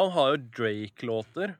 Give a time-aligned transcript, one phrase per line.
[0.00, 1.54] Han har jo Drake-låter.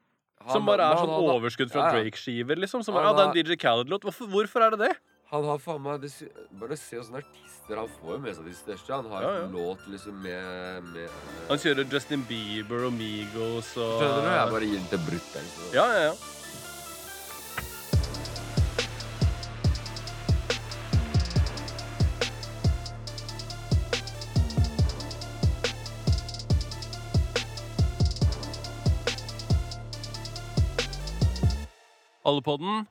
[0.51, 1.91] Som bare er sånn overskudd fra.
[1.93, 2.83] Drake-skiver, liksom.
[2.85, 4.07] Som bare, ja, det er en DJ Khaled-låt.
[4.09, 4.93] Hvorfor, hvorfor er det det?
[5.31, 6.03] Han har faen meg
[6.59, 8.91] Bare se åssen artister Han får med seg de største.
[8.97, 9.47] Han har Ja, ja.
[9.53, 11.07] låt liksom med, med
[11.49, 14.31] Han kjører Justin Bieber og Migos og Skjønner du?
[14.35, 15.53] Jeg bare gir den til brutter'n.
[15.77, 16.15] Ja, ja, ja.
[32.27, 32.87] Allepodden.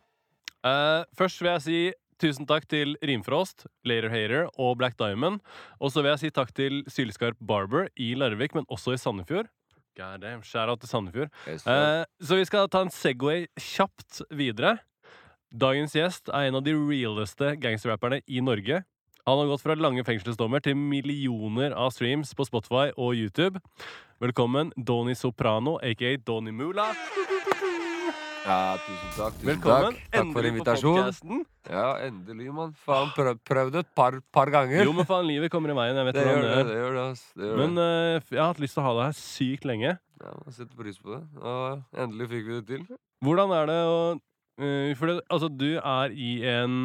[0.65, 1.79] Uh, først vil jeg si
[2.19, 5.39] tusen takk til Rimfrost, Later Hater og Black Diamond.
[5.79, 9.47] Og så vil jeg si takk til Sylskarp Barber i Larvik, men også i Sandefjord.
[9.99, 11.31] God damn, Skjæra til Sandefjord.
[11.47, 14.79] Uh, så- Eh, så vi skal ta en Segway kjapt videre.
[15.51, 18.83] Dagens gjest er en av de realeste gangsterrapperne i Norge.
[19.27, 23.59] Han har gått fra lange fengselsdommer til millioner av streams på Spotify og YouTube.
[24.21, 26.93] Velkommen, Doni Soprano, aka Doni Mula.
[28.45, 29.33] Ja, tusen takk.
[29.39, 29.95] Tusen Velkommen.
[29.95, 30.11] takk.
[30.13, 31.41] Takk for invitasjonen.
[31.69, 32.71] Ja, endelig, mann.
[32.85, 34.85] Faen, prøv, prøvd et par, par ganger.
[34.87, 35.99] Jo, men faen, livet kommer i veien.
[35.99, 36.53] Jeg vet det gjør det.
[36.53, 37.03] det det, gjør det,
[37.35, 39.91] det gjør Men eh, jeg har hatt lyst til å ha deg her sykt lenge.
[40.23, 41.21] Ja, jeg setter pris på det.
[41.43, 42.87] Og endelig fikk vi det til.
[43.27, 46.79] Hvordan er det å uh, For det, altså, du er i en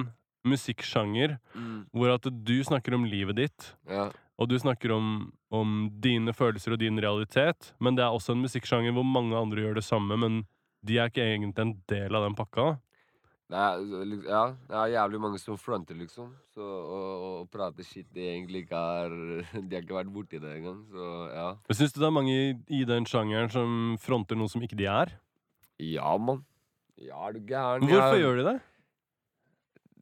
[0.44, 1.86] musikksjanger Mm.
[1.94, 3.70] hvor at du snakker om livet ditt.
[3.88, 4.10] Ja.
[4.36, 8.42] Og du snakker om, om dine følelser og din realitet, men det er også en
[8.42, 10.42] musikksjanger hvor mange andre gjør det samme, men
[10.84, 12.66] de er ikke egentlig en del av den pakka.
[13.54, 16.30] Det er, liksom- ja, det er jævlig mange som fronter, liksom.
[16.54, 19.08] Så, og, og prater shit de egentlig ikke har
[19.68, 20.80] De har ikke vært borti det engang.
[20.90, 21.48] Så ja.
[21.76, 24.88] Syns du det er mange i, i den sjangeren som fronter noe som ikke de
[24.90, 25.12] er?
[25.78, 26.40] Ja, mann.
[26.96, 27.84] Ja, er du gæren?
[27.90, 28.56] Hvorfor gjør de det?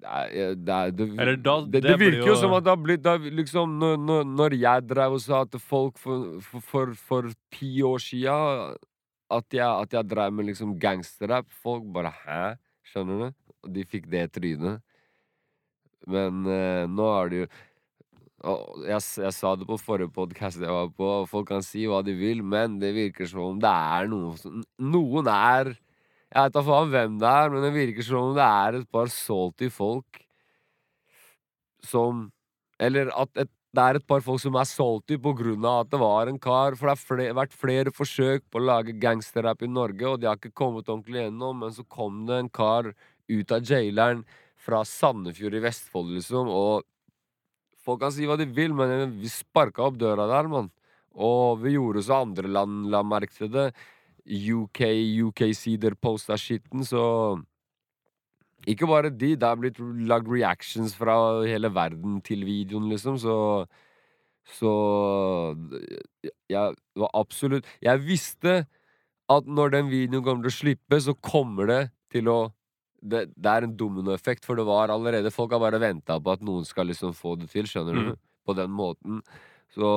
[0.02, 2.80] Det, er, det, er, det, da- det, det det virker jo som at det har
[2.82, 7.28] blitt det liksom, når, når jeg drev og sa til folk for, for, for, for
[7.54, 8.34] ti år sia
[9.38, 12.56] at jeg, at jeg drev med liksom gangsterrap, folk bare 'hæ?'
[12.92, 13.28] Skjønner du?
[13.62, 14.82] Og de fikk det trynet.
[16.10, 17.46] Men eh, nå er det jo
[18.42, 22.00] jeg, jeg sa det på forrige podkast jeg var på, og folk kan si hva
[22.02, 25.76] de vil, men det virker som om det er noen Noen er
[26.32, 28.88] Jeg vet da faen hvem det er, men det virker som om det er et
[28.90, 30.22] par salty folk
[31.86, 32.30] som
[32.82, 35.90] Eller at et, det er et par folk som er salty på grunn av at
[35.94, 39.62] det var en kar For det har fle- vært flere forsøk på å lage gangsterrap
[39.64, 42.92] i Norge, og de har ikke kommet ordentlig gjennom, men så kom det en kar
[43.32, 44.24] ut av jaileren
[44.62, 46.84] fra Sandefjord i Vestfold, liksom, og
[47.82, 50.68] Folk kan si hva de vil, men vi sparka opp døra der, mann.
[51.18, 53.72] Og vi gjorde så andre land la merke til det.
[54.22, 54.84] UK,
[55.26, 57.02] UK-sider posta skitten, så
[58.70, 63.66] Ikke bare de, det er blitt lagd reactions fra hele verden til videoen, liksom, så
[64.42, 64.70] Så
[66.50, 68.66] Jeg var absolutt Jeg visste
[69.30, 72.40] at når den videoen kommer til å slippe, så kommer det til å
[73.02, 76.44] det, det er en dominoeffekt, for det var allerede Folk har bare venta på at
[76.46, 78.12] noen skal liksom få det til, skjønner du?
[78.12, 78.20] Mm.
[78.46, 79.22] På den måten.
[79.74, 79.88] Så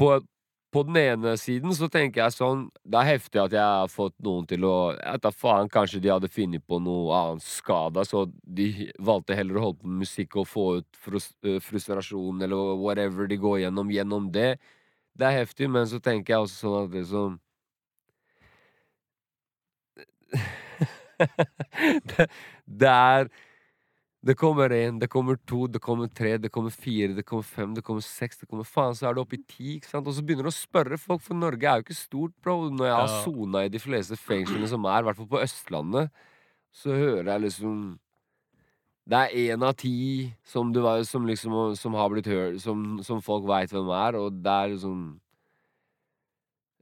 [0.00, 0.08] på,
[0.70, 4.14] på den ene siden så tenker jeg sånn Det er heftig at jeg har fått
[4.22, 4.74] noen til å
[5.22, 9.64] da faen, kanskje de hadde funnet på noe annet skada, så de valgte heller å
[9.66, 11.30] holde på med musikk og få ut frus,
[11.66, 14.50] frustrasjon eller whatever de går gjennom, gjennom det.
[15.18, 17.38] Det er heftig, men så tenker jeg også sånn at liksom
[22.14, 22.28] det,
[22.80, 23.30] det er
[24.22, 27.70] Det kommer én, det kommer to, det kommer tre, det kommer fire, det kommer fem,
[27.74, 30.06] det kommer seks, det kommer faen, så er det oppe i ti, ikke sant?
[30.10, 32.58] Og så begynner du å spørre folk, for Norge er jo ikke stort, bro.
[32.68, 33.22] Når jeg har Ja.
[33.24, 36.10] sona i de fleste fengslene som er, i hvert fall på Østlandet,
[36.72, 37.98] så hører jeg liksom
[39.08, 43.00] Det er én av ti som, du, var- som liksom Som har blitt hørt Som,
[43.02, 45.20] som folk veit hvem er, og det er liksom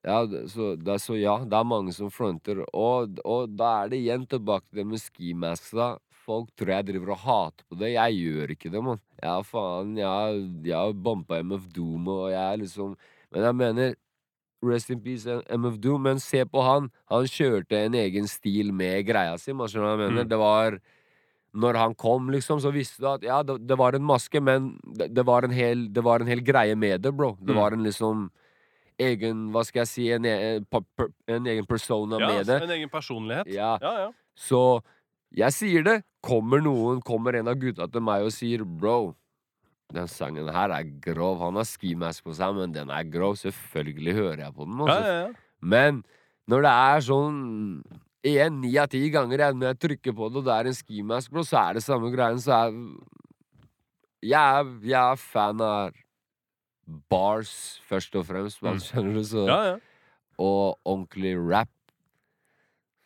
[0.06, 2.60] ja, så, det er, så ja, det er mange som fronter.
[2.72, 5.88] Og, og da er det igjen tilbake til det med skimasks, da.
[6.28, 7.94] Folk tror jeg driver og hater på det.
[7.94, 9.00] Jeg gjør ikke det, mann.
[9.22, 9.94] Ja, faen.
[9.96, 12.92] Jeg, jeg har bampa MF Doom, og jeg er liksom
[13.32, 13.94] Men jeg mener
[14.68, 15.24] Rest in peace,
[15.54, 16.88] MF Doom, men se på han.
[17.12, 19.52] Han kjørte en egen stil med greia si.
[19.54, 20.24] Man skjønner hva jeg mener?
[20.26, 20.30] Mm.
[20.32, 20.78] Det var
[21.62, 24.72] Når han kom, liksom, så visste du at ja, det, det var en maske, men
[24.98, 27.36] det, det, var en hel, det var en hel greie med det, bro.
[27.40, 27.60] Det Mm.
[27.62, 28.26] var en liksom
[28.98, 30.66] egen Hva skal jeg si En, en,
[31.30, 32.58] en egen persona Ja, med det.
[32.58, 33.46] Ja, En egen personlighet.
[33.54, 33.78] Ja.
[33.80, 33.92] ja.
[34.04, 34.10] ja.
[34.34, 34.82] Så
[35.36, 36.02] jeg sier det.
[36.24, 39.14] Kommer noen, kommer en av gutta til meg og sier Bro,
[39.94, 41.38] den sangen her er grov.
[41.40, 43.36] Han har skimask på seg, men den er grov.
[43.40, 44.78] Selvfølgelig hører jeg på den.
[44.78, 45.06] ja, Altså.
[45.06, 45.32] ja, ja.
[45.60, 46.04] Men
[46.48, 47.38] når det er sånn
[48.28, 50.74] Igjen, ni av ti ganger jeg, når jeg trykker på det, og det er en
[50.74, 52.40] skimask, bro, så er det samme greien.
[52.42, 52.74] Så er
[54.26, 55.92] jeg er, jeg er fan av
[57.08, 57.52] bars,
[57.88, 58.80] først og fremst, man, Mm.
[58.82, 59.22] skjønner du?
[59.24, 59.76] Så, Ja, ja.
[60.38, 61.68] Og ordentlig rap.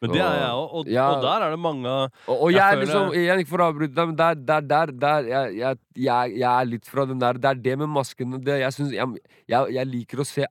[0.02, 0.72] Men det er jeg òg.
[0.80, 1.04] Og, ja.
[1.14, 1.86] og der er det mange
[2.26, 4.34] Og, og Jeg jeg, er føler- liksom Igjen, ikke for å avbryte deg, men der,
[4.34, 7.88] der, der, der jeg, jeg, jeg, er litt fra den der Det er det med
[7.88, 10.46] maskene det, synes, jeg, liker å se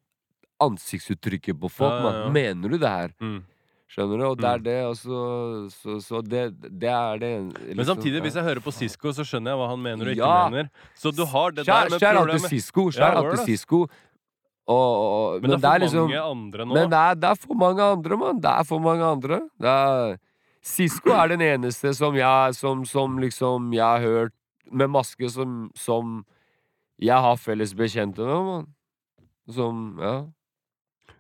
[0.61, 1.91] ansiktsuttrykket på folk.
[1.91, 2.33] Ja, ja, Man.
[2.35, 3.13] Mener du det her?
[3.21, 3.39] mm.
[3.91, 4.23] Skjønner du?
[4.29, 4.63] Og det er Mm.
[4.63, 5.17] det, og så,
[5.67, 6.43] så, så det,
[6.79, 9.67] det er det liksom, Men samtidig, hvis jeg hører på Sisko, så skjønner jeg hva
[9.67, 10.47] han mener og ikke Ja.
[10.47, 10.69] mener.
[10.95, 12.47] Så du har det der med Kjær, problemet.
[12.53, 12.81] Sisko.
[12.87, 13.03] Word, til
[13.35, 13.43] ass.
[13.49, 13.81] Sisko.
[14.67, 14.89] Og,
[15.35, 16.73] og, Men, det er for liksom mange andre nå.
[16.73, 18.41] Men det er, det er for mange andre, mann.
[18.41, 19.39] Det er for mange andre.
[19.59, 20.17] Det er,
[20.61, 24.35] Sisko er den eneste som jeg som, som liksom jeg har hørt
[24.71, 26.21] med maske som, som
[27.01, 28.69] jeg har felles bekjente med, mann.
[29.49, 30.21] Som Ja.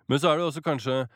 [0.07, 1.07] Men så er det også kanskje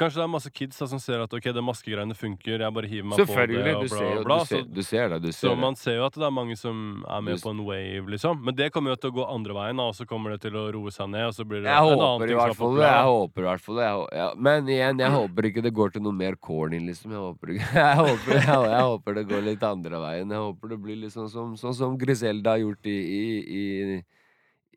[0.00, 2.88] Kanskje det er masse kids da, som ser at ok, det maskegreiene funker, jeg bare
[2.88, 3.74] hiver meg på det.
[3.76, 4.38] Og bla, bla, bla.
[4.40, 5.18] du, ser, Så, du ser det.
[5.20, 5.58] Du ser så det.
[5.60, 8.40] man ser jo at det er mange som er med Du- på en wave, liksom.
[8.46, 10.56] Men det kommer jo til å gå andre veien, da, og så kommer det til
[10.56, 12.88] å roe seg ned, og så blir det Jeg en annen ting som det.
[12.88, 13.90] Jeg håper i hvert fall det.
[14.16, 14.30] Ja.
[14.48, 17.12] Men igjen, jeg håper ikke det går til noe mer corny, liksom.
[17.12, 20.30] Jeg håper, jeg, håper, jeg, jeg håper det går litt andre veien.
[20.32, 23.22] Jeg håper det blir litt sånn som, sånn som Griselda har gjort i, i,
[23.60, 24.04] i,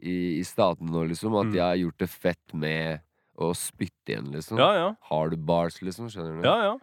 [0.04, 1.32] i, i statene nå, liksom.
[1.40, 1.54] At Mm.
[1.56, 3.00] de har gjort det fett med
[3.38, 4.60] å spytte igjen, liksom.
[4.62, 4.92] Ja, ja.
[5.10, 6.10] Har du bars, liksom?
[6.14, 6.48] Skjønner du?
[6.48, 6.76] Ja, ja.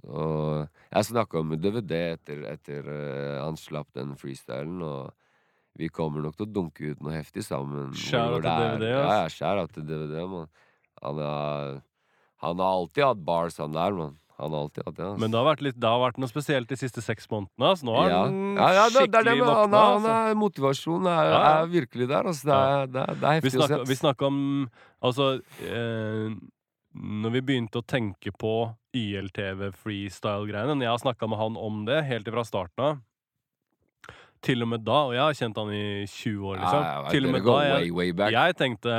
[0.00, 0.26] Så,
[0.88, 5.10] jeg snakka med DVD etter, etter uh, han slapp den freestylen, og
[5.76, 7.92] vi kommer nok til å dunke ut noe heftig sammen.
[8.40, 10.48] det til DVD, Ja, ja, out til DVD, mann.
[11.00, 11.20] Han,
[12.42, 14.16] han har alltid hatt bars, han der, man.
[14.40, 15.04] Han har alltid hatt det.
[15.06, 15.20] Altså.
[15.22, 17.66] Men det har, vært litt, det har vært noe spesielt de siste seks månedene.
[17.70, 17.86] Altså.
[17.88, 18.20] Nå har ja.
[18.24, 19.82] han ja, ja, det, det skikkelig med han, våkna.
[19.82, 20.14] han Altså.
[20.14, 22.30] er, Motivasjonen er, Ja, er virkelig der.
[22.32, 22.48] Altså.
[22.48, 23.82] Det, er, det, er, det er heftig å se.
[23.90, 24.40] vi snakka om
[25.00, 25.28] Altså
[25.64, 26.26] eh,
[27.24, 28.54] Når vi begynte å tenke på
[28.96, 33.00] YLTV-freestyle-greiene Jeg har snakka med han om det helt fra starten av.
[34.40, 36.80] Til og med da, og jeg har kjent han i 20 år, liksom.
[36.80, 38.94] Ja, ja, til og med da jeg, way, way jeg tenkte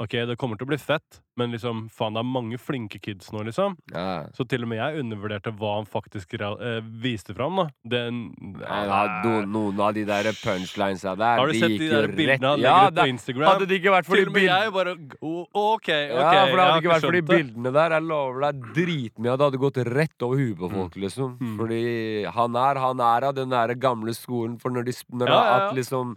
[0.00, 3.28] Ok, det kommer til å bli fett, men liksom, faen, det er mange flinke kids
[3.30, 3.74] nå, liksom.
[3.92, 4.24] Ja.
[4.32, 7.66] Så til og med jeg undervurderte hva han faktisk real- eh, viste fram, da.
[7.84, 8.22] Den
[8.62, 12.54] ja, no, noen av de der punchlinesa der, Har du de sett de der bildene
[12.54, 13.48] han Ja, legger ut på Instagram?
[13.52, 15.88] Hadde det ikke vært for Til de og med bildene jeg bare «Å, OK, OK.
[15.92, 17.90] Ja, for det hadde ikke vært for de bildene der.
[17.98, 19.36] Jeg lover deg dritmye.
[19.36, 20.76] Det hadde gått rett over huet på Mm.
[20.80, 21.36] folk, liksom.
[21.38, 21.56] Mm.
[21.60, 25.28] Fordi han er han er av den der gamle skolen, for når de, når.
[25.28, 26.16] At liksom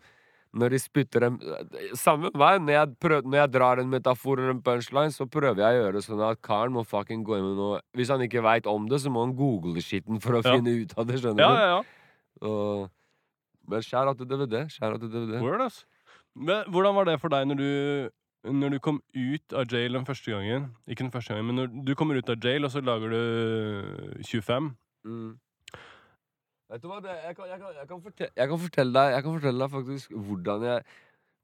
[0.55, 1.37] når de spytter dem
[1.99, 2.53] Samme vei.
[2.63, 5.81] Når jeg, prøv, når jeg drar en metafor eller en punchline, så prøver jeg å
[5.83, 8.87] gjøre sånn at karen må fucking gå inn med noe Hvis han ikke veit om
[8.91, 10.55] det, så må han google skitten for å Ja.
[10.55, 11.59] finne ut av det, skjønner Ja, du?
[11.59, 12.49] ja, ja.
[12.49, 12.89] Og,
[13.67, 14.65] men skjær av til DVD.
[14.71, 15.41] Skjær av til DVD.
[15.43, 15.83] Word, ass.
[16.35, 17.69] Men hvordan var det for deg når du,
[18.51, 20.67] når du kom ut av jail den første gangen?
[20.87, 24.21] Ikke den første gangen, men når du kommer ut av jail, og så lager du
[24.23, 24.71] 25.
[25.07, 25.31] Mm.
[26.75, 29.13] Vet du hva, det, jeg, kan, jeg, kan, jeg, kan fortelle, jeg, kan fortelle deg,
[29.13, 30.81] jeg kan fortelle deg faktisk hvordan jeg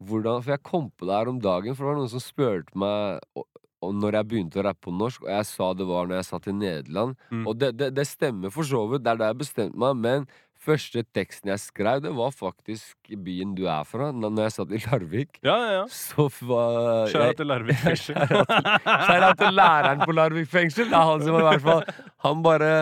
[0.02, 2.80] hvordan, For jeg kom på det her om dagen, for det var noen som spurte
[2.84, 3.46] meg og,
[3.86, 6.28] og når jeg begynte å rappe på norsk, og jeg sa det var når jeg
[6.28, 7.14] satt i Nederland.
[7.32, 7.46] Mm.
[7.48, 10.26] Og det, det, det stemmer for så vidt, det er da jeg bestemte meg, men
[10.62, 14.56] første teksten jeg skrev, det var faktisk i byen du er fra, når når jeg
[14.58, 15.40] satt i Larvik.
[15.48, 15.86] Ja, ja, ja.
[15.96, 18.20] Så var Skjæra til Larvik fengsel.
[18.20, 20.92] Skjæra til læreren på Larvik fengsel.
[20.92, 21.88] Det er han som i hvert fall
[22.28, 22.74] Han bare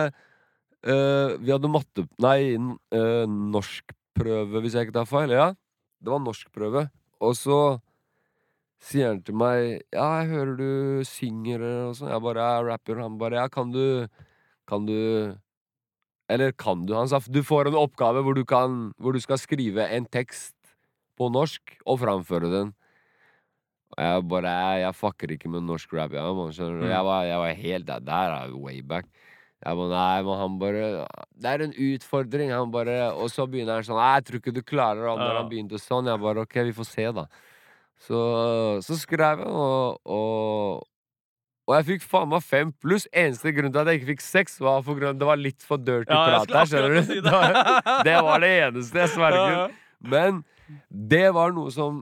[0.84, 2.06] eh, Vi hadde matte...
[2.22, 5.34] Nei, uh, norskprøve, hvis jeg ikke tar feil.
[5.34, 5.52] Ja,
[6.00, 6.88] det var norskprøve.
[7.20, 7.60] Og så
[8.80, 12.12] sier han til meg Ja, jeg hører du synger og sånn.
[12.12, 13.02] Jeg bare er rapper.
[13.04, 14.08] Han bare Ja, kan du
[14.68, 15.36] Kan du
[16.30, 16.94] Eller kan du?
[16.96, 20.56] Han sa du får en oppgave hvor du kan Hvor du skal skrive en tekst
[21.20, 22.70] på norsk og framføre den.
[23.92, 26.86] Og jeg bare Jeg, jeg fucker ikke med norsk rap, ja, man, skjønner du.
[26.86, 26.92] Mm.
[26.94, 29.10] Jeg, var, jeg var helt Der, er way back.
[29.60, 30.84] Jeg bare, nei, men han bare
[31.36, 32.52] Det er en utfordring.
[32.56, 35.16] Han bare Og så begynner han sånn Nei, jeg tror ikke du klarer det.
[35.20, 37.26] Når han begynte sånn, jeg bare OK, vi får se, da.
[38.00, 38.20] Så,
[38.86, 40.86] så skrev jeg, og, og
[41.70, 43.04] og jeg fikk faen meg fem pluss.
[43.14, 45.78] Eneste grunn til at jeg ikke fikk seks, var for grunn det var litt for
[45.78, 46.66] dirty Ja, prat der.
[46.66, 47.02] Skjønner du?
[47.06, 47.34] si det.
[48.08, 49.76] Det var det eneste, jeg sverger.
[50.02, 50.40] Men
[50.90, 52.00] det var noe som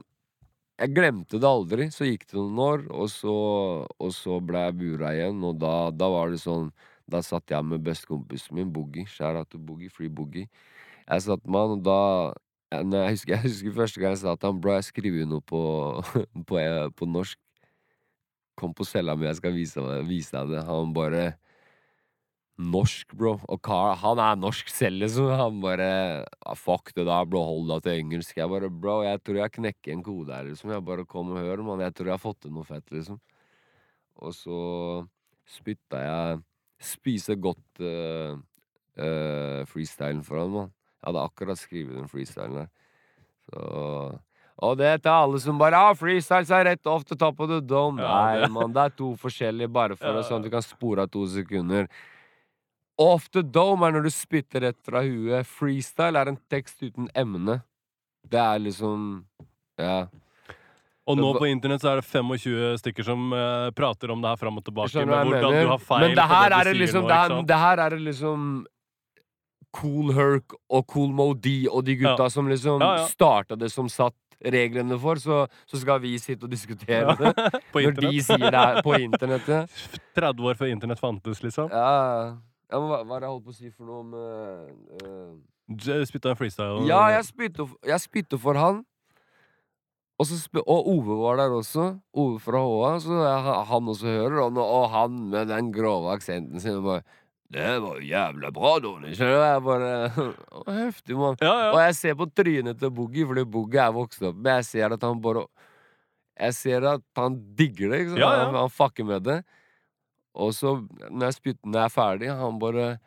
[0.81, 1.91] Jeg glemte det aldri.
[1.93, 3.35] Så gikk det noen år, og så,
[3.99, 5.45] og så ble jeg bura igjen.
[5.51, 6.71] Og da, da var det sånn
[7.09, 9.07] Da satt jeg med bestekompisen min, Boogie.
[9.21, 10.49] Out to Boogie, Free Boogie.
[11.09, 11.99] Jeg satt med han, og da
[12.69, 15.45] jeg, husker, jeg husker første gang jeg sa til han Bro, jeg skriver jo noe
[15.45, 15.61] på,
[16.49, 17.41] på, eh, på norsk.
[18.59, 20.65] Kom på cella mi, jeg skal vise, vise deg det.
[20.67, 21.29] Han bare
[22.59, 23.37] Norsk, bro.
[23.47, 25.29] Og Carl, han er norsk selv, liksom.
[25.39, 27.45] Han bare ah, Fuck det da, bro.
[27.47, 28.35] Hold deg til engelsk.
[28.41, 30.73] Jeg bare Bro, jeg tror jeg knekker en kode her, liksom.
[30.75, 31.85] Jeg bare Kom og hør, mann.
[31.87, 33.21] Jeg tror jeg har fått til noe fett, liksom.
[34.19, 34.59] Og så
[35.47, 36.41] spytta jeg
[36.79, 38.39] Spise godt uh,
[38.99, 40.73] uh, freestylen for mann.
[40.99, 42.69] Jeg hadde akkurat skrevet den freestylen der.
[43.49, 44.21] Så
[44.59, 47.61] Og det til alle som bare ah, freestyles er rett off the top of the
[47.63, 48.03] dome.
[48.03, 51.07] Ja, Nei, mann, det er to forskjellige, bare for Ja, sånn at du kan spore
[51.07, 51.87] av to sekunder.
[52.99, 55.47] Off the dome er når du spytter rett fra huet.
[55.47, 57.61] Freestyle er en tekst uten emne.
[58.27, 59.25] Det er liksom
[59.79, 60.09] Ja.
[61.09, 64.41] Og nå på internett så er det 25 stykker som uh, prater om det her
[64.41, 65.05] fram og tilbake.
[65.09, 67.61] Med hvordan du har feil Men det her det er det liksom nå, det, det
[67.65, 68.49] her er det liksom
[69.79, 72.33] Cool Herc og Cool Mo D og de gutta Ja.
[72.33, 73.07] som liksom Ja, ja.
[73.07, 77.33] starta det som satt reglene for, så, så skal vi sitte og diskutere det.
[77.73, 79.81] på Når de sier det her på internettet.
[80.19, 81.73] 30 år før internett fantes, liksom.
[81.73, 82.37] Ja,
[82.71, 85.89] ja men hva, hva er det jeg holdt på å si for noe om eh,
[85.91, 86.87] eh, Spytta en freestyle.
[86.89, 88.85] Ja, jeg spytter for han.
[90.19, 90.27] Og,
[90.67, 91.85] og Ove var der også.
[92.19, 92.91] Ove fra HA.
[93.05, 93.19] Så
[93.71, 97.05] han også hører, og, og han med den grove aksenten sin bare
[97.49, 99.15] Det var jo jævla bra, Donny.
[99.15, 99.93] Jeg bare
[100.83, 101.39] Heftig, mann.
[101.41, 104.67] Ja, Og jeg ser på trynet til Boogie, fordi Boogie er vokst opp, men jeg
[104.73, 105.47] ser at han bare
[106.39, 108.03] Jeg ser at han digger det.
[108.19, 108.45] Ja, ja.
[108.49, 109.39] Han, han fucker med det.
[110.35, 110.75] Og så,
[111.11, 112.99] når jeg er ferdig, han bare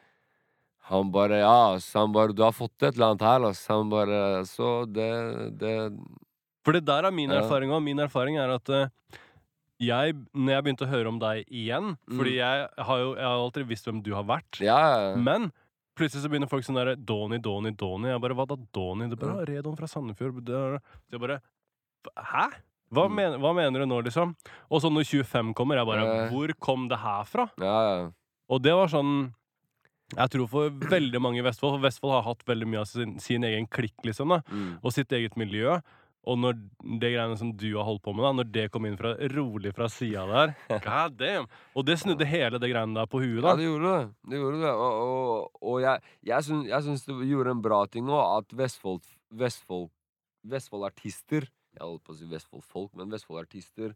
[0.87, 3.77] Han bare Ja, så han bare Du har fått et eller annet her, altså.
[3.77, 5.11] Han bare Så det,
[5.59, 5.75] det
[6.65, 7.81] For det der er min erfaring òg.
[7.83, 8.87] Min erfaring er at eh,
[9.81, 13.39] jeg, når jeg begynte å høre om deg igjen Fordi jeg har jo jeg har
[13.41, 14.59] alltid visst hvem du har vært.
[14.61, 14.65] Mm.
[14.67, 15.15] Ja.
[15.17, 15.47] Men
[15.97, 18.11] plutselig så begynner folk sånn derre Doni, Doni, Doni.
[18.13, 19.07] Jeg bare Hva da, Doni?
[19.09, 19.45] Det er bare.
[19.49, 20.43] Redon fra Sandefjord.
[20.45, 20.79] Det er-
[21.11, 21.41] jeg bare
[22.17, 22.45] Hæ?
[22.91, 23.15] Hva, Mm.
[23.15, 24.35] men, hva mener du nå, liksom?
[24.69, 26.29] Og så når 25 kommer, jeg bare Ja.
[26.29, 27.49] Hvor kom det her fra?
[27.57, 28.09] ja, ja.
[28.49, 29.33] Og det var sånn
[30.17, 33.17] Jeg tror for veldig mange i Vestfold For Vestfold har hatt veldig mye av sin,
[33.19, 34.27] sin egen klikk, liksom.
[34.29, 34.79] da Mm.
[34.83, 35.81] Og sitt eget miljø.
[36.29, 36.53] Og når
[37.01, 39.71] det greiene som du har holdt på med, da når det kom inn fra, rolig
[39.73, 40.51] fra sida der
[40.85, 41.47] God damn!
[41.73, 44.03] Og det snudde hele det greiene der på huet, Ja, det gjorde det.
[44.29, 44.73] det, gjorde det.
[44.75, 48.53] Og, og, og jeg, jeg, syns, jeg syns det gjorde en bra ting òg, at
[48.59, 49.01] Vestfold,
[49.33, 49.89] Vestfold,
[50.51, 53.95] Vestfold-artister Jeg holdt på å si Vestfold-folk, men Vestfold-artister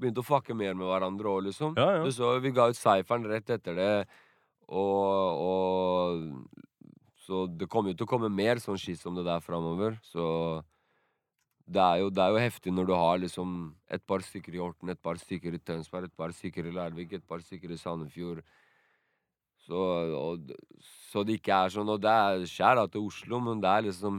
[0.00, 1.72] begynte å fucke mer med hverandre òg, liksom.
[1.78, 2.04] Ja, ja.
[2.04, 3.90] Du så, vi ga ut Cypheren rett etter det,
[4.72, 6.60] og, og
[7.22, 9.96] Så det kommer jo til å komme mer sånn shit som det der framover.
[10.04, 10.24] Så
[11.66, 13.52] det er, jo, det er jo heftig når du har liksom
[13.92, 17.12] et par stykker i Horten, et par stykker i Tønsberg, et par stykker i Larvik,
[17.14, 18.42] et par stykker i Sandefjord.
[19.62, 19.78] Så,
[20.18, 20.50] og,
[21.12, 24.16] så det ikke er sånn Og det er skjær til Oslo, men det er liksom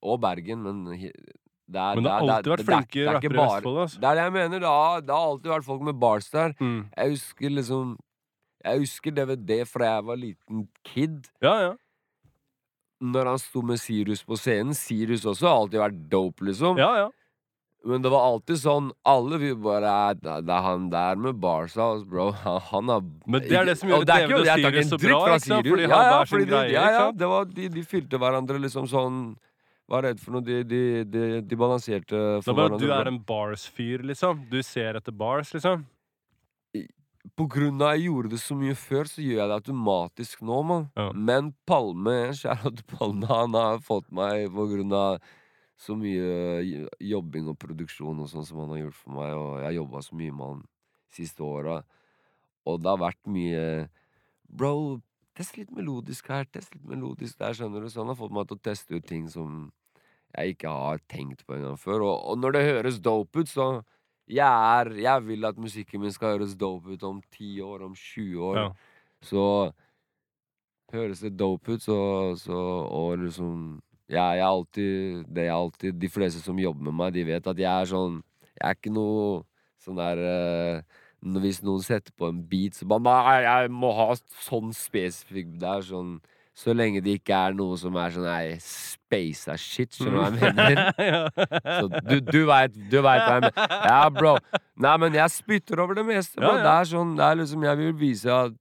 [0.00, 3.36] Og Bergen, men det er, Men det har alltid vært det flinke er rappere i
[3.36, 4.00] Vestfold, altså.
[4.00, 4.62] Det er det jeg mener.
[4.62, 6.54] Det har, det har alltid vært folk med bars der.
[6.56, 6.78] Mm.
[6.96, 7.90] Jeg husker liksom
[8.64, 11.28] Jeg husker DVD fra jeg var liten kid.
[11.44, 11.74] Ja, ja.
[13.00, 14.74] Når han sto med Sirius på scenen.
[14.74, 16.78] Sirius også har alltid vært dope, liksom.
[16.80, 17.08] ja, ja.
[17.86, 22.32] Men det var alltid sånn Alle vil bare Det er- han der med altså, bro.
[22.32, 25.20] Han, han har Men det er det som gjør det David og Sirius så bra,
[25.28, 25.66] ikke sant?
[25.68, 28.58] Fordi ja, han ja, fordi de, greie, ja, ja, det var, de, de fylte hverandre
[28.58, 29.36] liksom sånn
[29.88, 30.44] er det for noe?
[30.44, 32.82] De, de, de, de balanserte for hverandre.
[32.82, 34.42] du er en bars-fyr, liksom.
[34.50, 35.86] Du ser etter bars, liksom.
[37.36, 40.60] På grunn av jeg gjorde det så mye før, så gjør jeg det automatisk nå,
[40.66, 40.86] mann.
[40.96, 41.10] Ja.
[41.12, 45.18] Men Palme, til Palme, han har fått meg på grunn av
[45.78, 49.66] så mye jobbing og produksjon og sånn som han har gjort for meg, og jeg
[49.68, 50.64] har jobba så mye med han
[51.14, 51.76] siste åra.
[52.68, 53.62] Og det har vært mye
[54.48, 55.00] Bro,
[55.36, 57.90] test litt melodisk her, test litt melodisk der, skjønner du.
[57.92, 59.68] Så han har fått meg til å teste ut ting som
[60.32, 62.06] jeg ikke har tenkt på engang før.
[62.06, 63.68] Og, og når det høres dope ut, så
[64.28, 67.94] jeg, er, jeg vil at musikken min skal høres dope ut om 10 år, om
[67.96, 68.58] 20 år.
[68.58, 68.68] Ja.
[69.24, 69.44] Så
[70.92, 71.98] høres det dope ut, så,
[72.38, 76.96] så Og liksom ja, jeg er alltid Det er alltid De fleste som jobber med
[76.96, 78.22] meg, de vet at jeg er sånn
[78.54, 79.42] Jeg er ikke noe
[79.82, 84.12] sånn der uh, Hvis noen setter på en beat, så bare Nei, jeg må ha
[84.46, 86.18] sånn spesifikk Det er sånn
[86.58, 90.18] Så lenge det ikke er noe som er sånn Nei, space er shit, skjønner du
[90.18, 90.80] hva jeg mener?
[91.78, 93.76] Så du, du veit du vet hva jeg mener.
[93.92, 94.32] Ja, bro.
[94.82, 96.40] Nei, men jeg spytter over det meste.
[96.42, 96.64] Ja, ja.
[96.64, 98.56] Det er sånn, det er liksom Jeg vil vise at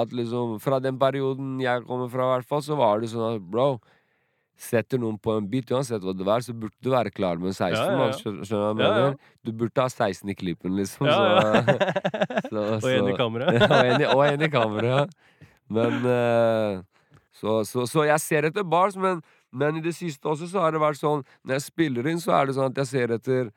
[0.00, 3.36] At liksom Fra den perioden jeg kommer fra, i hvert fall, så var det sånn
[3.36, 3.76] at bro
[4.56, 7.52] Setter noen på en beat, uansett hva det er, så burde du være klar med
[7.52, 7.76] 16.
[7.76, 8.60] Ja, ja, ja.
[8.80, 9.10] jeg Ja?
[9.44, 11.04] Du burde ha 16 i klippen, liksom.
[11.04, 11.60] Ja.
[11.60, 13.66] Så, så, Og en i kammeret.
[14.14, 15.12] og en i, kameraet.
[15.72, 16.82] Men eh,
[17.36, 19.20] så, så, så jeg ser etter bars, men,
[19.52, 22.36] men i det siste også så har det vært sånn Når jeg spiller inn, så
[22.38, 23.50] er det sånn at jeg ser etter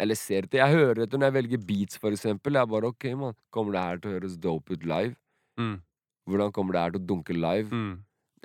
[0.00, 2.58] Eller ser etter Jeg hører etter når jeg velger beats, for eksempel.
[2.58, 3.36] Jeg bare OK, mann.
[3.52, 5.16] Kommer det her til å høres dope ut live?
[5.60, 5.78] Mm.
[6.26, 7.70] Hvordan kommer det her til å dunke live?
[7.70, 7.94] Mm.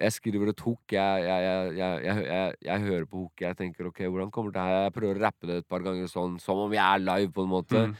[0.01, 3.43] Jeg skriver et hook, jeg, jeg, jeg, jeg, jeg, jeg, jeg hører på hooket.
[3.45, 6.07] jeg tenker OK, hvordan kommer det her Jeg prøver å rappe det et par ganger
[6.09, 7.83] sånn, som om jeg er live, på en måte.
[7.91, 7.93] Mm.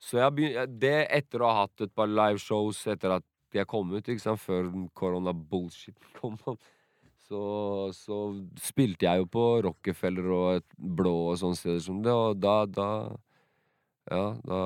[0.00, 3.90] Så jeg begynner, det etter å ha hatt et par liveshows etter at jeg kom
[3.92, 6.36] ut, ikke sant, før koronabullshit kom.
[7.28, 7.40] så,
[7.94, 8.18] så
[8.60, 12.64] spilte jeg jo på Rockefeller og et blå og sånne steder som det, og da,
[12.66, 12.90] da
[14.10, 14.60] Ja, da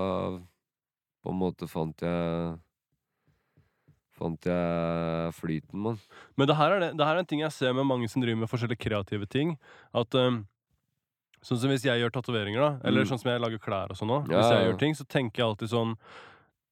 [1.25, 2.59] på en måte fant jeg
[4.15, 5.97] Fant jeg flyten, mann.
[6.39, 8.23] Men det her, er det, det her er en ting jeg ser med mange som
[8.23, 9.57] driver med forskjellige kreative ting.
[9.93, 10.45] At um,
[11.45, 13.09] Sånn som hvis jeg gjør tatoveringer, da, eller Mm.
[13.11, 14.31] sånn som jeg lager klær og sånn òg.
[14.33, 14.69] Ja, Hvis jeg ja.
[14.71, 15.91] gjør ting, så tenker jeg alltid sånn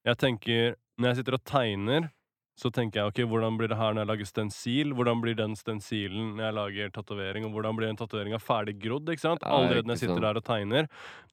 [0.07, 2.05] Jeg tenker Når jeg sitter og tegner,
[2.63, 4.93] så tenker jeg ok, hvordan blir det her når jeg lager stensil?
[4.95, 7.49] Hvordan blir den stensilen når jeg lager tatovering?
[7.49, 9.11] Og hvordan blir den tatoveringa ferdig grodd?
[9.11, 9.43] ikke sant?
[9.43, 10.89] Allerede når jeg sitter der og tegner.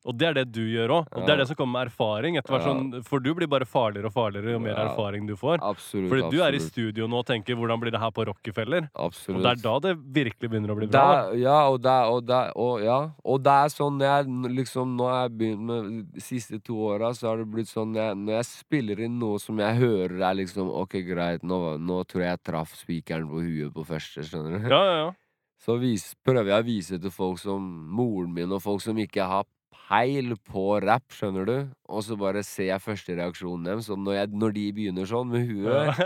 [0.07, 1.07] Og det er det du gjør òg.
[1.11, 2.37] Og det er det som kommer med erfaring.
[2.39, 4.85] Etter hvert sånn, For du blir bare farligere og farligere jo mer Ja.
[4.87, 5.59] erfaring du får.
[5.59, 6.07] Absolutt.
[6.09, 8.87] Fordi du er i studio nå og tenker 'hvordan blir det her på Rockefeller'?
[8.95, 9.37] Absolutt.
[9.37, 11.27] Og det er da det virkelig begynner å bli bra.
[11.27, 15.03] er, ja, og det, og, det, og, ja, og det er sånn jeg liksom Nå
[15.09, 18.33] har jeg begynt med de siste to åra, så har det blitt sånn jeg, Når
[18.39, 22.33] jeg spiller inn noe som jeg hører er liksom OK, greit, nå, nå tror jeg
[22.35, 24.69] jeg traff spikeren på huet på første, skjønner du?
[24.71, 25.09] Ja, ja, ja.
[25.63, 29.25] Så vis, prøver jeg å vise til folk som moren min, og folk som ikke
[29.27, 29.43] har
[29.89, 31.55] peil på rap, skjønner du?
[31.89, 35.31] Og så bare ser jeg første reaksjonen deres, og når, jeg, når de begynner sånn
[35.33, 35.99] med huet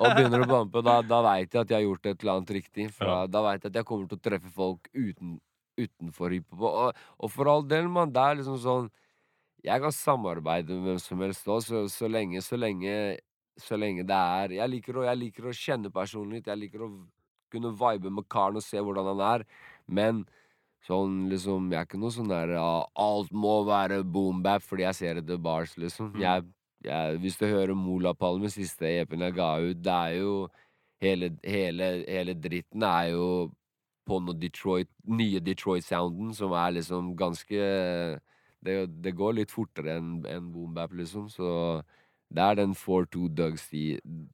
[0.00, 2.54] og begynner å bampe, da, da veit jeg at jeg har gjort et eller annet
[2.58, 2.88] riktig.
[2.96, 3.18] For Ja.
[3.30, 5.36] Da veit jeg at jeg kommer til å treffe folk uten,
[5.78, 6.64] utenfor hiphop.
[6.68, 8.90] Og, og for all del, mann, det er liksom sånn
[9.66, 12.92] Jeg kan samarbeide med hvem som helst òg, så, så lenge Så lenge
[13.58, 16.50] Så lenge det er jeg liker, å, jeg liker å kjenne personen litt.
[16.50, 16.90] Jeg liker å
[17.52, 19.46] kunne vibe med karen og se hvordan han er.
[19.88, 20.22] Men
[20.86, 22.68] sånn liksom Jeg er ikke noe sånn der ja,
[23.02, 26.12] Alt må være boom-bap fordi jeg ser etter bars, liksom.
[26.14, 26.20] Mm.
[26.22, 26.46] Jeg,
[26.86, 30.34] jeg, hvis du hører Molapalme, siste EP-en jeg ga ut, det er jo
[30.98, 33.26] Hele, hele, hele dritten er jo
[34.08, 37.68] på noe Detroit, nye Detroit-sounden, som er liksom ganske
[38.66, 38.74] det,
[39.04, 41.28] det går litt fortere enn enn boom-bap, liksom.
[41.30, 41.48] Så
[42.34, 43.84] det er den 4-2 Dugs i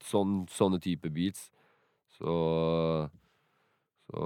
[0.03, 1.51] sånn, Sånne type beats.
[2.19, 2.39] Så
[4.11, 4.25] Så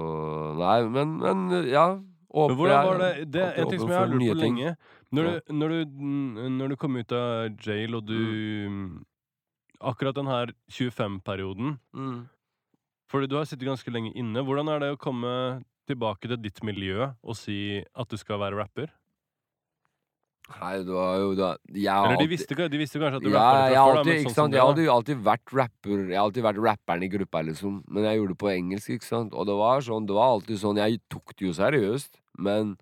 [0.59, 1.91] Nei, men, men ja.
[2.29, 4.73] Men hvordan var det, det er en ting som jeg har lurt på lenge.
[5.09, 6.01] Når du, når, du,
[6.57, 8.19] når du kom ut av jail, og du
[9.79, 12.27] Akkurat den her 25-perioden Mm.
[13.09, 14.43] Fordi du har sittet ganske lenge inne.
[14.45, 18.59] Hvordan er det å komme tilbake til ditt miljø og si at du skal være
[18.59, 18.91] rapper?
[20.49, 23.69] Nei, det var jo da Eller de visste, de visste kanskje at du ja, rapper
[23.69, 24.55] jeg da, alltid, sånn sant?
[24.57, 27.79] Jeg hadde jo alltid vært rapper Jeg har alltid vært rapperen i gruppa, liksom.
[27.87, 29.35] Men jeg gjorde det på engelsk, ikke sant.
[29.37, 32.11] Og det var sånn, det var alltid sånn Jeg tok det jo seriøst,
[32.47, 32.73] men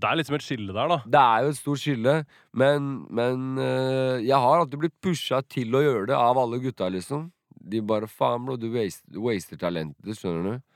[0.00, 0.98] Det er liksom et skille der, da.
[1.04, 2.16] Det er jo et stort skille,
[2.64, 2.88] men,
[3.20, 7.28] men eh, jeg har alltid blitt pusha til å gjøre det av alle gutta, liksom.
[7.64, 10.66] De bare faen, bro, du waster, waster talentet skjønner du.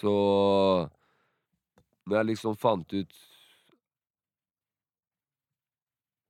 [0.00, 0.16] Så
[2.08, 3.14] Når jeg liksom fant ut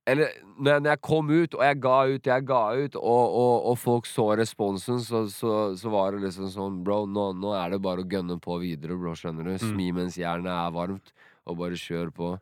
[0.05, 3.37] Eller når jeg, når jeg kom ut, og jeg ga ut, jeg ga ut, og,
[3.41, 7.55] og, og folk så responsen, så, så, så var det liksom sånn Bro, nå, nå
[7.57, 9.55] er det bare å gønne på videre, bro, skjønner du.
[9.55, 9.63] Mm.
[9.63, 11.15] Smi mens jernet er varmt,
[11.49, 12.35] og bare kjør på.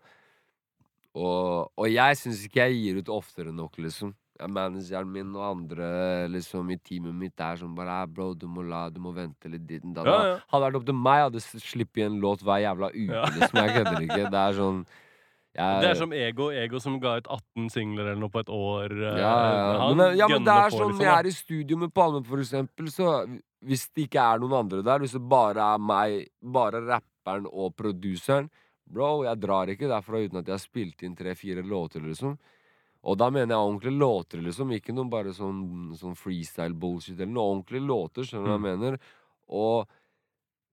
[1.13, 4.11] Og, og jeg syns ikke jeg gir ut oftere nok, liksom.
[4.49, 5.87] Manageren min og andre
[6.33, 9.47] liksom i teamet mitt er sånn bare «Ah, Bro, du må la, du må vente
[9.47, 10.09] litt dit da, da.
[10.09, 10.35] Ja, ja.
[10.49, 13.07] Hadde det vært opp til meg, hadde jeg sluppet en låt hver jævla uke.
[13.13, 13.29] Ja.
[13.37, 14.21] Liksom, jeg kødder ikke.
[14.33, 14.83] Det er sånn
[15.53, 18.49] jeg, Det er som Ego Ego som ga ut 18 singler eller noe på et
[18.49, 18.95] år.
[18.97, 19.93] eh, ja, ja.
[19.93, 22.89] Men, ja, men det er sånn liksom, jeg er i studio med Palme, for eksempel,
[22.93, 23.13] så
[23.63, 27.75] hvis det ikke er noen andre der, hvis det bare er meg, bare rapperen og
[27.79, 28.49] produseren
[28.93, 32.35] Bro, jeg drar ikke derfra uten at jeg har spilt inn tre-fire låter, liksom.
[33.03, 34.73] Og da mener jeg ordentlige låter, liksom.
[34.75, 38.97] Ikke noe bare sånn, sånn freestyle-bullshit, eller noe ordentlige låter, skjønner du hva jeg mener?
[39.49, 39.87] Og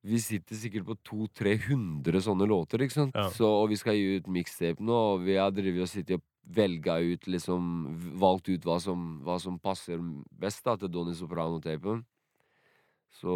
[0.02, 3.14] vi sitter sikkert på 200-300 sånne låter, ikke sant?
[3.14, 3.28] Ja.
[3.30, 6.22] Så, og vi skal gi ut mixtape nå, og vi har drevet og sittet og
[6.56, 7.66] velga ut, liksom
[8.18, 10.00] Valgt ut hva som, hva som passer
[10.40, 12.00] best da til Donny Soprano-tapen.
[13.20, 13.34] Så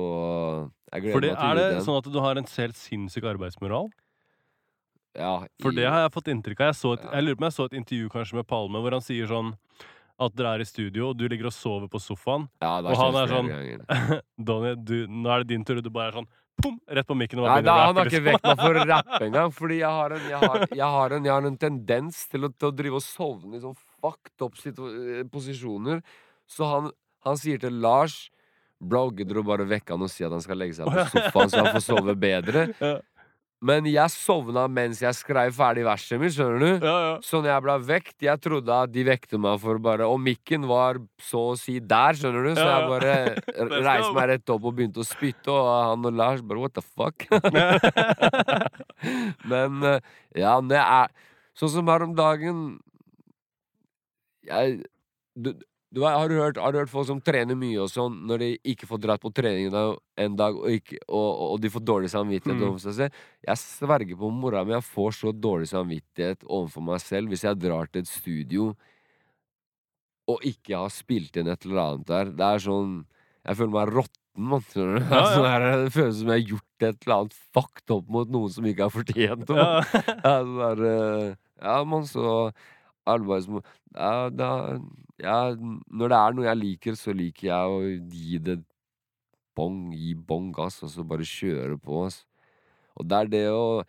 [0.92, 1.84] jeg gleder Fordi meg til Er det gi den.
[1.84, 3.90] sånn at du har en helt sinnssyk arbeidsmoral?
[5.14, 6.66] ja, For det har jeg fått inntrykk av.
[6.72, 7.10] Jeg, så et, Ja.
[7.14, 9.52] jeg lurer på om jeg så et intervju kanskje med Palme hvor han sier sånn
[10.18, 12.48] at dere er i studio, og du ligger og sover på sofaen.
[12.62, 13.50] ja, og han er sånn-
[14.38, 15.76] Donnie, Donny, nå er det din tur.
[15.78, 16.28] og Du bare er sånn
[16.62, 17.42] pum, rett på mikken.
[17.42, 18.28] Og Nei, da, han har ikke liksom.
[18.32, 19.54] vekt meg for å rappe engang.
[19.54, 22.52] Fordi jeg har en, jeg har, jeg har en, jeg har en tendens til å,
[22.52, 26.04] til å drive og sovne i sånn fucked up eh, posisjoner.
[26.50, 26.92] Så han,
[27.24, 28.26] han sier til Lars
[28.84, 31.52] Bro, gidder du bare vekke han og si at han skal legge seg på sofaen
[31.52, 32.66] så han får sove bedre?
[33.64, 36.84] Men jeg sovna mens jeg skrev ferdig verset mitt, skjønner du?
[36.84, 37.12] Ja, ja.
[37.24, 40.66] Så når jeg ble vekt, jeg trodde at de vekte meg for bare Og mikken
[40.68, 42.50] var så å si der, skjønner du?
[42.58, 43.14] Så jeg bare
[43.86, 46.84] reiste meg rett opp og begynte å spytte, og han og Lars bare What the
[46.84, 47.24] fuck?
[49.50, 50.10] Men eh,
[50.42, 52.64] ja, når jeg er Sånn som her om dagen
[54.44, 54.82] jeg,
[55.38, 55.52] du,
[55.94, 58.48] du har, du hørt, har du hørt folk som trener mye og sånn, når de
[58.74, 62.58] ikke får dratt på trening en dag, og, ikke, og, og- de får dårlig samvittighet
[62.58, 62.64] Mm.
[62.66, 63.12] overfor seg selv
[63.46, 67.58] Jeg sverger på mora mi, jeg får så dårlig samvittighet overfor meg selv hvis jeg
[67.62, 68.74] drar til et studio
[70.26, 72.30] og ikke har spilt inn et eller annet der.
[72.32, 72.94] Det er sånn
[73.44, 74.62] Jeg føler meg råtten, mann.
[74.74, 75.24] Ja, ja.
[75.36, 78.64] Sånn det føles som jeg har gjort et eller annet fucked up mot noen som
[78.64, 79.58] ikke har fortjent det.
[79.60, 79.82] Ja.
[80.24, 82.48] Ja, eh, ja, man, så
[83.06, 83.60] arbeidsmo...
[83.94, 84.48] Ja, da,
[85.22, 88.56] ja, når det er noe jeg liker, så liker jeg å gi det
[89.54, 92.04] bong, gi bong gass, og så bare kjøre på.
[92.06, 92.24] ass.
[92.98, 93.84] Og det er det å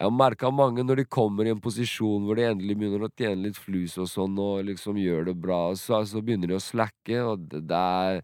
[0.00, 3.10] Jeg har merka mange når de kommer i en posisjon hvor de endelig begynner å
[3.10, 6.62] tjene litt flus og sånn, og liksom gjør det bra, så, så begynner de å
[6.62, 8.22] slacke, og det, det er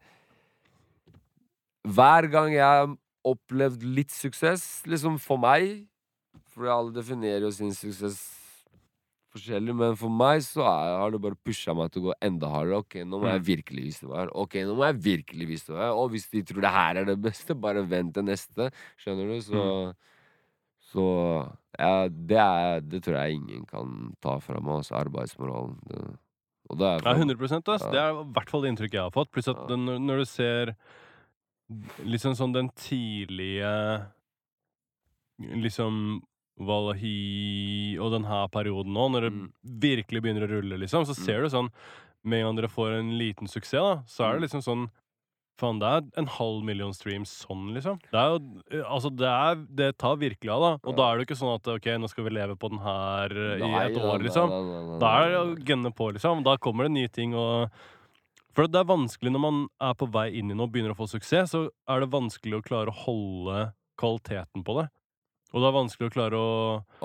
[1.85, 2.94] Hver gang jeg har
[3.26, 5.85] opplevd litt suksess, liksom for meg
[6.54, 8.36] For alle definerer jo sin suksess
[9.37, 12.49] forskjellig, men for meg så er, har det bare pusha meg til å gå enda
[12.51, 12.81] hardere.
[12.83, 13.46] Ok, nå må jeg Mm.
[13.53, 14.33] virkelig vise hva jeg er.
[14.42, 16.01] Ok, nå må jeg virkelig vise hva jeg er.
[16.03, 18.70] Og hvis de tror det her er det beste, bare vent til neste.
[18.99, 19.40] Skjønner du?
[19.44, 19.94] Så
[20.87, 21.03] Så
[21.79, 25.75] ja, det, er, det tror jeg ingen kan ta fra meg, altså arbeidsmoralen.
[25.90, 25.99] Det,
[26.70, 27.83] og det er Ja, 100 ass.
[27.83, 27.90] Ja.
[27.90, 29.31] Det er i hvert fall det inntrykket jeg har fått.
[29.35, 29.66] Pluss at Ja.
[29.75, 30.77] den, når du ser
[32.07, 34.07] liksom sånn den tidlige
[35.42, 36.22] Liksom
[36.59, 39.49] Valahi og den her perioden nå, når det Mm.
[39.64, 41.71] virkelig begynner å rulle, liksom, så ser du sånn
[42.25, 44.42] Med en gang dere får en liten suksess, da, så er det Mm.
[44.49, 44.90] liksom sånn
[45.59, 47.99] Faen, det er en halv million streams sånn, liksom.
[48.12, 50.73] Det er jo Altså, det er Det tar virkelig av, da.
[50.90, 50.97] Og Ja.
[50.97, 53.29] da er det jo ikke sånn at OK, nå skal vi leve på den her
[53.31, 54.99] eh, i et år, liksom.
[54.99, 56.42] Da er det å gunne på, liksom.
[56.45, 57.71] Da kommer det nye ting og
[58.53, 60.97] For det er vanskelig når man er på vei inn i noe og begynner å
[60.97, 64.90] få suksess, så er det vanskelig å klare å holde kvaliteten på det.
[65.54, 66.54] Og det er vanskelig å klare å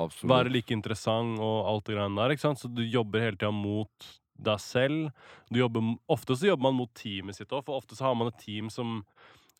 [0.02, 0.32] Absolutt.
[0.32, 2.62] være like interessant og alt det greiene der, ikke sant?
[2.64, 4.10] Så du jobber hele tida mot
[4.42, 5.12] deg selv.
[5.54, 8.32] Du jobber, ofte så jobber man mot teamet sitt òg, for ofte så har man
[8.32, 9.04] et team som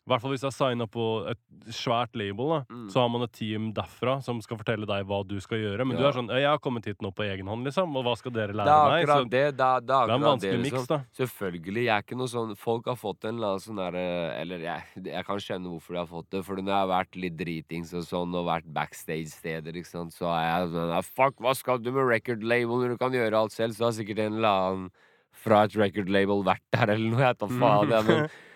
[0.02, 1.38] i hvert fall hvis du signer signa på et
[1.70, 2.88] svært label, da, Mm.
[2.90, 5.86] så har man et team derfra som skal fortelle deg hva du skal gjøre.
[5.86, 8.16] Men du er sånn 'Jeg har kommet hit nå på egen hånd, liksom, og hva
[8.18, 9.56] skal dere Det lære meg?' Så det.
[9.56, 10.86] Det er, det er en vanskelig det, miks, liksom.
[10.86, 11.04] da.
[11.14, 11.84] Selvfølgelig.
[11.86, 14.82] Jeg er ikke noe sånn Folk har fått en eller annen sånn derre Eller jeg,
[15.04, 16.44] jeg kan skjønne hvorfor de har fått det.
[16.44, 20.26] For når jeg har vært litt dritings og sånn, og vært backstage-steder, ikke sant, så
[20.26, 23.34] er jeg sånn «Ah, Fuck, hva skal du med record label når du kan gjøre
[23.38, 23.70] alt selv?
[23.74, 24.90] Så har sikkert en eller annen
[25.32, 27.20] fra et record label vært der, eller noe.
[27.20, 28.06] Jeg tar faen, Mm.
[28.06, 28.28] men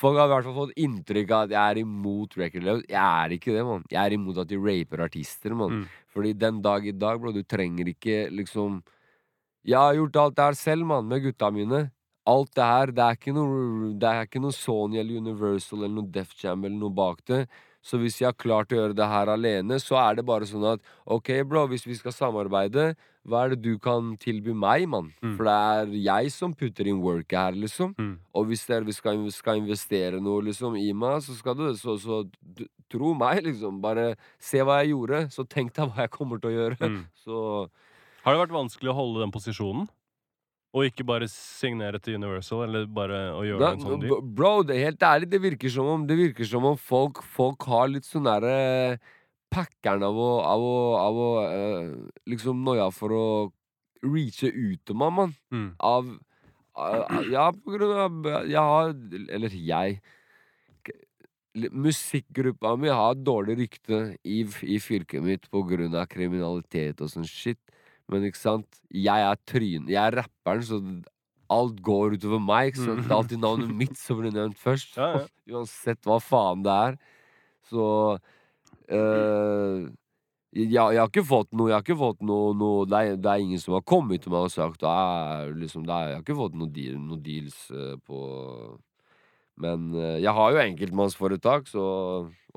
[0.00, 2.86] Folk har i hvert fall fått inntrykk av at jeg er imot record labels.
[2.88, 3.82] Jeg er ikke det, mann.
[3.92, 5.82] Jeg er imot at de raper artister, mann.
[5.82, 6.02] Mm.
[6.14, 8.80] Fordi den dag i dag, bro, du trenger ikke liksom
[9.68, 11.90] Jeg har gjort alt det her selv, mann, med gutta mine.
[12.30, 15.96] Alt det her, det er ikke noe, det er ikke noe Sony eller Universal eller
[15.98, 17.42] noe Def Jam eller noe bak det.
[17.80, 20.66] Så hvis jeg har klart å gjøre det her alene, så er det bare sånn
[20.74, 22.90] at OK, bro, hvis vi skal samarbeide,
[23.28, 25.10] hva er det du kan tilby meg, mann?
[25.20, 25.34] Mm.
[25.36, 27.94] For det er jeg som putter inn worket her, liksom.
[28.00, 28.14] Mm.
[28.36, 31.96] Og hvis dere vi skal, skal investere noe liksom i meg, så skal du så,
[32.00, 33.80] så du, tro meg, liksom.
[33.84, 36.80] Bare se hva jeg gjorde, så tenk deg hva jeg kommer til å gjøre.
[36.80, 37.00] Mm.
[37.24, 37.38] Så
[38.24, 39.88] Har det vært vanskelig å holde den posisjonen?
[40.70, 44.20] Og ikke bare signere til Universal, eller bare å gjøre da, en sånn deal?
[44.22, 47.66] Bro, det er helt ærlig, det virker som om Det virker som om folk, folk
[47.66, 49.00] har litt sånn derre
[49.50, 51.88] Packeren av å, av å, av å eh,
[52.30, 53.24] Liksom noia for å
[54.06, 55.34] reache ut til meg, mann.
[55.52, 55.72] Mm.
[55.82, 56.06] Av
[56.78, 58.94] av- Ja, på grunn av Jeg har
[59.34, 59.98] Eller jeg
[61.58, 67.26] Musikkgruppa mi har dårlig rykte i, i fylket mitt på grunn av kriminalitet og sånn
[67.26, 67.58] shit.
[68.10, 69.86] Men ikke sant, jeg er tryn...
[69.90, 70.80] Jeg er rapperen, så
[71.50, 72.72] alt går utover meg.
[72.72, 73.04] Ikke sant?
[73.04, 74.96] Det er alltid navnet mitt som blir nevnt først.
[75.00, 75.24] Ja, ja.
[75.60, 76.98] Uansett hva faen det er.
[77.70, 77.84] Så
[78.90, 79.88] øh,
[80.50, 83.30] jeg, jeg har ikke fått noe, jeg har ikke fått noe, noe det, er, det
[83.30, 86.38] er ingen som har kommet til meg og sagt «Ah, liksom, er, Jeg har ikke
[86.40, 88.18] fått noen deal, noe deals eh, på
[89.62, 91.84] Men eh, jeg har jo enkeltmannsforetak, så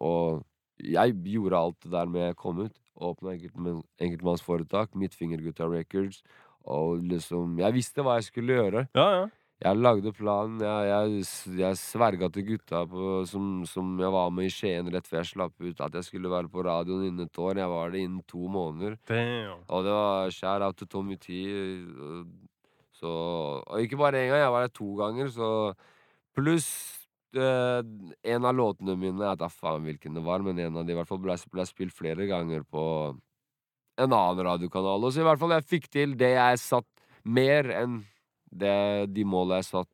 [0.01, 0.41] Og
[0.81, 2.79] jeg gjorde alt det der med jeg kom ut.
[2.93, 6.21] Åpna enkelt, enkeltmannsforetak, Midtfingergutta Records.
[6.63, 8.85] Og liksom Jeg visste hva jeg skulle gjøre.
[8.95, 9.23] Ja, ja.
[9.63, 10.59] Jeg lagde planen.
[10.59, 15.07] Jeg, jeg, jeg sverga til gutta på, som, som jeg var med i Skien rett
[15.07, 17.61] før jeg slapp ut, at jeg skulle være på radioen innen et år.
[17.61, 18.97] Jeg var det innen to måneder.
[19.07, 19.63] Damn.
[19.69, 21.39] Og det var shout out til Tommy T.
[22.99, 23.07] Så,
[23.63, 25.31] og ikke bare én gang, jeg var der to ganger.
[25.31, 25.47] Så
[26.35, 26.67] pluss
[27.41, 30.97] en av låtene mine, jeg vet faen hvilken det var, men en av de i
[30.97, 32.83] hvert fall ble, ble spilt flere ganger på
[33.97, 35.03] en annen radiokanal.
[35.05, 36.89] Og så i hvert fall jeg fikk til det jeg satt
[37.23, 38.01] mer enn
[38.53, 39.89] det, de måla jeg satt.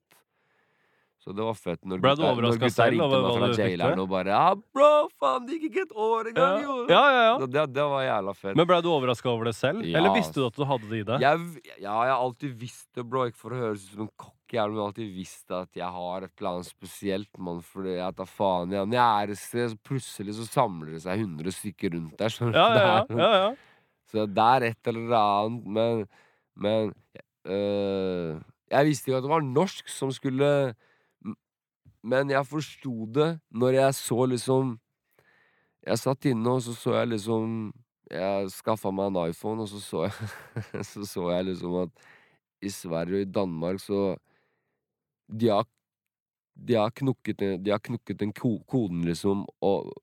[1.20, 1.82] Så det var fett.
[1.84, 4.00] Når Ble du overrasket selv over hva du fikk til?
[4.00, 6.76] og bare Ja, bro, faen, det gikk ikke et år Ja, engang, jo!
[6.88, 7.24] ja, ja.
[7.28, 7.34] ja.
[7.44, 8.56] Det, det var jævla fett.
[8.56, 9.84] Men ble du overraska over det selv?
[9.84, 11.26] Ja, Eller visste du at du hadde det i deg?
[11.28, 13.26] Jeg, ja, jeg har alltid visst det, bro.
[13.28, 15.88] Ikke for å høres ut som en cocky, men jeg har alltid visst at jeg
[15.94, 17.62] har et eller annet spesielt, mann.
[17.62, 21.54] Fordi jeg tar faen i han jeg er så plutselig så samler det seg 100
[21.54, 22.30] stykker rundt der.
[22.40, 22.50] du?
[22.58, 23.06] Ja, ja, ja.
[23.20, 23.50] Ja, ja.
[24.10, 26.08] Så det er et eller annet, men
[26.60, 26.94] Men
[27.46, 30.74] øh, Jeg visste ikke at det var norsk som skulle
[32.04, 34.80] Men jeg forsto det når jeg så liksom
[35.88, 37.74] Jeg satt inne, og så så jeg liksom
[38.12, 42.08] Jeg skaffa meg en iPhone, og så så jeg Så så jeg liksom at
[42.62, 44.18] i Sverige og i Danmark så
[45.30, 45.68] De har
[46.60, 49.94] de har knukket, de har knukket den ko koden, liksom, og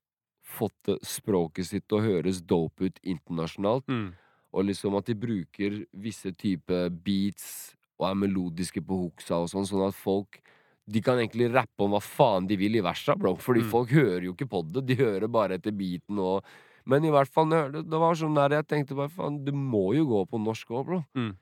[0.46, 3.84] fått språket sitt til å høres dope ut internasjonalt.
[3.92, 4.14] Mm.
[4.56, 9.66] Og liksom at de bruker visse type beats og er melodiske på hooksa og sånn,
[9.68, 10.40] sånn at folk
[10.88, 13.70] De kan egentlig rappe om hva faen de vil i versa, bro, fordi Mm.
[13.72, 14.86] folk hører jo ikke på det.
[14.86, 16.44] De hører bare etter beaten og
[16.86, 19.92] Men i hvert fall, det, det var sånn der jeg tenkte bare faen, det må
[19.96, 21.00] jo gå på norsk òg, bro.
[21.18, 21.36] Mm.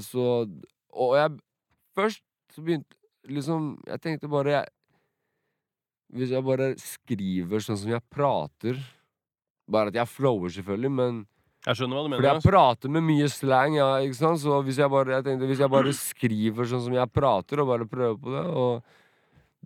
[0.00, 0.48] Så
[0.92, 1.38] Og jeg
[1.96, 2.22] Først
[2.56, 2.96] så begynte
[3.28, 4.68] liksom Jeg tenkte bare jeg,
[6.16, 8.78] Hvis jeg bare skriver sånn som jeg prater
[9.68, 11.24] Bare at jeg flower, selvfølgelig, men
[11.66, 12.20] Jeg skjønner hva du mener.
[12.22, 14.38] fordi jeg prater med mye slang, ja, ikke sant?
[14.38, 17.72] Så hvis jeg bare, jeg tenkte, hvis jeg bare skriver sånn som jeg prater, og
[17.72, 18.84] bare prøver på det, og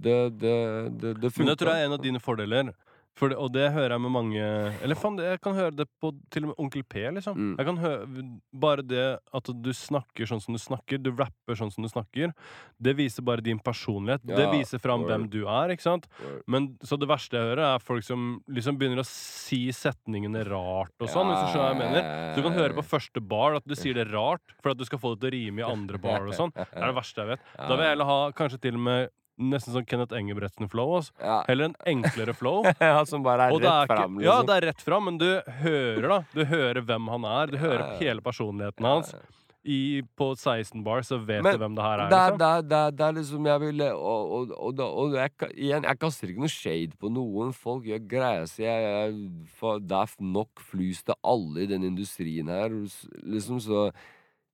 [0.00, 0.54] det, det,
[1.02, 2.72] det, det Men det tror jeg er en av dine fordeler.
[3.20, 4.44] For det, og det hører jeg med mange
[4.80, 7.36] Eller faen, jeg kan høre det på til og med Onkel P, liksom.
[7.36, 7.52] Mm.
[7.58, 8.24] Jeg kan høre
[8.64, 9.04] Bare det
[9.36, 12.32] at du snakker sånn som du snakker, du rapper sånn som du snakker,
[12.80, 14.24] det viser bare din personlighet.
[14.24, 16.08] det viser fram hvem du er, ikke sant?
[16.22, 16.42] Word.
[16.50, 20.94] Men Så det verste jeg hører, er folk som liksom begynner å si setningene rart
[21.00, 22.10] og sånn, hvis du skjønner hva jeg mener.
[22.32, 24.86] Så du kan høre på første bar at du sier det rart for at du
[24.88, 26.54] skal få det til å rime i andre bar og sånn.
[26.56, 27.48] Det er det verste jeg vet.
[27.58, 30.94] Da vil jeg heller ha kanskje til og med nesten sånn Kenneth Engebretsen-flow.
[31.20, 31.40] Ja.
[31.48, 32.62] Heller en enklere flow.
[32.80, 34.46] ja, som bare er Og er rett ikke, fram, ja, liksom.
[34.50, 35.28] det er rett fram, men du
[35.64, 37.52] hører da Du hører hvem han er.
[37.54, 38.00] Du hører Ja, ja.
[38.04, 39.14] hele personligheten hans.
[39.60, 42.08] I, på 16 bars så vet Men du hvem det her er.
[42.08, 42.38] Det er, Liksom.
[42.40, 45.84] det, er, det, er, det er liksom jeg ville Og, og, og, og jeg, igjen,
[45.84, 47.52] jeg kaster ikke noe shade på noen.
[47.52, 48.64] Folk gjør greia si.
[48.64, 52.72] Det er nok flus til alle i den industrien her,
[53.20, 53.90] liksom, så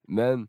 [0.08, 0.48] Men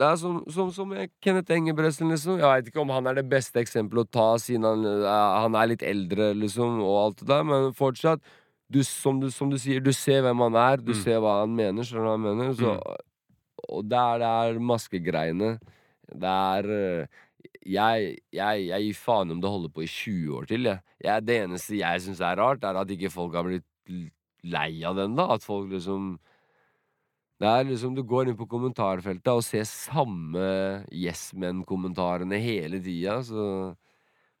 [0.00, 2.38] det er som, som, som Kenneth Engebretsen, liksom.
[2.40, 5.58] Jeg veit ikke om han er det beste eksempelet å ta, siden han, eh, han
[5.60, 8.22] er litt eldre, liksom, og alt det der, men fortsatt
[8.72, 11.00] du, som, du, som du sier, du ser hvem han er, du Mm.
[11.02, 12.54] ser hva han mener, skjønner du hva han mener?
[12.56, 12.76] Så,
[13.68, 15.50] Og det er, det er maskegreiene.
[16.08, 17.20] Det er eh,
[17.68, 20.80] jeg, jeg, jeg gir faen om det holder på i 20 år til, jeg.
[21.04, 23.68] jeg det eneste jeg syns er rart, er at ikke folk har blitt
[24.42, 25.28] lei av den, da.
[25.36, 26.16] At folk liksom
[27.42, 30.46] Det er liksom Du går inn på kommentarfeltet og ser samme
[30.94, 33.18] Yes Men-kommentarene hele tida,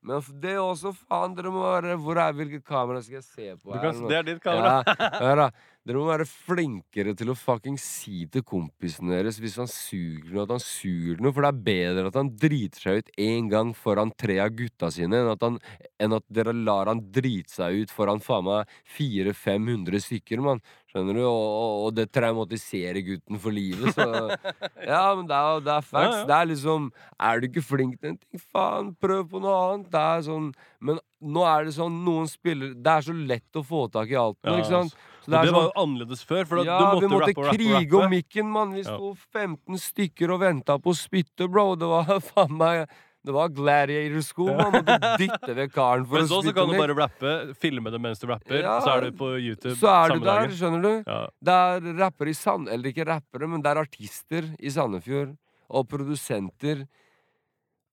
[0.02, 3.52] Men det er også, faen, dere må være Hvor er Hvilket kamera skal jeg se
[3.58, 3.82] på her?
[3.84, 4.82] kan, det er ditt kamera.
[4.86, 5.50] Ja, hør da.
[5.82, 10.44] Dere må være flinkere til å fucking si til kompisen deres hvis han suger noe,
[10.44, 11.34] at han suger noe.
[11.34, 14.92] For det er bedre at han driter seg ut én gang foran tre av gutta
[14.94, 15.58] sine, enn at, han,
[15.98, 20.62] enn at dere lar han drite seg ut foran faen meg 400-500 stykker, mann.
[20.92, 21.22] Skjønner du?
[21.24, 24.06] Og, og, og det traumatiserer gutten for livet, så
[24.92, 26.18] Ja, men det er, det er facts.
[26.18, 26.26] Ja, ja.
[26.28, 29.88] Det er liksom Er du ikke flink til en ting, faen, prøv på noe annet.
[29.90, 30.50] Det er sånn
[30.84, 31.00] Men
[31.32, 34.36] nå er det sånn noen spiller Det er så lett å få tak i alt
[34.42, 35.00] nå, Ja, ikke sant?
[35.22, 36.44] Så det er var sånn- jo annerledes før.
[36.50, 38.74] For ja, du måtte, vi måtte rappe krige om mikken, mann.
[38.74, 41.74] Vi sto 15 stykker og venta på å spytte, bro.
[41.78, 42.86] Det var faen meg
[43.22, 44.48] Det var gladiator-sko.
[44.58, 47.92] Man måtte dytte ved karen for Men å Men så kan du bare rappe, filme
[47.94, 50.82] det mens du rapper, Ja, så er du på YouTube Så er du der, skjønner
[50.82, 50.90] du.
[51.06, 51.20] Ja.
[51.38, 52.66] Det er rappere i Sand...
[52.68, 55.36] Eller ikke rappere, men det er artister i Sandefjord.
[55.70, 56.82] Og produsenter.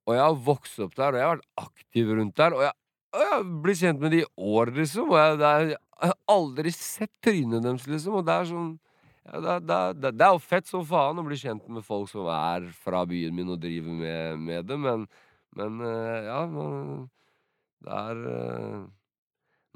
[0.10, 2.58] Og jeg har vokst opp der, og jeg har vært aktiv rundt der.
[2.58, 2.74] Og jeg,
[3.18, 5.10] har blitt kjent med de i år, liksom.
[5.10, 8.20] Og jeg, det er, jeg har aldri sett trynet deres, liksom.
[8.20, 8.70] Og det er sånn
[9.30, 12.10] ja, det, det, det, det er jo fett som faen å bli kjent med folk
[12.10, 15.04] som er fra byen min og driver med, med det, men,
[15.60, 16.40] men eh, ja
[17.86, 18.80] Det er eh,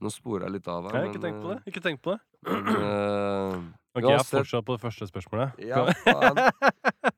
[0.04, 1.60] Nå sporer jeg litt av her, men ikke tenkt på det.
[1.70, 2.22] Ikke tenk på det.
[2.50, 3.60] men, eh,
[3.94, 5.60] Ok, jeg er fortsatt på det første spørsmålet.
[5.70, 6.40] ja, faen.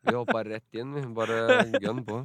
[0.04, 1.06] Vi hoppa rett inn, vi.
[1.15, 1.38] Bare
[1.86, 2.19] gønn på.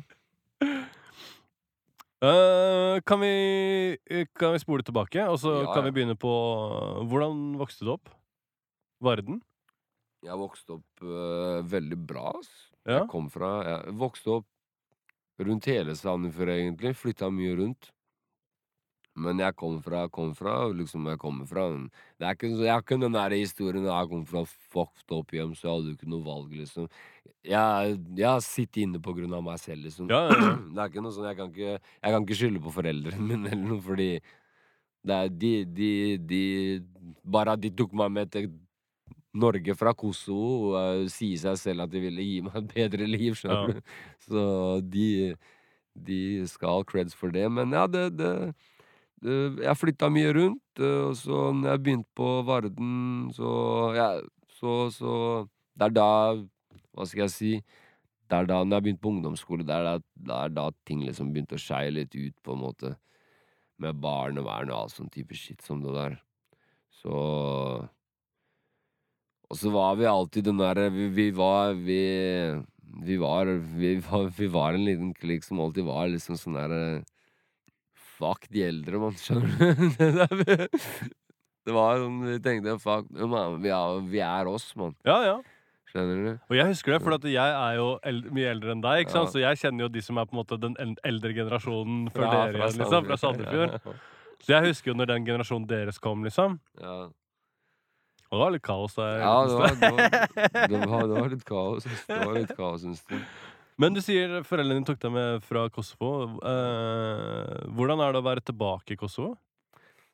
[2.21, 6.33] Eh, kan, vi, eh, kan vi spole tilbake, og så Ja, kan vi begynne på
[7.09, 8.11] Hvordan vokste du opp?
[9.01, 9.41] Varden?
[10.21, 12.35] Jeg vokste opp uh, veldig bra.
[12.85, 12.99] Ja.
[12.99, 14.49] Jeg kom fra Jeg vokste opp
[15.41, 16.93] rundt hele Sandefjord, egentlig.
[17.01, 17.89] Flytta mye rundt.
[19.17, 21.65] Men jeg kom fra, kom fra liksom jeg kommer fra.
[22.19, 25.31] Det er ikke, så- jeg har ikke den der historien jeg kom fra fucked up
[25.35, 26.87] hjem, så jeg hadde jo ikke noe valg, liksom.
[27.45, 30.09] Jeg, jeg har sittet inne på grunn av meg selv, liksom.
[30.09, 30.55] Ja, ja.
[30.57, 33.51] Det er ikke noe sånn, jeg kan ikke, jeg kan ikke skylde på foreldrene mine
[33.51, 34.11] eller noe, fordi
[35.03, 36.43] det er de, de, de
[37.25, 38.51] Bare at de tok meg med til
[39.35, 43.35] Norge fra Kosovo, og sier seg selv at de ville gi meg et bedre liv,
[43.39, 43.75] skjønner Ja.
[43.75, 43.81] du.
[44.27, 44.43] Så
[44.91, 45.07] de,
[45.95, 46.19] de
[46.51, 47.47] skal ha creds for det.
[47.51, 48.33] Men ja, det, det
[49.23, 53.51] Jeg flytta mye rundt, eh, og så når jeg begynte på Varden, så
[53.97, 54.09] ja,
[54.57, 55.13] så, så
[55.77, 56.09] Det er da
[56.97, 57.53] Hva skal jeg si?
[58.31, 61.05] Det er da når jeg begynte på ungdomsskole, det er da, det er da ting
[61.05, 62.95] liksom begynte å skeie litt ut, på en måte.
[63.81, 66.19] Med barnevern og all sånn type shit som det der.
[67.01, 67.15] Så
[69.51, 72.03] Og så var vi alltid den derre vi, vi var vi,
[73.07, 76.83] vi var vi var Vi var en liten klikk som alltid var liksom sånn derre
[78.21, 79.17] Fuck de eldre, mann.
[79.17, 79.63] Skjønner du?
[81.65, 84.95] Det, det var sånn Vi tenkte fuck man, vi, er, vi er oss, mann.
[85.09, 85.39] ja, ja.
[85.91, 86.31] Skjønner du?
[86.47, 89.01] Og jeg husker det, for jeg er jo eldre, mye eldre enn deg.
[89.03, 89.27] ikke sant?
[89.27, 89.33] Ja.
[89.35, 90.77] Så jeg kjenner jo de som er på en måte den
[91.09, 93.09] eldre generasjonen før Ja, dere igjen, liksom.
[93.09, 93.97] Fra Sandefjord.
[94.41, 96.61] Så jeg husker jo når den generasjonen deres kom, liksom.
[96.79, 96.99] Ja.
[98.31, 99.17] Og det var litt kaos der.
[99.19, 100.13] Ja, det var, det, var,
[100.71, 101.89] det, var, det var litt kaos.
[102.07, 103.25] Det var litt kaos en stund.
[103.81, 106.11] Men du sier foreldrene dine tok deg med fra Kosovo.
[106.45, 109.37] Eh, hvordan er det å være tilbake i Kosovo?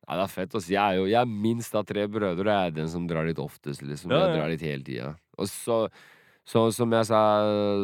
[0.06, 0.52] Ja, det er fett.
[0.54, 0.70] Altså.
[0.70, 3.26] Jeg er jo jeg er minst av tre brødre, og jeg er den som drar
[3.26, 3.82] litt oftest.
[3.82, 4.12] liksom.
[4.14, 5.08] Ja, Jeg drar litt hele tida.
[5.34, 5.80] Og så,
[6.46, 7.22] så som jeg sa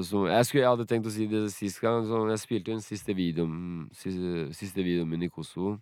[0.07, 2.07] som, jeg, skulle, jeg hadde tenkt å si det sist gang.
[2.07, 5.81] Så jeg spilte jo den siste videoen, siste, siste videoen min i Kosovo.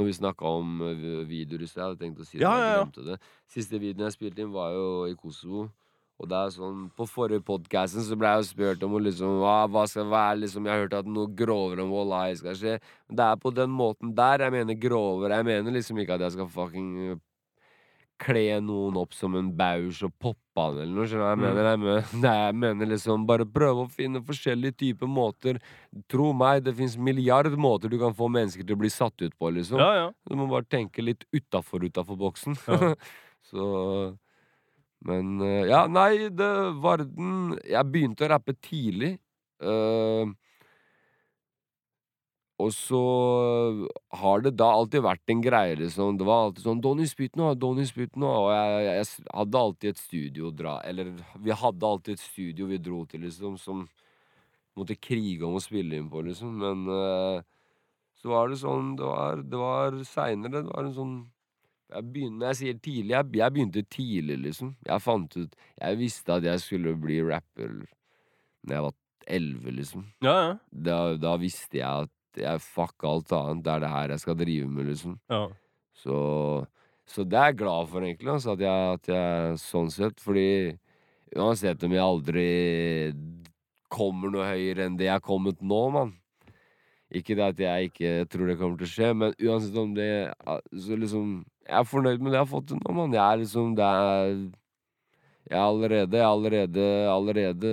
[0.00, 2.56] Når vi snakka om eh, videoer i sted, jeg hadde tenkt å si det, Ja,
[2.56, 2.80] jeg ja, ja.
[2.86, 3.20] glemte det.
[3.52, 5.66] Siste videoen jeg spilte inn, var jo i Kosovo.
[6.22, 9.56] Og det er sånn, På forrige podcasten så ble jeg jo spurt om liksom, hva,
[9.66, 12.76] hva skal være liksom, Jeg har hørt at noe grovere enn Wallahi skal skje.
[13.08, 15.40] Men det er på den måten der jeg mener grovere.
[15.40, 17.20] Jeg mener liksom ikke at jeg skal fucking uh,
[18.22, 21.08] kle noen opp som en baus og poppe han eller noe.
[21.10, 21.44] skjønner Jeg Mm.
[21.48, 25.58] mener, jeg mener, Nei, jeg mener liksom bare prøve å finne forskjellige typer måter.
[26.12, 29.34] Tro meg, det fins milliard måter du kan få mennesker til å bli satt ut
[29.34, 29.50] på.
[29.50, 30.06] liksom Ja, ja.
[30.28, 32.54] Du må bare tenke litt utafor utafor boksen.
[32.68, 32.94] Ja.
[33.50, 33.66] Så
[35.08, 39.16] Men eh, ja, nei, det Varden Jeg begynte å rappe tidlig.
[39.62, 40.30] Uh,
[42.62, 43.00] og så
[44.20, 46.18] har det da alltid vært en greie, liksom.
[46.18, 47.52] Det var alltid sånn 'Donny, spytt nå!
[47.58, 51.10] Donny, spytt nå!' Og jeg, jeg, jeg, hadde alltid et studio å dra Eller
[51.42, 53.86] vi hadde alltid et studio vi dro til, liksom, som
[54.78, 56.54] måtte krige om å spille inn på, liksom.
[56.62, 57.42] Men uh,
[58.22, 60.62] så var det sånn Det var, det var seinere.
[60.62, 61.16] Det var en sånn
[61.92, 64.74] jeg begynte, jeg sier tidlig, jeg, jeg begynte tidlig, liksom.
[64.86, 67.74] Jeg fant ut Jeg visste at jeg skulle bli rapper
[68.62, 68.98] Når jeg var
[69.38, 70.06] elleve, liksom.
[70.24, 70.52] ja, ja.
[70.72, 73.62] Da, da visste jeg at jeg fuck alt annet.
[73.64, 75.18] Det er det her jeg skal drive med, liksom.
[75.30, 75.44] ja.
[76.02, 76.16] Så,
[77.06, 80.22] så det er jeg glad for, egentlig, altså, at, jeg, at jeg sånn sett.
[80.24, 80.48] Fordi
[81.36, 82.48] uansett om jeg aldri
[83.92, 86.14] kommer noe høyere enn det jeg har kommet nå, mann.
[87.12, 90.08] Ikke det at jeg ikke tror det kommer til å skje, men uansett om det
[90.80, 93.12] Så liksom Jeg er fornøyd med det jeg har fått til nå, mann.
[93.14, 94.32] Jeg er liksom Det er
[95.50, 97.72] Jeg har allerede Jeg er allerede, allerede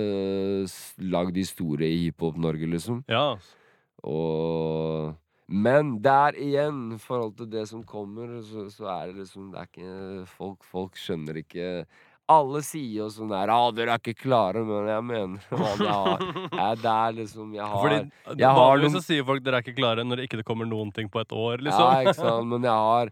[1.10, 3.02] lagd de historie i hiphop-Norge, liksom.
[3.10, 3.34] ja.
[4.02, 5.14] Og
[5.50, 9.60] Men der igjen, i forhold til det som kommer, så, så er det liksom Det
[9.60, 11.66] er ikke Folk, folk skjønner ikke
[12.30, 15.88] Alle sier jo sånn der ah, 'Dere er ikke klare', men jeg mener hva det
[15.90, 16.20] har.
[16.60, 19.58] Jeg, det er liksom Jeg har Fordi jeg har Vanligvis noen- så sier folk dere
[19.58, 21.82] er ikke klare når det ikke kommer noen ting på et år, liksom.
[21.90, 22.46] Ja, ikke sant.
[22.52, 23.10] Men jeg har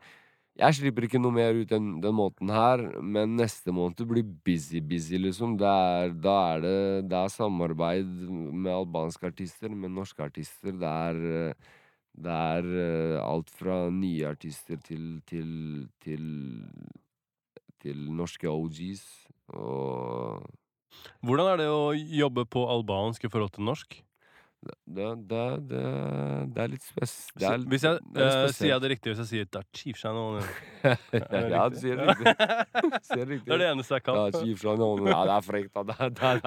[0.59, 5.21] Jeg slipper ikke noe mer ut den, den måten her, men neste måned blir busy-busy,
[5.23, 5.53] liksom.
[5.61, 6.79] Det er, da er det,
[7.13, 10.75] det er samarbeid med albanske artister, med norske artister.
[10.75, 11.55] Det er,
[12.27, 16.27] det er eh, alt fra nye artister til, til, til,
[17.79, 19.07] til norske OGs.
[19.55, 20.43] Og
[21.23, 24.01] Hvordan er det å jobbe på albansk i forhold til norsk?
[24.59, 24.75] Det,
[25.31, 25.83] det, det,
[26.51, 27.13] det er litt spes...
[27.39, 29.67] Det er, hvis jeg, det er eh, sier jeg det riktig hvis jeg sier er
[29.77, 30.41] Chief Channel?
[31.55, 32.33] ja, du sier det riktig.
[32.35, 33.39] Riktig.
[33.47, 34.19] Det er det eneste jeg kan.
[34.81, 35.07] Noen.
[35.13, 35.71] Ja, det er frekt.
[35.79, 35.85] da.
[35.87, 36.43] Det er,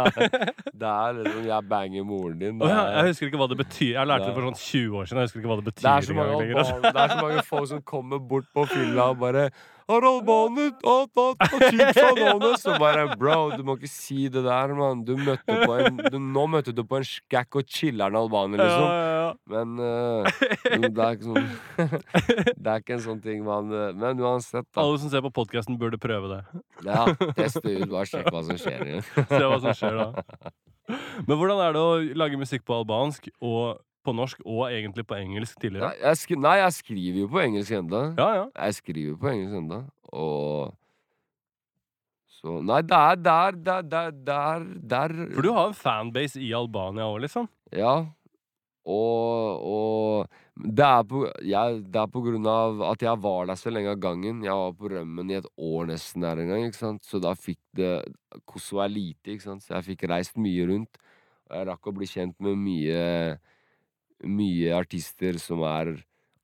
[0.81, 2.59] det er, liksom Jeg banger moren din.
[2.59, 3.91] Det ja, jeg husker ikke hva det betyr.
[3.95, 5.21] Jeg lærte det for sånn 20 år siden.
[5.21, 6.79] Jeg husker ikke hva det det er så mange gang, altså.
[6.83, 9.47] det er så mange folk som kommer bort på fylla og bare
[9.91, 12.59] har albaner, at, at, at, Chief.
[12.61, 15.03] Så bare Bro, du må ikke si det der, mann.
[15.07, 18.69] Du møtte på en du, Nå møtte du på en skækk og chiller'n albaner, Ja,
[18.69, 18.87] liksom.
[18.87, 19.29] ja, ja.
[19.51, 20.25] Men uh,
[20.87, 21.45] det er ikke sånn
[22.63, 24.83] Det er ikke en sånn ting man eh, Men uansett, da.
[24.83, 26.41] Alle som ser på podkasten, burde prøve det.
[26.87, 27.05] Ja,
[27.37, 28.99] teste ut, bare sjekk hva som skjer.
[29.31, 30.51] Se hva som skjer da.
[31.27, 35.17] Men hvordan er det å lage musikk på albansk og på norsk og egentlig på
[35.17, 35.91] engelsk tidligere?
[35.91, 38.03] Nei, jeg, skri nei, jeg skriver jo på engelsk enda.
[38.19, 38.45] Ja, ja.
[38.55, 39.81] Jeg skriver på engelsk enda,
[40.11, 40.77] og
[42.41, 46.49] Så Nei, det er der, der, der, der, der For du har en fanbase i
[46.57, 47.45] Albania òg, liksom?
[47.69, 47.99] Ja.
[48.89, 50.25] Og, og
[50.57, 53.93] det, er på, jeg, det er på grunn av at jeg var der så lenge
[53.93, 54.41] av gangen.
[54.45, 57.05] Jeg var på rømmen i et år nesten der en gang, ikke sant.
[57.05, 57.93] Så da fikk det
[58.49, 59.65] Kosovo er lite, ikke sant.
[59.65, 60.97] Så jeg fikk reist mye rundt.
[61.49, 63.05] Og jeg rakk å bli kjent med mye
[64.23, 65.95] Mye artister som er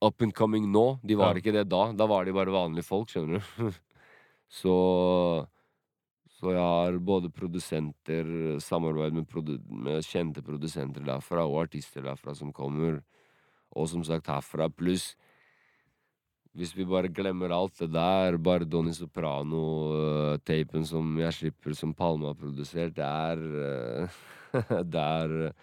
[0.01, 0.99] up and coming nå.
[1.05, 1.41] De var Ja.
[1.41, 1.91] ikke det da.
[1.93, 3.71] Da var de bare vanlige folk, skjønner du.
[4.61, 5.47] så
[6.37, 12.35] så jeg har både produsenter, samarbeid med, produ med kjente produsenter derfra, og artister derfra
[12.37, 12.99] som kommer.
[13.75, 15.15] Og som sagt herfra, pluss
[16.57, 22.25] Hvis vi bare glemmer alt det der, bare Donny Soprano-tapen som jeg slipper, som Palme
[22.31, 24.09] har produsert, det er eh,
[24.93, 25.53] Det er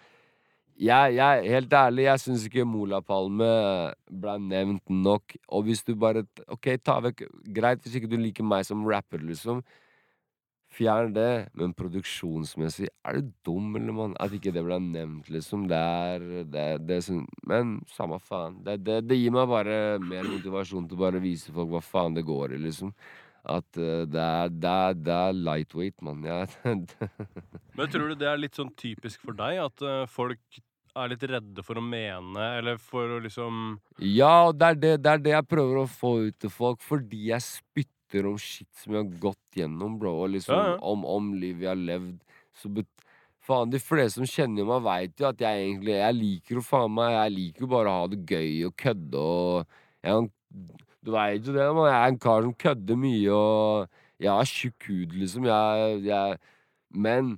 [0.75, 3.47] jeg, jeg, helt ærlig, jeg syns ikke Mola-Palme
[4.11, 5.37] ble nevnt nok.
[5.55, 9.23] Og hvis du bare OK, ta vekk Greit, hvis ikke du liker meg som rapper,
[9.23, 9.63] liksom.
[10.75, 14.15] Fjern det, men produksjonsmessig, er du dum, eller mann?
[14.19, 15.69] At ikke det ble nevnt, liksom.
[15.71, 16.99] Det er det, det
[17.47, 18.59] Men samme faen.
[18.65, 22.19] Det, det, det gir meg bare mer motivasjon til å bare vise folk hva faen
[22.19, 22.91] det går i, liksom.
[23.45, 26.23] At eh, det, er, det, er, det er lightweight, mann.
[26.25, 26.39] Ja,
[27.77, 29.59] Men tror du det er litt sånn typisk for deg?
[29.67, 30.61] At eh, folk
[30.95, 35.11] er litt redde for å mene, eller for å liksom Ja, det er det, det
[35.11, 38.95] er det jeg prøver å få ut til folk, fordi jeg spytter om shit som
[38.95, 40.77] jeg har gått gjennom, bro, og liksom Ja, ja.
[40.87, 42.15] Om, om livet jeg har levd.
[42.55, 42.71] Så
[43.45, 46.93] faen, de fleste som kjenner meg, veit jo at jeg egentlig Jeg liker jo faen
[46.95, 49.75] meg Jeg liker jo bare å ha det gøy og kødde og
[50.05, 50.31] jeg, en-
[51.05, 51.89] Du veit jo det, man.
[51.91, 55.45] Jeg er en kar som kødder mye, og jeg har tjukk hud, liksom.
[55.45, 56.37] Jeg, jeg
[56.95, 57.35] Men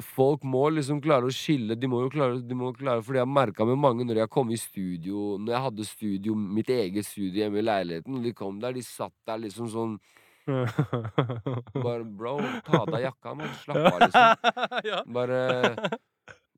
[0.00, 1.76] folk må liksom klare å skille.
[1.76, 4.32] De må jo klare, de må klare Fordi jeg har merka med mange når jeg
[4.32, 8.32] kom i studio Når jeg hadde studio, mitt eget studio hjemme i leiligheten, og de
[8.36, 9.98] kom der, de satt der liksom sånn
[11.84, 13.52] Bare bro, ta av deg jakka, mann.
[13.60, 15.12] Slapp av, liksom.
[15.14, 15.42] Bare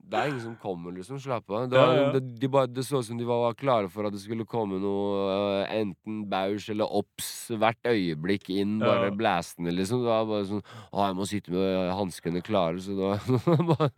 [0.03, 1.16] Det er ingen som kommer, liksom.
[1.22, 1.68] Slapp av.
[1.70, 2.09] Det, var, Ja, ja.
[2.16, 4.44] det, de bare, det så ut som de var, var klare for at det skulle
[4.44, 9.14] komme noe uh, enten Bausch eller Obs hvert øyeblikk inn, bare Ja.
[9.16, 10.03] blæsende, liksom.
[10.03, 13.14] Det var bare sånn Å, jeg må sitte med hanskene klare, så da
[13.72, 13.90] bare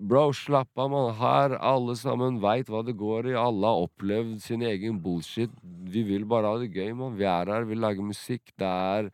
[0.00, 1.10] Bro, slapp av, mann.
[1.20, 3.34] Her, alle sammen veit hva det går i.
[3.36, 5.52] Alle har opplevd sin egen bullshit.
[5.92, 7.18] Vi vil bare ha det gøy, mann.
[7.20, 8.48] Vi er her, vi lager musikk.
[8.56, 9.10] Det er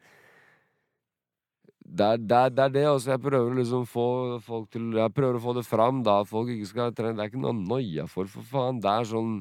[1.86, 4.06] det er, det, er, det er det også jeg prøver liksom få
[4.42, 6.22] folk til Jeg prøver å få det fram, da.
[6.26, 7.14] Folk ikke skal trene.
[7.14, 8.80] Det er ikke noe noia for, for faen.
[8.82, 9.36] Det er sånn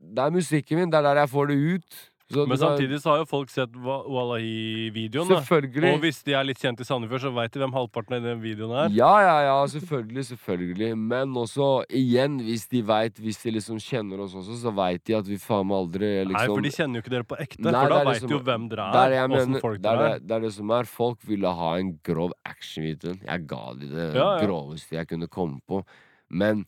[0.00, 0.90] Det er musikken min.
[0.90, 2.00] Det er der jeg får det ut.
[2.30, 5.26] Så Men samtidig så har jo folk sett Wallahi-videoen.
[5.32, 5.90] Selvfølgelig.
[5.96, 8.42] Og hvis de er litt kjent i Sandefjord, så veit de hvem halvparten av den
[8.42, 8.92] videoen er.
[8.94, 10.90] Ja, ja, ja, selvfølgelig, selvfølgelig.
[11.10, 15.16] Men også, igjen, hvis de vet, hvis de liksom kjenner oss også, så veit de
[15.18, 17.62] at vi faen meg aldri liksom Nei, for de kjenner jo ikke dere på ekte,
[17.66, 19.16] Nei, for da veit de jo hvem dere er.
[19.16, 20.26] er, Åssen mener, folk er dere det, er.
[20.26, 20.90] det er det som er.
[21.00, 23.16] Folk ville ha en grov action-video.
[23.26, 24.46] Jeg ga de det Ja, ja.
[24.46, 25.82] groveste jeg kunne komme på.
[26.30, 26.62] Men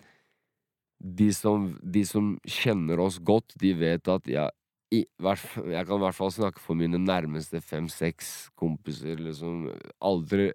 [1.02, 4.50] de som, de som kjenner oss godt, de vet at jeg
[4.92, 9.16] i, jeg kan i hvert fall snakke for mine nærmeste fem-seks kompiser.
[9.16, 9.70] Liksom
[10.04, 10.50] aldri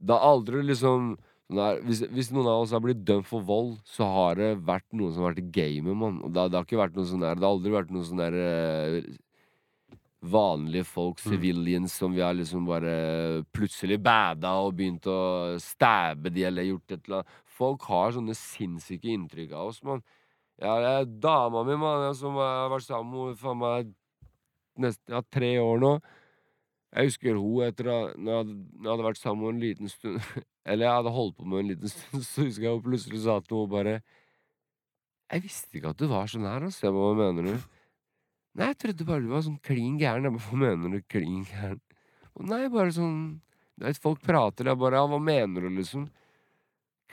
[0.00, 1.14] Det har aldri liksom
[1.50, 4.86] der, hvis, hvis noen av oss har blitt dømt for vold, så har det vært
[4.94, 6.20] noen som har vært i gamet, mann.
[6.30, 8.20] Det, har- det har ikke vært noe sånn der Det har aldri vært noe sånn
[8.22, 9.00] der uh,
[10.22, 11.30] vanlige folk, Mm.
[11.32, 16.92] civilians, som vi har liksom bare plutselig bada og begynt å stabbe de eller gjort
[16.92, 17.36] et eller annet.
[17.46, 20.02] Folk har sånne sinnssyke inntrykk av oss, mann.
[20.60, 23.92] Ja, det er dama mi, mann, som jeg har vært sammen med faen meg
[24.80, 25.92] nesten ja, tre år nå.
[26.90, 29.60] Jeg husker hun etter at når jeg hadde, når jeg hadde vært sammen med henne
[29.60, 30.16] en liten stund
[30.70, 33.20] Eller jeg hadde holdt på med henne en liten stund, så husker jeg hun plutselig
[33.24, 33.94] sa til meg bare
[35.30, 36.90] Jeg visste ikke at du var sånn her, altså.
[36.92, 37.68] Hva mener du?
[38.58, 40.26] Nei, jeg trodde bare du var sånn klin gæren.
[40.34, 41.80] Hva mener du, klin gæren?
[42.50, 43.20] Nei, bare sånn
[43.78, 46.08] Du vet, folk prater, jeg bare Ja, hva mener du, liksom?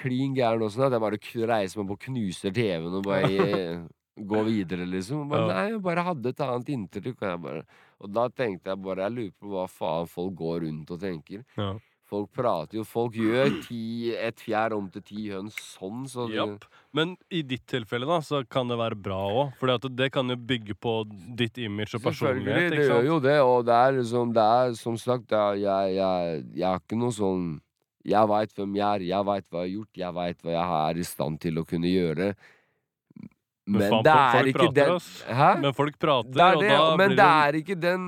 [0.02, 0.88] Klin gæren og sånn.
[0.88, 3.28] At jeg bare reiser meg på og knuser TV-en og bare
[4.18, 5.26] gå går videre, liksom.
[5.26, 5.54] Og Bare, Ja.
[5.54, 7.22] Nei, jeg bare hadde et annet inntrykk.
[7.22, 7.66] Og, jeg bare,
[8.02, 11.44] og da tenkte jeg bare Jeg lurer på hva faen folk går rundt og tenker.
[11.58, 11.76] Ja.
[12.08, 16.64] Folk prater jo Folk gjør ti, et fjær om til ti høns sånn, så Japp.
[16.96, 19.54] Men i ditt tilfelle da, så kan det være bra òg.
[19.60, 21.02] For det kan jo bygge på
[21.36, 22.72] ditt image og personlighet.
[22.72, 25.96] Selvfølgelig, det gjør jo det, og det er liksom Det er som sagt, er, jeg,
[26.00, 27.48] jeg, jeg er ikke noe sånn
[28.06, 30.76] Jeg veit hvem jeg er, jeg veit hva jeg har gjort, jeg veit hva jeg
[30.78, 32.28] er i stand til å kunne gjøre.
[33.68, 35.38] Men Men faen, det er ikke prater, den.
[35.38, 35.50] Hæ?
[35.60, 38.06] Men folk prater, Det det, og da men blir det det er ikke den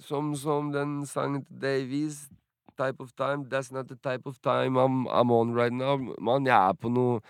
[0.00, 2.28] som, som den sangen til Davies
[2.76, 3.44] type of time.
[3.50, 5.96] That's not the type of time I'm, I'm on right now.
[6.18, 7.20] Man, jeg er på noe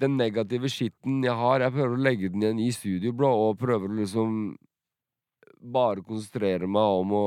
[0.00, 3.58] Den negative skitten jeg har, jeg prøver å legge den igjen i studio, bro, og
[3.58, 4.36] prøver å liksom
[5.60, 7.24] bare konsentrere meg om å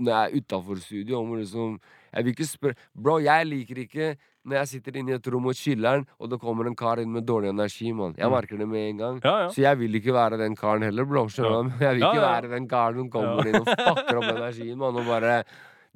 [0.00, 1.74] Når jeg er utafor studio, om å liksom
[2.14, 4.06] Jeg vil ikke spørre Bro, jeg liker ikke
[4.48, 7.10] når jeg sitter inne i et rom og chiller'n, og det kommer en kar inn
[7.12, 8.14] med dårlig energi, mann.
[8.16, 8.32] Jeg Mm.
[8.32, 9.20] merker det med en gang.
[9.22, 9.48] Ja, ja.
[9.52, 11.26] Så jeg vil ikke være den karen heller, bro.
[11.28, 11.84] Skjønner du?
[11.84, 12.40] Jeg vil ikke ja.
[12.40, 14.96] være den karen som kommer inn og fucker opp energien, mann.
[14.96, 15.44] Og bare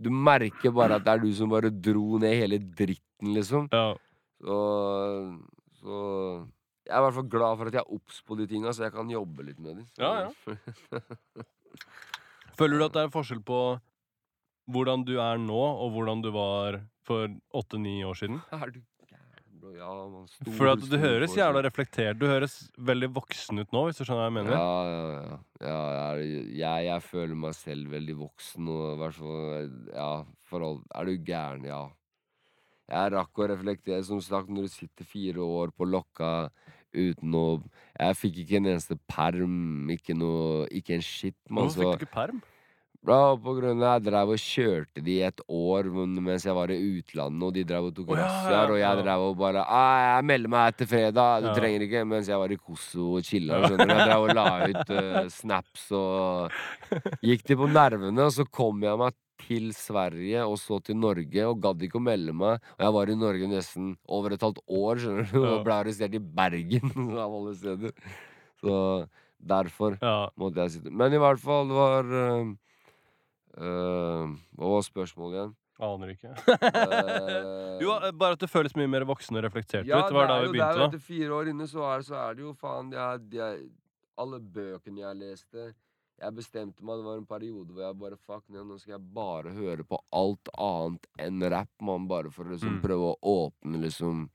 [0.01, 3.69] Du merker bare at det er du som bare dro ned hele dritten, liksom.
[3.73, 3.95] ja.
[4.45, 5.39] Så
[5.81, 6.47] Så
[6.85, 8.83] jeg er i hvert fall glad for at jeg er obs på de tinga, så
[8.85, 9.87] jeg kan jobbe litt med dem.
[9.99, 10.29] Ja,
[12.59, 13.59] Føler du at det er forskjell på
[14.71, 18.41] hvordan du er nå, og hvordan du var for åtte-ni år siden?
[18.55, 18.79] Er du
[19.11, 19.73] gæren, bro?
[19.77, 20.29] Ja, man.
[20.33, 24.05] Stor, For at du høres jævla reflektert Du høres veldig voksen ut nå, hvis du
[24.07, 24.55] skjønner hva jeg mener.
[24.57, 25.41] Ja, ja, ja.
[25.67, 30.09] ja jeg, er- jeg, jeg føler meg selv veldig voksen, og i hvert fall Ja,
[30.49, 31.69] forhold Er du gæren?
[31.69, 31.83] Ja.
[32.93, 36.33] Jeg rakk å reflektere, som sagt, når du sitter fire år på lokka
[36.95, 37.45] uten å
[37.99, 41.69] Jeg fikk ikke en eneste perm, ikke noe Ikke en shit, mann.
[41.69, 42.43] Hvorfor fikk du ikke perm?
[43.05, 46.79] Bra, på grunn av jeg drev og kjørte de et år mens jeg var i
[46.81, 49.03] utlandet, og de drev og tok oh, ja, ja, ja, og jeg ja.
[49.03, 51.55] drev og bare ah, 'Jeg melder meg etter fredag.' Du Ja.
[51.59, 52.05] trenger ikke.
[52.09, 53.61] Mens jeg var i Kosovo og chilla.
[53.69, 53.77] Jeg
[54.09, 56.51] drev og la ut uh, snaps og
[57.21, 59.13] Gikk de på nervene, og så kom jeg meg
[59.45, 62.57] til Sverige og så til Norge og gadd ikke å melde meg.
[62.79, 66.15] Og jeg var i Norge nesten over et halvt år, skjønner du, og ble arrestert
[66.17, 66.89] i Bergen
[67.25, 67.93] av alle steder.
[68.65, 69.07] Så
[69.45, 70.31] derfor Ja.
[70.41, 72.55] måtte jeg sitte Men i hvert fall, det var eh,
[73.59, 75.55] eh, Hva var spørsmålet igjen?
[75.85, 76.31] Aner ikke.
[76.31, 80.11] uh, Jo, eh, bare at det føles mye mer voksen og reflektert ja, ut.
[80.13, 80.91] Det var da vi begynte, jo da.
[80.93, 83.57] Etter fire år inne så er, så er det jo faen det er, det er,
[84.23, 85.65] Alle bøkene jeg leste
[86.23, 89.03] Jeg bestemte meg, det var en periode hvor jeg bare Fuck, nå nå skal jeg
[89.19, 92.83] bare høre på alt annet enn rap, mann, Bare for å liksom Mm.
[92.87, 94.29] prøve å åpne liksom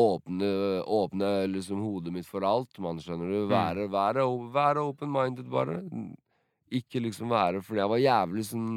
[0.00, 0.48] Åpne,
[0.88, 3.38] åpne liksom hodet mitt for alt, mann, skjønner du.
[3.42, 3.50] Mm.
[3.50, 4.22] Være, være,
[4.54, 5.74] være open-minded, bare.
[6.70, 8.72] Ikke liksom være Fordi jeg var jævlig sånn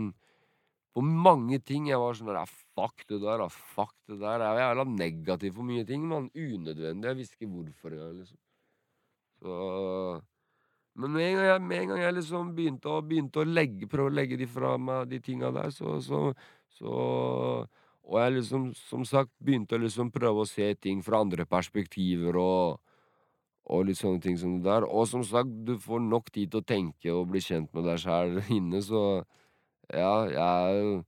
[0.93, 1.87] På mange ting.
[1.89, 3.47] Jeg var sånn der, Fuck det der, da.
[3.49, 4.41] Fuck det der.
[4.41, 6.29] Jeg var jævla negativ for mye ting, mann.
[6.33, 7.09] Unødvendig.
[7.09, 8.39] Jeg visste ikke hvorfor engang, liksom.
[9.43, 10.21] Så
[10.95, 14.11] Men med en gang jeg, en gang jeg liksom begynte å, begynte å legge, prøve
[14.11, 16.19] å legge de fra meg, de tinga der, så, så,
[16.77, 16.93] så
[18.03, 22.37] Og jeg liksom, som sagt, begynte å liksom prøve å se ting fra andre perspektiver
[22.37, 22.81] og
[23.71, 24.85] og litt sånne ting som det der.
[24.87, 28.01] Og som sagt, du får nok tid til å tenke og bli kjent med deg
[28.03, 29.23] sjæl inne, så
[29.91, 31.01] ja, jeg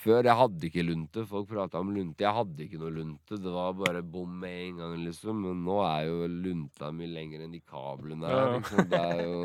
[0.00, 1.22] Før jeg hadde ikke lunte.
[1.28, 2.22] Folk prata om lunte.
[2.24, 3.36] Jeg hadde ikke noe lunte.
[3.36, 5.42] Det var bare bom med en gang, liksom.
[5.44, 8.54] Men nå er jo lunta mye lenger enn de kablene her.
[8.54, 8.86] Liksom.
[8.88, 9.42] Det er jo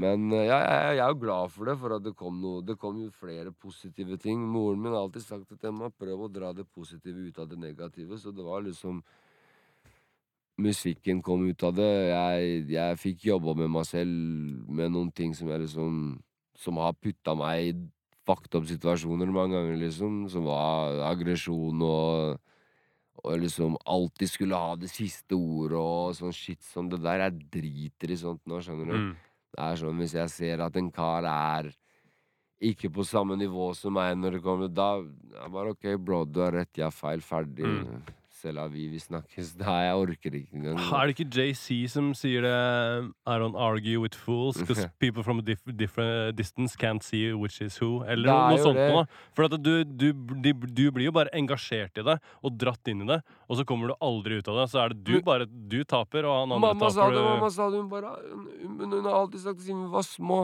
[0.00, 2.62] Men eh, ja, jeg, jeg er jo glad for det, for at det kom noe
[2.64, 4.40] Det kom jo flere positive ting.
[4.40, 7.50] Moren min har alltid sagt at jeg må prøve å dra det positive ut av
[7.50, 8.16] det negative.
[8.22, 9.02] Så det var liksom
[10.56, 11.90] Musikken kom ut av det.
[12.10, 16.16] Jeg, jeg fikk jobba med meg selv med noen ting som jeg liksom
[16.56, 17.72] Som har putta meg i
[18.26, 20.24] fucked up situasjoner mange ganger, liksom.
[20.32, 22.38] Som var aggresjon og
[23.24, 27.24] og liksom alltid skulle ha det siste ordet og sånn shit som det der.
[27.24, 28.98] Jeg driter i sånt nå, skjønner du.
[29.00, 29.08] Mm.
[29.56, 31.70] Det er sånn hvis jeg ser at en kar er
[32.66, 36.40] ikke på samme nivå som meg når det kommer Da er bare OK, bro, du
[36.44, 37.66] har rett, jeg har feil, ferdig.
[37.66, 38.14] Mm.
[38.36, 39.54] C'est la vie, vi snakkes.
[39.62, 40.76] Nei, jeg orker ikke engang.
[40.92, 45.40] Er det ikke JC som sier det I don't argue with fools because people from
[45.40, 48.02] a diff different distance can't see which is who?
[48.04, 49.06] Eller noe, sånt noe.
[49.32, 53.08] For du, du, de, du blir jo bare engasjert i det og dratt inn i
[53.08, 54.66] det, og så kommer du aldri ut av det.
[54.74, 57.16] Så er det du bare Du taper, og han andre Mamma sa taper.
[57.16, 57.80] det, mamma sa det.
[57.80, 58.12] Hun bare
[58.60, 60.42] hun, hun har alltid sagt det siden vi var små.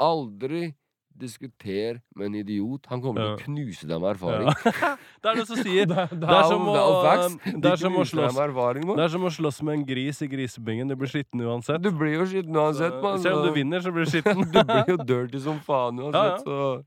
[0.00, 0.70] Aldri
[1.18, 2.86] diskuter med en idiot.
[2.90, 3.36] Han kommer Ja.
[3.36, 4.48] til å knuse deg med erfaring.
[4.50, 4.96] Ja.
[5.22, 8.34] det er det som sier det, det er som å- det er som å slåss.
[8.34, 10.88] med Det er som å slåss med en gris i grisebingen.
[10.88, 11.82] Du blir skitten uansett.
[11.82, 13.20] Du blir jo skitten uansett, mann.
[13.22, 14.42] Selv om du vinner, så blir du skitten.
[14.54, 16.10] du blir jo dirty som faen Ja, ja.
[16.10, 16.84] uansett, så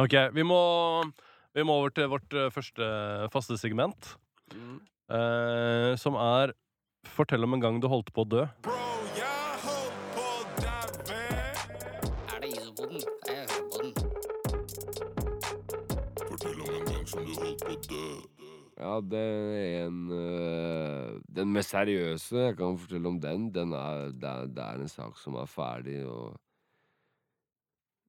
[0.00, 0.58] Ok, vi må,
[1.54, 2.86] vi må over til vårt eh, første
[3.30, 4.16] faste segment.
[4.52, 4.80] Mm.
[5.12, 6.52] eh, som er
[7.12, 8.44] Fortell om en gang du holdt på å dø.
[8.62, 8.72] Bro,
[18.82, 24.08] Ja, det er en øh, Den mest seriøse, jeg kan fortelle om den, den er,
[24.10, 26.34] det, er, det er en sak som er ferdig, og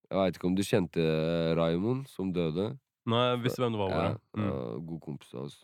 [0.10, 1.04] Jeg veit ikke om du kjente
[1.58, 2.72] Raymond, som døde?
[3.10, 3.94] Nei, jeg visste hvem det var.
[3.94, 4.44] Ja, Mm.
[4.46, 4.58] ja,
[4.90, 5.56] god kompis av oss.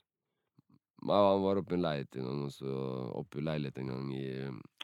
[1.06, 2.74] Nei, Han var oppe i en leilighet en gang, og så
[3.22, 4.26] oppe i leilighet en gang i,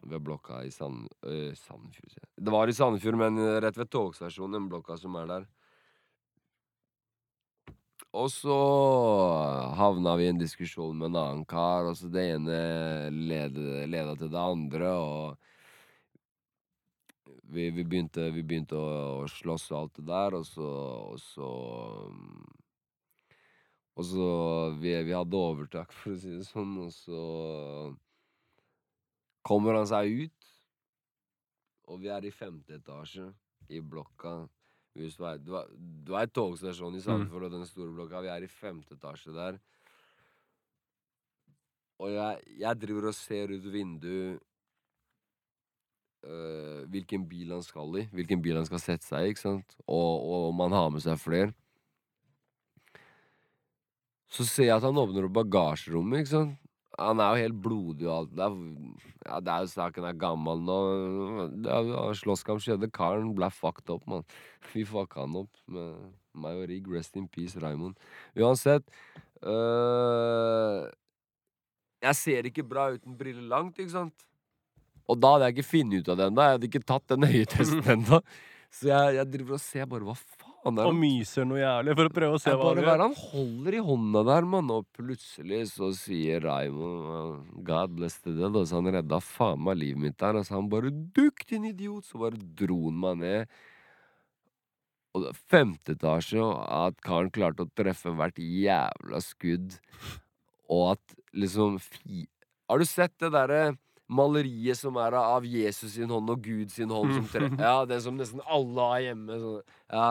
[0.06, 2.30] ved blokka i Sand, øh, Sandefjord.
[2.38, 5.46] Det var i Sandefjord, men rett ved togstasjonen, den blokka som er der.
[8.16, 8.56] Og så
[9.76, 12.60] havna vi i en diskusjon med en annen kar, og så det ene
[13.12, 15.36] leda, til det andre, og
[17.52, 20.70] vi, vi, begynte, vi begynte å, å slåss og alt det der, og så
[21.12, 21.50] Og så,
[23.96, 24.30] og så
[24.80, 27.22] vi, vi hadde overtak, for å si det sånn, og så
[29.46, 30.52] kommer han seg ut,
[31.92, 33.30] og vi er i femte etasje
[33.70, 34.40] i blokka.
[34.96, 35.72] Hvis du er, du er,
[36.08, 38.22] du er togstasjonen i Sandefjord og den store blokka.
[38.24, 39.58] Vi er i femte etasje der.
[42.00, 44.40] Og jeg, jeg driver og ser ut vinduet
[46.24, 48.08] øh, hvilken bil han skal i.
[48.16, 49.78] Hvilken bil han skal sette seg i, ikke sant?
[49.86, 51.52] Og, og om han har med seg flere.
[54.32, 56.65] Så ser jeg at han åpner opp bagasjerommet, ikke sant?
[56.96, 58.36] Han er jo helt blodig og alt.
[58.38, 58.58] Det er,
[59.26, 60.78] ja, det er jo saken er gammel nå.
[62.22, 62.92] Slåsskamp skjedde.
[62.96, 64.24] Karen ble fucked up, mann.
[64.72, 66.88] Vi fucka han opp med meg og Rigg.
[66.94, 68.00] Rest in peace, Raymond.
[68.40, 68.88] Uansett
[69.44, 70.88] øh,
[72.04, 74.28] Jeg ser ikke bra uten briller langt, ikke sant?
[75.06, 76.46] Og da hadde jeg ikke funnet ut av det ennå.
[76.46, 78.22] Jeg hadde ikke tatt den øyetesten ennå.
[78.74, 80.16] Så jeg, jeg driver og ser bare hva
[80.66, 83.02] Og myser noe jævlig for å prøve å se hva han gjør.
[83.04, 84.72] han holder i hånda der, mann?
[84.74, 88.58] Og plutselig så sier Raymond God bless the dead.
[88.58, 90.40] Og så han redda faen meg livet mitt der.
[90.40, 92.10] Og så han bare Dukk, din idiot!
[92.10, 93.56] Så bare dro han meg ned.
[95.16, 99.78] Og femte etasje, og at karen klarte å treffe hvert jævla skudd.
[100.66, 102.26] Og at liksom fi...
[102.66, 103.76] Har du sett det derre
[104.10, 107.50] maleriet som er av Jesus sin hånd og Gud sin hånd som tre...
[107.62, 109.38] Ja, det som nesten alle har hjemme.
[109.42, 109.76] Sånn.
[109.94, 110.10] Ja.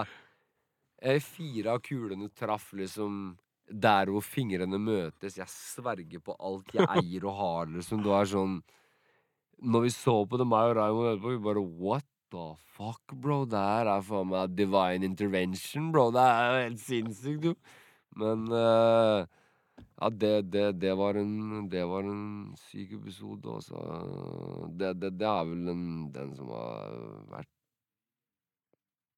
[1.04, 3.34] Fire av kulene traff liksom
[3.68, 5.38] der hvor fingrene møtes.
[5.38, 8.02] Jeg sverger på alt jeg eier og har, liksom.
[8.04, 8.58] Det var sånn
[9.64, 13.44] Når vi så på det, meg og Raymond etterpå, vi bare What the fuck, bro?
[13.46, 16.10] Det her er faen meg divine intervention, bro.
[16.14, 17.54] Det er jo helt sinnssykt, jo.
[18.18, 19.24] Men uh,
[19.78, 24.68] ja, det, det, det, var en, det var en syk episode, altså.
[24.70, 25.84] Det, det, det er vel den,
[26.14, 26.98] den som har
[27.32, 27.53] vært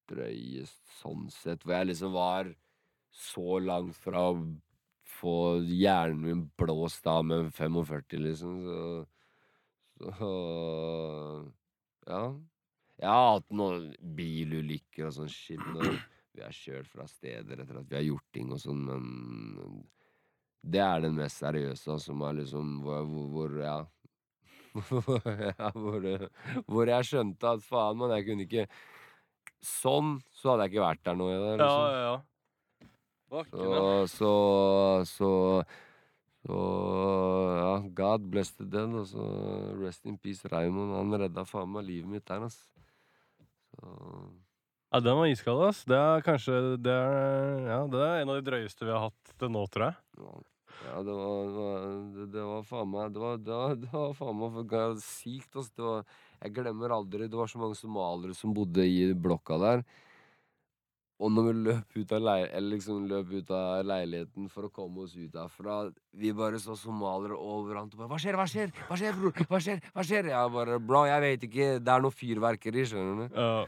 [0.09, 1.63] drøyest sånn sett.
[1.63, 2.51] Hvor jeg liksom var
[3.17, 4.37] så langt fra å
[5.17, 8.59] få hjernen min blåst av med en 45, liksom.
[8.67, 10.33] Så, så
[12.07, 12.21] Ja.
[12.97, 15.99] Jeg har hatt noen bilulykker og sånn shit når
[16.33, 19.83] vi har kjørt fra steder etter at vi har gjort ting og sånn, men
[20.65, 23.53] det er den mest seriøse, som er liksom hvor, hvor,
[24.89, 26.07] hvor ja hvor,
[26.65, 28.65] hvor jeg skjønte at faen, man, jeg kunne ikke
[29.63, 31.27] Sånn, så hadde jeg ikke vært der nå.
[31.31, 31.83] Jeg, Ja, liksom.
[31.91, 32.17] ja, ja.
[33.27, 33.43] Så,
[34.07, 34.31] så,
[35.09, 35.31] så,
[36.47, 36.59] så
[37.59, 38.93] Ja, God bless the dead.
[38.95, 39.27] Og så
[39.81, 40.95] rest in peace, Raymond.
[40.95, 42.59] Han redda faen meg livet mitt der, ass.
[43.75, 43.95] Så,
[44.93, 45.81] Ja, den var iskald, ass.
[45.87, 49.33] Det er kanskje det er, ja, det er en av de drøyeste vi har hatt
[49.37, 49.97] til nå, tror jeg.
[50.21, 50.37] ja,
[50.87, 51.85] ja, det var, det var,
[52.15, 55.55] det, det var faen meg Det var, det var, det var faen meg for sykt,
[55.59, 55.71] ass.
[55.75, 56.05] Det var,
[56.43, 59.83] jeg glemmer aldri Det var så mange somaliere som bodde i blokka der.
[61.17, 64.73] Og når vi løp ut av, lei eller liksom løp ut av leiligheten for å
[64.73, 67.95] komme oss ut derfra Vi bare så somaliere overalt.
[67.95, 68.37] Og bare, 'Hva skjer?
[68.37, 68.69] Hva skjer?
[68.85, 69.33] Hva skjer, bror?
[69.49, 70.29] Hva skjer?' hva skjer?
[70.29, 71.67] Jeg bare 'Bro, jeg vet ikke.
[71.81, 73.33] Det er noe fyrverkeri', skjønner du.
[73.33, 73.65] Ja.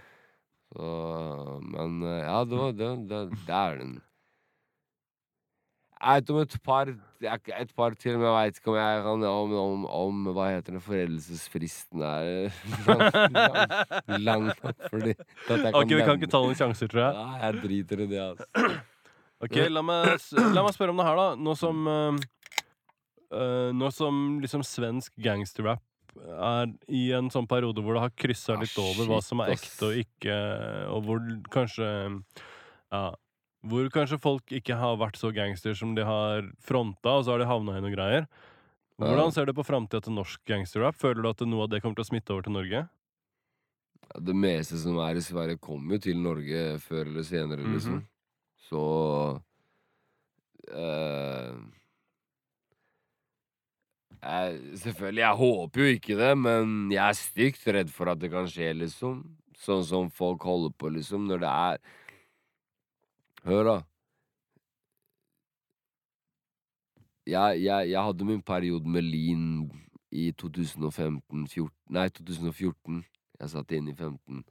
[0.69, 2.91] Så, men eh, ja, det var det.
[3.09, 3.97] Det, det er den.
[5.99, 6.89] Jeg vet om et par
[7.59, 10.77] Et par til, men jeg veit ikke om jeg kan om, om, om hva heter
[10.77, 12.53] det, foreldelsesfristen er
[14.27, 15.15] lang, nok fordi
[15.73, 17.19] Ok, vi kan ikke ta noen sjanser, tror jeg.
[17.19, 18.47] Nei, jeg driter i det, altså.
[19.43, 20.17] Ok, la meg,
[20.55, 21.27] la meg spørre om det her, da.
[21.39, 22.17] Nå som eh,
[23.31, 25.83] eh, Nå som liksom svensk gangsterrap
[26.19, 29.53] er i en sånn periode hvor det har kryssa Ah, litt over hva som er
[29.53, 30.35] ekte og ikke,
[30.91, 31.21] og hvor
[31.53, 31.89] kanskje
[32.91, 33.09] Ja.
[33.67, 37.41] Hvor kanskje folk ikke har vært så gangster som de har fronta, og så har
[37.41, 38.29] de havna i noen greier.
[38.99, 40.97] Hvordan ser du på framtida til norsk gangsterrap?
[40.99, 42.85] Føler du at noe av det kommer til å smitte over til Norge?
[44.09, 48.01] Ja, Det meste som er i Sverige, kommer jo til Norge før eller senere, liksom.
[48.69, 48.83] Så
[50.71, 51.53] eh,
[54.19, 58.31] jeg, Selvfølgelig, jeg håper jo ikke det, men jeg er stygt redd for at det
[58.33, 59.23] kan skje, liksom.
[59.59, 61.81] Sånn som folk holder på, liksom, når det er
[63.49, 63.77] Hør, da.
[67.25, 69.47] Jeg, jeg, jeg hadde min periode med lean
[70.13, 73.01] i 2015 14, Nei, 2014.
[73.39, 74.45] Jeg satt inne i 15.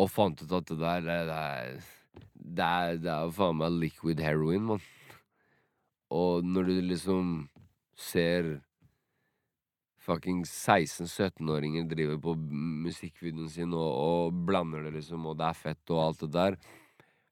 [0.00, 4.24] Og fant ut at det der Det, det Det er, det er faen meg liquid
[4.24, 4.90] heroin, mann.
[6.08, 7.48] Og når du liksom
[7.96, 8.62] ser
[10.00, 12.34] fucking 16-17-åringer driver på
[12.88, 16.56] musikkvideoen sin og, og blander det, liksom, og det er fett og alt det der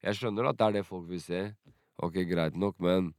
[0.01, 1.41] Jeg skjønner at det er det folk vil se,
[2.01, 3.11] Ok, greit nok, men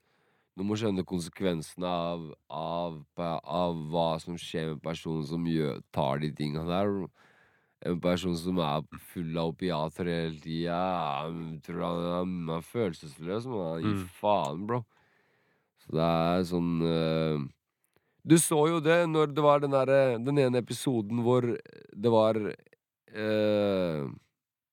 [0.58, 6.18] du må skjønne konsekvensene av, av, av hva som skjer med personen som gjør, tar
[6.24, 6.90] de tinga der.
[7.86, 10.80] En person som er full av opiater hele tida,
[11.66, 14.04] tror han, han er følelsesløs, men han gir Mm.
[14.18, 14.82] faen, bro.
[15.82, 17.46] Så det er sånn uh,
[18.24, 22.38] Du så jo det når det var den, der, den ene episoden hvor det var
[22.38, 24.04] uh,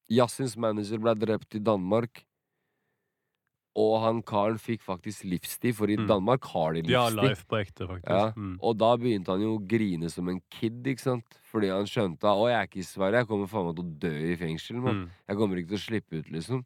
[0.10, 2.24] Yassins manager ble drept i Danmark.
[3.80, 6.08] Og han karen fikk faktisk livstid, for i Mm.
[6.08, 7.30] Danmark har de Ja, livstid.
[7.30, 8.10] life på ekte, faktisk.
[8.10, 8.58] Ja, Mm.
[8.62, 11.24] Og da begynte han jo å grine som en kid, ikke sant?
[11.54, 13.86] Fordi han skjønte at 'Å, jeg er ikke i Sverige, jeg kommer faen meg til
[13.86, 15.06] å dø i fengsel', mann.
[15.06, 15.10] Mm.
[15.30, 16.66] Jeg kommer ikke til å slippe ut, liksom.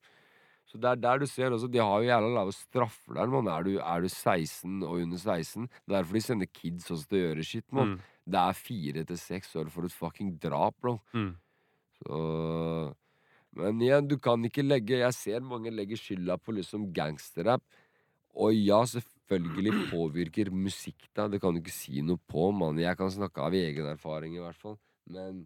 [0.65, 3.47] Så det er der du ser også, de har jo jævla lave straffer der, mann.
[3.47, 5.67] Er, du- er du 16 og under 16?
[5.87, 7.95] Det er derfor de sender kids også til å gjøre shit, mann.
[7.95, 7.99] Mm.
[8.31, 10.99] Det er fire til seks år for et fucking drap, bro.
[11.13, 11.35] Mm.
[12.01, 12.95] Så
[13.60, 17.64] Men igjen, du kan ikke legge Jeg ser mange legger skylda på liksom gangsterrap.
[18.34, 21.36] Og ja, selvfølgelig påvirker musikk deg.
[21.36, 22.82] Det kan du ikke si noe på, mann.
[22.82, 24.80] Jeg kan snakke av egen erfaring, i hvert fall.
[25.06, 25.45] Men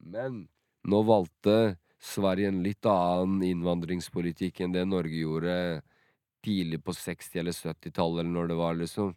[0.00, 0.46] Men
[0.88, 5.56] nå valgte Sverige en litt annen innvandringspolitikk enn det Norge gjorde
[6.44, 9.12] tidlig på 60- eller 70-tallet, eller når det var, liksom.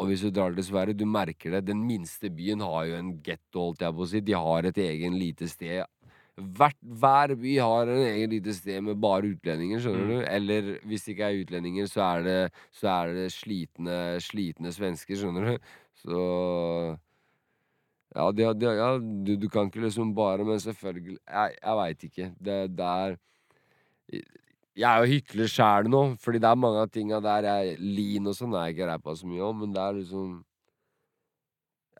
[0.00, 1.66] Og hvis du drar til Sverige, du merker det.
[1.68, 4.22] Den minste byen har jo en getto, holdt jeg på å si.
[4.24, 5.84] De har et egen lite sted.
[6.56, 10.10] Hvert, hver by har en egen lite sted med bare utlendinger, skjønner Mm.
[10.10, 10.26] du?
[10.30, 15.16] Eller hvis det ikke er utlendinger, så er det, så er det slitne, slitne svensker,
[15.16, 15.58] skjønner du?
[16.02, 16.98] Så
[18.14, 22.02] Ja, de, de, ja du, du kan ikke liksom bare Men selvfølgelig Jeg, jeg veit
[22.04, 22.26] ikke.
[22.44, 23.16] Det, det er
[24.76, 28.26] Jeg er jo hykler sjæl nå, fordi det er mange av tinga der jeg Lean
[28.28, 30.30] og sånn er jeg ikke rappa så mye om, men det er liksom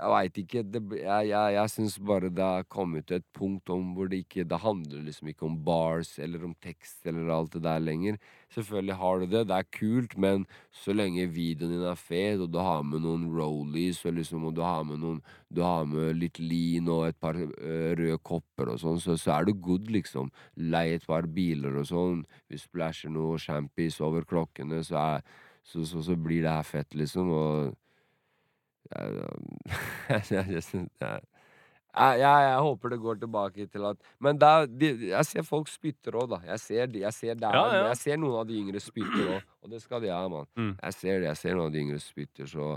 [0.03, 0.61] Jeg veit ikke.
[0.67, 4.25] Det, jeg jeg, jeg syns bare det har kommet til et punkt om hvor det
[4.25, 8.17] ikke Det handler liksom ikke om bars eller om tekst eller alt det der lenger.
[8.53, 12.51] Selvfølgelig har du det, det er kult, men så lenge videoen din er fet, og
[12.53, 15.23] du har med noen rollies, og liksom, og du har med noen
[15.53, 19.37] Du har med litt lean og et par øh, røde kopper og sånn, så, så
[19.37, 20.33] er du good, liksom.
[20.57, 22.25] Lei et par biler og sånn.
[22.49, 25.23] Vi splæsjer noe champis over klokkene, så, er,
[25.63, 27.31] så, så blir det her fett, liksom.
[27.37, 27.77] Og
[31.93, 35.43] jeg, jeg, jeg, håper det går tilbake til at Men det er, de, jeg ser
[35.45, 36.39] folk spytter òg, da.
[36.53, 37.83] Jeg ser, de- jeg, ser det er, Ja, ja.
[37.91, 40.49] jeg ser noen av de yngre spytter òg, og det skal de ha, mann.
[40.57, 40.73] Mm.
[40.83, 42.71] Jeg ser det, jeg ser noen av de yngre spytter, så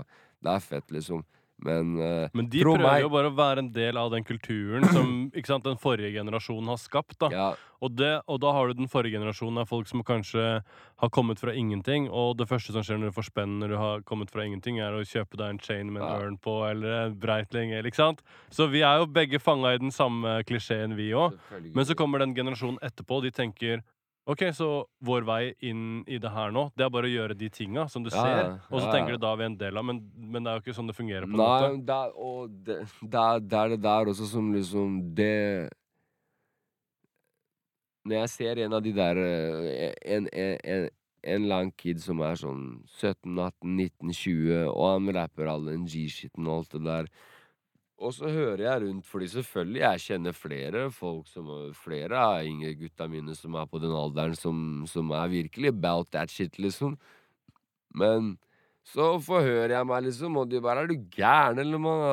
[0.44, 1.24] det er fett, liksom.
[1.64, 4.84] Men, uh, Men de prøver meg- jo bare å være en del av den kulturen
[4.92, 7.16] som sant, den forrige generasjonen har skapt.
[7.18, 7.30] da.
[7.32, 7.46] ja,
[7.80, 10.62] Og, det, og da har du den forrige generasjonen av folk som kanskje
[11.00, 13.76] har kommet fra ingenting, og det første som skjer når du får spenn når du
[13.80, 16.20] har kommet fra ingenting, er å kjøpe deg en chain med en Ja.
[16.26, 18.20] ørn på, eller en breitling, eller ikke sant?
[18.50, 21.38] Så vi er jo begge fanga i den samme klisjeen, vi òg.
[21.74, 23.82] Men så kommer den generasjonen etterpå, og de tenker
[24.26, 24.68] OK, så
[25.06, 28.02] vår vei inn i det her nå, det er bare å gjøre de tinga som
[28.02, 30.00] du Ja, ser, og så ja, tenker du da er vi en del av, men,
[30.18, 31.28] men det er jo ikke sånn det fungerer.
[31.30, 31.68] på en måte.
[31.86, 35.30] det er, og det, det, er, det er det der også som liksom Det
[38.06, 40.88] Når jeg ser en av de der eh, En, en, en,
[41.26, 42.66] en lang kid som er sånn
[42.98, 47.08] 17, 18, 19, 20, og han rapper all den G-shiten og alt det der.
[47.96, 52.74] Og så hører jeg rundt, fordi selvfølgelig jeg kjenner flere folk som Flere av yngre
[52.76, 54.58] gutta mine som er på den alderen som,
[54.90, 56.98] som er virkelig about that shit, liksom.
[57.96, 58.34] Men
[58.86, 62.04] så forhører jeg meg, liksom, og de bare 'Er du gæren, eller, mann?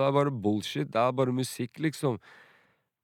[0.00, 0.88] Det er bare bullshit.
[0.90, 2.18] Det er bare musikk, liksom'.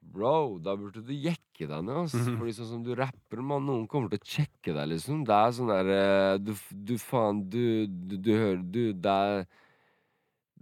[0.03, 2.15] Bro, da burde du jekke deg ned, ass.
[2.15, 2.37] Mhm.
[2.41, 5.23] Fordi sånn som du rapper, mann, noen kommer til å sjekke deg, liksom.
[5.29, 9.47] Det er sånn derre du, du faen, du, du, du hører Du, det er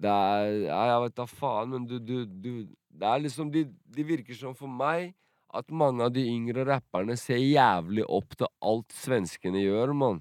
[0.00, 2.52] Det er Ja, jeg vet da faen, men du, du, du
[2.90, 5.12] Det er liksom de, de virker som for meg
[5.50, 10.20] at mange av de yngre rapperne ser jævlig opp til alt svenskene gjør, mann.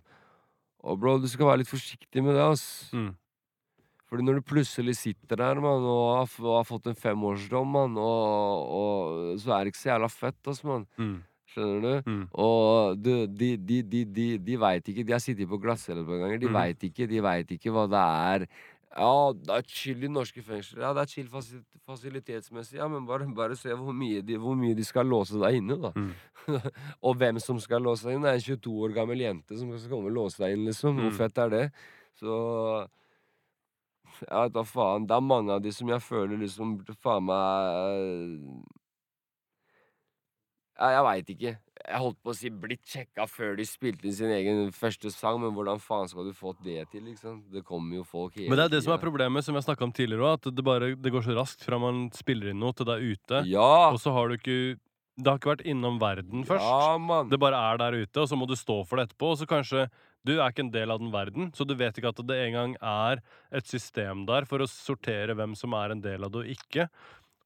[0.81, 2.63] Og bro, du skal være litt forsiktig med det, ass.
[2.97, 3.11] Mm.
[4.09, 7.97] Fordi når du plutselig sitter der, mann, og har, og har fått en femårsdom, mann,
[8.01, 10.87] og, og så er det ikke så jævla fett, ass, mann.
[10.97, 11.19] Mm.
[11.49, 12.09] Skjønner du?
[12.09, 12.25] Mm.
[12.41, 16.09] Og du, de, de, de, de, de veit ikke De har sittet på glattcelle et
[16.09, 16.41] par ganger.
[16.41, 16.57] De mm.
[16.57, 18.03] veit ikke, de vet ikke hva det
[18.33, 18.45] er.
[18.97, 20.81] Ja, det er chill i norske fengsler.
[20.81, 22.79] Ja, det er chill fasi- fasilitetsmessig.
[22.79, 25.77] Ja, men bare, bare se hvor mye, de, hvor mye de skal låse deg inne,
[25.83, 25.91] da.
[25.95, 26.13] Mm.
[27.05, 28.23] og hvem som skal låse deg inn.
[28.25, 30.97] Det er en 22 år gammel jente som skal komme og låse deg inn, liksom.
[30.97, 31.17] Hvor Mm.
[31.21, 31.65] fett er det?
[32.19, 32.39] Så
[34.25, 35.05] Ja, da faen.
[35.07, 38.65] Det er mange av de som jeg føler liksom burde faen meg
[40.79, 41.51] ja, jeg veit ikke.
[41.89, 45.39] Jeg holdt på å si blitt sjekka før de spilte inn sin egen første sang,
[45.41, 47.39] men hvordan faen skal du få det til, liksom?
[47.49, 49.87] Det kommer jo folk hele Men det er det som er problemet, som jeg snakka
[49.87, 52.77] om tidligere òg, at det, bare, det går så raskt fra man spiller inn noe
[52.77, 53.41] til det er ute.
[53.49, 53.89] Ja!
[53.89, 54.59] Og så har du ikke
[55.19, 56.63] Det har ikke vært innom verden først.
[56.63, 57.27] Ja, man.
[57.27, 59.33] Det bare er der ute, og så må du stå for det etterpå.
[59.33, 59.89] Og så kanskje
[60.23, 62.75] du er ikke en del av den verden, så du vet ikke at det engang
[62.79, 63.19] er
[63.55, 66.87] et system der for å sortere hvem som er en del av det og ikke.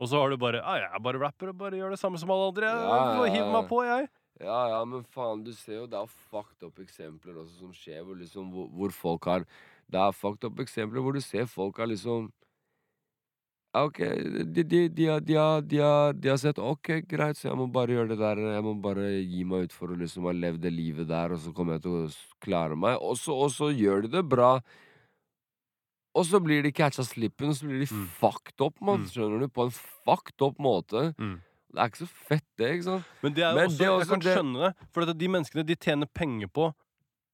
[0.02, 2.20] Og så har du bare ah, 'Jeg er bare rapper og bare gjør det samme
[2.20, 3.34] som alle andre.' Jeg Ja, ja, ja.
[3.34, 4.10] hiver meg på, jeg.
[4.42, 8.02] Ja, ja, men faen, du ser jo det er fucked up eksempler også som skjer,
[8.04, 9.46] hvor liksom hvor, hvor folk har
[9.92, 12.32] Det er fucked up eksempler hvor du ser folk har liksom
[13.76, 14.00] ja, OK,
[14.54, 17.58] de, de, de, har- de, har, de, har, de har sett OK, greit, så jeg
[17.58, 18.38] må bare gjøre det der.
[18.54, 21.40] Jeg må bare gi meg ut for å liksom ha levd det livet der, og
[21.42, 22.04] så kommer jeg til å
[22.46, 23.00] klare meg.
[23.02, 24.52] Og så, og så gjør de det bra.
[26.14, 28.06] Og så blir de catcha slippen, og så blir de Mm.
[28.20, 29.02] fucked up, man.
[29.02, 29.10] Mm.
[29.10, 29.48] Skjønner du?
[29.50, 31.16] På en fucked up måte.
[31.18, 31.40] Mm.
[31.74, 33.06] Det er ikke så fett, det, ikke sant?
[33.24, 34.88] Men det er jo Men også, det er jeg kan det- skjønne det.
[34.94, 36.74] For de menneskene de tjener penger på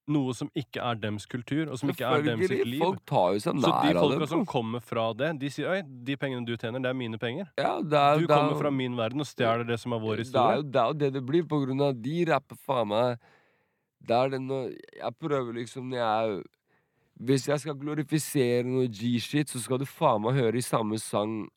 [0.09, 2.79] noe som ikke er dems kultur, og som ikke er dems sitt liv.
[2.81, 5.81] Folk tar jo seg Så de av folka som kommer fra det, de sier 'oi,
[5.83, 7.47] de pengene du tjener, det er mine penger'.
[7.59, 9.99] Ja, det er, Du det er, kommer fra min verden og stjeler det som er
[9.99, 10.63] vår Det historie.
[10.63, 13.19] det er jo det det blir, på grunn av de rapper faen meg
[14.01, 16.43] Det er det når Jeg prøver liksom når jeg
[17.21, 21.49] Hvis jeg skal glorifisere noe G-shit, så skal du faen meg høre i samme sang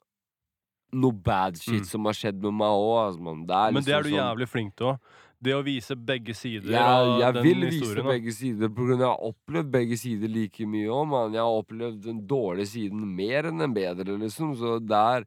[0.93, 1.87] noe bad shit Mm.
[1.87, 3.47] som har skjedd med meg òg, altså, mann.
[3.47, 4.99] Det er Men det liksom er du sånn- jævlig flink til òg.
[5.43, 8.05] Det å vise begge sider av jeg den vil vise historien.
[8.05, 8.11] da.
[8.13, 11.33] begge sider, av jeg har opplevd begge sider like mye òg, mann.
[11.33, 14.55] Jeg har opplevd den dårlige siden mer enn den bedre, liksom.
[14.57, 15.25] Så det er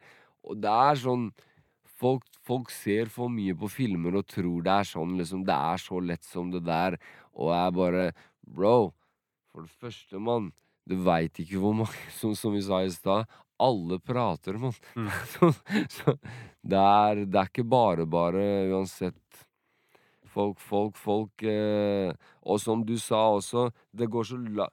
[0.53, 1.31] det er sånn
[1.97, 5.45] Folk, folk ser for mye på filmer og tror det er sånn, liksom.
[5.45, 6.97] Det er så lett som det der.
[7.37, 8.13] Og jeg bare
[8.45, 8.93] Bro,
[9.51, 10.51] for det første, mann.
[10.87, 13.25] Du veit ikke hvor mange Som, som vi sa i stad.
[13.63, 14.75] Alle prater, mann.
[14.95, 15.09] Mm.
[15.33, 15.51] så,
[15.89, 16.15] så
[16.61, 19.21] det, er, det er ikke bare bare, uansett.
[20.35, 22.11] Folk, folk, folk eh,
[22.43, 24.67] Og som du sa også, det går så la...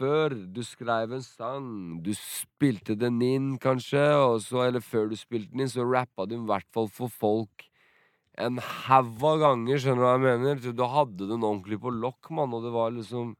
[0.00, 1.66] Før du skrev en sang,
[2.00, 4.00] du spilte den inn kanskje,
[4.40, 7.66] så, eller før du spilte den inn, så rappa du i hvert fall for folk
[8.40, 10.60] en haug av ganger, skjønner du hva jeg mener?
[10.64, 13.34] Så Du hadde den ordentlig på lokk, mann, og det var liksom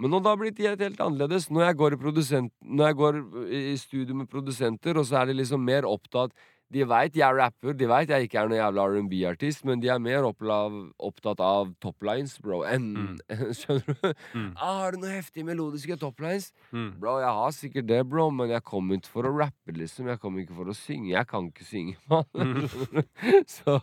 [0.00, 1.46] Men nå det har blitt helt, helt annerledes.
[1.54, 2.40] Når jeg går i
[2.78, 6.32] Når jeg går i i studio med produsenter, og så er de liksom mer opptatt
[6.74, 9.88] De veit jeg er rapper, de veit jeg ikke er noen jævla R&B-artist, men de
[9.92, 13.20] er mer opptatt av toplines, bro, enn
[13.58, 14.08] Skjønner du?
[14.34, 14.48] Mm.
[14.56, 16.50] Ah, har du noen heftige melodiske toplines?
[16.72, 16.96] Mm.
[16.98, 20.08] Bro, jeg har sikkert det, bro, men jeg kom ikke for å rappe, liksom.
[20.10, 21.12] Jeg kom ikke for å synge.
[21.12, 22.66] Jeg kan ikke synge, mann.
[23.54, 23.78] Så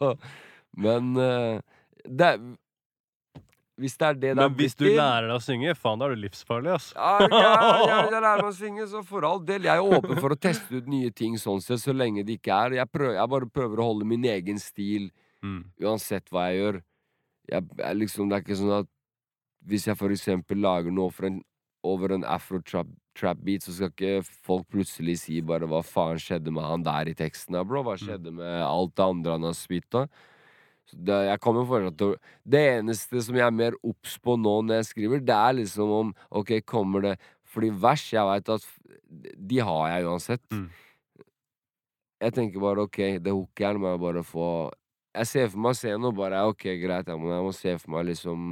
[0.75, 1.61] Men uh,
[2.03, 2.33] det
[3.81, 5.99] Hvis det er det det Men hvis blitt du til lærer deg å synge, faen,
[6.01, 6.91] da er du livsfarlig, ass.
[6.95, 9.65] ja, jeg, jeg, jeg, jeg lærer meg å synge, så for all del.
[9.65, 12.53] Jeg er åpen for å teste ut nye ting sånn sett, så lenge det ikke
[12.67, 12.77] er.
[12.79, 15.09] Jeg, prøver, jeg bare prøver å holde min egen stil
[15.41, 15.63] Mm.
[15.81, 16.75] uansett hva jeg gjør.
[17.49, 18.89] Jeg, jeg liksom, det er ikke sånn at
[19.65, 21.39] hvis jeg for eksempel lager noe for en,
[21.81, 26.83] over en afro-trap-beat, så skal ikke folk plutselig si bare 'hva faen skjedde med han
[26.85, 27.81] der i teksten', her, bro?
[27.83, 30.07] Hva skjedde med alt det andre han har spytta?
[30.91, 34.81] Det, jeg kommer fortsatt til Det eneste som jeg er mer obs på nå når
[34.81, 37.15] jeg skriver, det er liksom om OK, kommer det
[37.51, 38.67] Fordi vers, jeg veit at
[39.35, 40.43] De har jeg uansett.
[40.51, 40.67] Mm.
[42.21, 44.49] Jeg tenker bare OK, det hooket her må jeg bare få
[45.15, 47.95] Jeg ser for meg scenen og bare OK, greit, jeg må, jeg må se for
[47.97, 48.45] meg liksom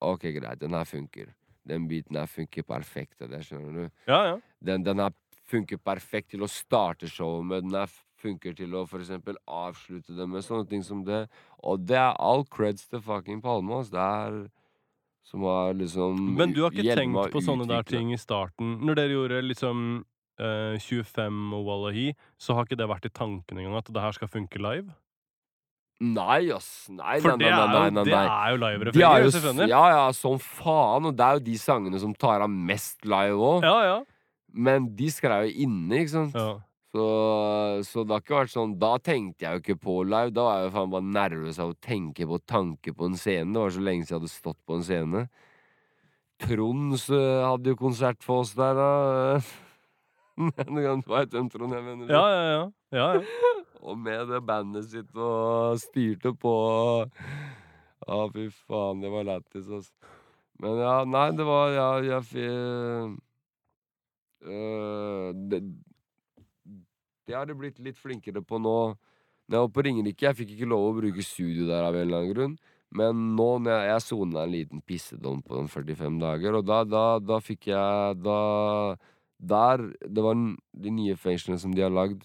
[0.00, 1.32] OK, greit, den her funker.
[1.68, 3.96] Den biten her funker perfekt, det skjønner du.
[4.06, 4.36] Ja, ja.
[4.64, 5.10] Den, den her
[5.48, 7.66] funker perfekt til å starte showet med.
[7.66, 7.90] Den her
[8.22, 10.44] funker til å eksempel avslutte det med.
[10.44, 11.26] Sånne ting som det.
[11.62, 13.82] Og det er all creds til fucking Palme.
[13.88, 14.38] Det er
[15.28, 18.78] som har liksom Men du har ikke tenkt på sånne der ting i starten?
[18.80, 19.82] Når dere gjorde liksom
[20.40, 22.06] eh, 25 og Wallahi,
[22.40, 24.88] så har ikke det vært i tanken engang at det her skal funke live?
[25.98, 26.86] Nei, ass.
[26.94, 29.66] Nei, For nei, nei, nei, jo, nei, det er jo er du skjønner.
[29.66, 31.10] ja, ja, som faen.
[31.10, 33.66] Og det er jo de sangene som tar av mest live òg.
[33.66, 33.98] Ja, ja.
[34.54, 36.38] Men de skrev jo inne, ikke sant?
[36.38, 36.54] ja.
[36.88, 37.04] Så,
[37.84, 40.32] så det har ikke vært sånn Da tenkte jeg jo ikke på live.
[40.32, 43.52] Da var jeg jo faen bare nervøs av å tenke på tanke på en scene.
[43.52, 45.24] Det var så lenge siden jeg hadde stått på en scene.
[46.38, 48.90] Trond eh, hadde jo konsert for oss der, da.
[50.38, 52.12] Du veit hvem Trond jeg mener?
[52.14, 52.60] Ja, ja, ja.
[52.94, 53.54] ja, ja.
[53.88, 56.52] Og med det bandet sitt og styrte på
[57.04, 60.14] Ja, fy faen, det var lættis, altså.
[60.62, 63.18] Men ja, nei, det var Ja, jeg jeg
[64.46, 65.60] øh, det,
[67.28, 68.78] det har jeg blitt litt flinkere på nå.
[69.48, 72.06] Når jeg var på Ringerike, jeg fikk ikke lov å bruke studio der av en
[72.06, 72.56] eller annen grunn.
[72.96, 76.80] Men nå, når jeg, jeg sona en liten pissedom på den 45 dager, og da,
[76.88, 78.38] da, da fikk jeg Da
[79.36, 80.38] Der Det var
[80.72, 82.24] de nye fengslene som de har lagd.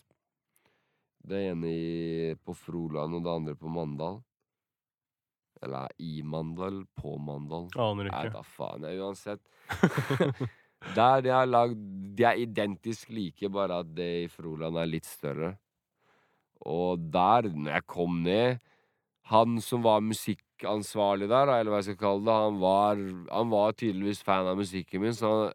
[1.23, 4.21] Det ene i, på Froland og det andre på Mandal.
[5.63, 7.69] Eller i Mandal, på Mandal.
[7.79, 8.23] Aner ikke.
[8.23, 8.87] Nei, da faen.
[8.87, 9.43] Jeg, uansett.
[10.95, 11.79] Der de har lagd
[12.13, 15.55] De er identisk like, bare at det i Froland er litt større.
[16.61, 18.61] Og der, når jeg kom ned
[19.31, 23.75] Han som var musikkansvarlig der, eller hva jeg skal kalle det, han var, han var
[23.79, 25.53] tydeligvis fan av musikken min, så han,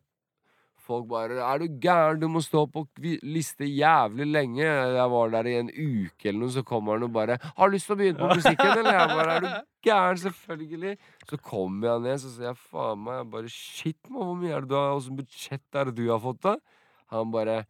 [0.89, 2.21] folk bare 'Er du gæren?
[2.21, 2.87] Du må stå på
[3.23, 7.13] liste jævlig lenge.' Jeg var der i en uke eller noe, så kommer han og
[7.13, 9.49] bare 'Har du lyst til å begynne på musikken?' Eller jeg bare 'Er du
[9.89, 10.19] gæren?
[10.25, 10.97] Selvfølgelig'.
[11.29, 14.53] Så kommer jeg ned, så sier jeg 'Faen meg', jeg bare 'Shit, mann, hvor mye
[14.57, 16.57] er det du har Åssen budsjett er det du har fått, da?'
[17.11, 17.65] Han bare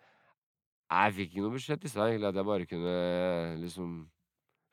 [0.91, 3.91] Jeg fikk ikke noe budsjett, i stad, egentlig at jeg bare kunne liksom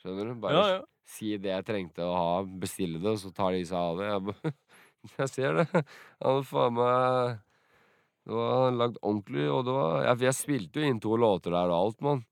[0.02, 0.36] Skjønner du?
[0.42, 0.82] Bare Ja, ja.
[1.06, 4.08] si det jeg trengte å ha, bestille det, og så tar de seg av det.
[4.14, 4.54] Jeg, bare,
[5.20, 5.86] jeg ser det.
[6.24, 7.40] Han faen meg
[8.26, 11.70] Det var lagd ordentlig, og det var Jeg, jeg spilte jo inn to låter der
[11.70, 12.24] og alt, mann.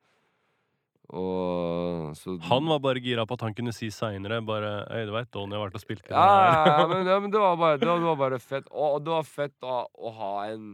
[1.13, 5.11] Og så Han var bare gira på at han kunne si seinere bare Øy, du
[5.13, 7.59] veit, Donny har vært og spilt inn ja, ja, ja, men, ja, men det var
[7.59, 8.71] bare, det var, det var bare fett.
[8.71, 10.65] Og, og det var fett å, å ha en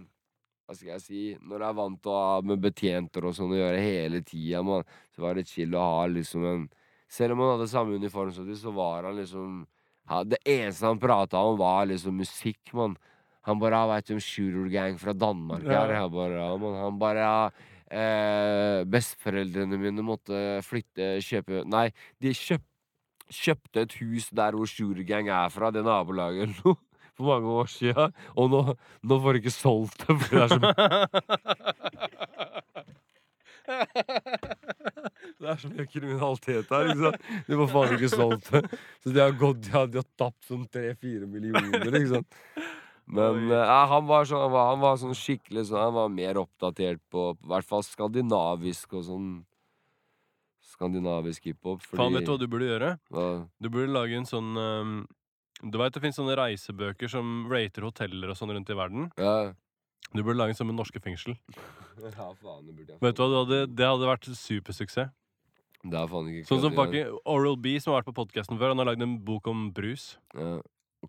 [0.63, 3.51] Hva skal jeg si Når jeg er vant til å ha med betjenter og sånn
[3.51, 6.63] å gjøre hele tida, man, så var det chill å ha liksom en
[7.09, 10.87] Selv om han hadde samme uniform som de, så var han liksom ja, Det eneste
[10.87, 12.95] han prata om, var liksom musikk, mann.
[13.47, 15.85] Han bare ja, 'Veit du om Shooter Gang fra Danmark?' Ja.
[15.87, 16.75] Jeg bare, man.
[16.83, 17.49] Han bare ja,
[17.91, 21.89] eh, Besteforeldrene mine måtte flytte, kjøpe Nei,
[22.21, 22.63] de kjøp,
[23.29, 26.75] kjøpte et hus der hvor Shooter Gang er fra, det nabolaget eller noe,
[27.15, 28.09] for mange år sia.
[28.35, 28.61] Og nå,
[29.03, 30.59] nå får de ikke solgt det, for det er så
[35.39, 37.27] Det er så mye kriminalitet her, ikke sant.
[37.47, 38.61] De får faen ikke solgt det.
[39.03, 42.39] Så de har gått, de har, de har tapt sånn tre-fire millioner, ikke sant.
[43.09, 46.37] Men eh, han var sånn han var, han var sånn skikkelig sånn Han var mer
[46.37, 49.29] oppdatert på i hvert fall skandinavisk og sånn
[50.69, 51.81] Skandinavisk hiphop.
[51.81, 52.89] Fordi Faen, vet du hva du burde gjøre?
[53.09, 55.07] hva- Du burde lage en sånn um,
[55.63, 59.09] Du veit det finnes sånne reisebøker som rater hoteller og sånn rundt i verden?
[59.17, 59.53] Ja.
[60.13, 61.35] Du burde lage en sånn med norske fengsel.
[62.03, 65.09] ja, faen, det Vet du hva, du hadde, Det hadde vært supersuksess.
[65.83, 68.59] Det er faen ikke Sånn som faktisk fucking Oral B, som har vært på podkasten
[68.59, 68.73] før.
[68.75, 70.17] Han har lagd en bok om brus.
[70.35, 70.59] Ja.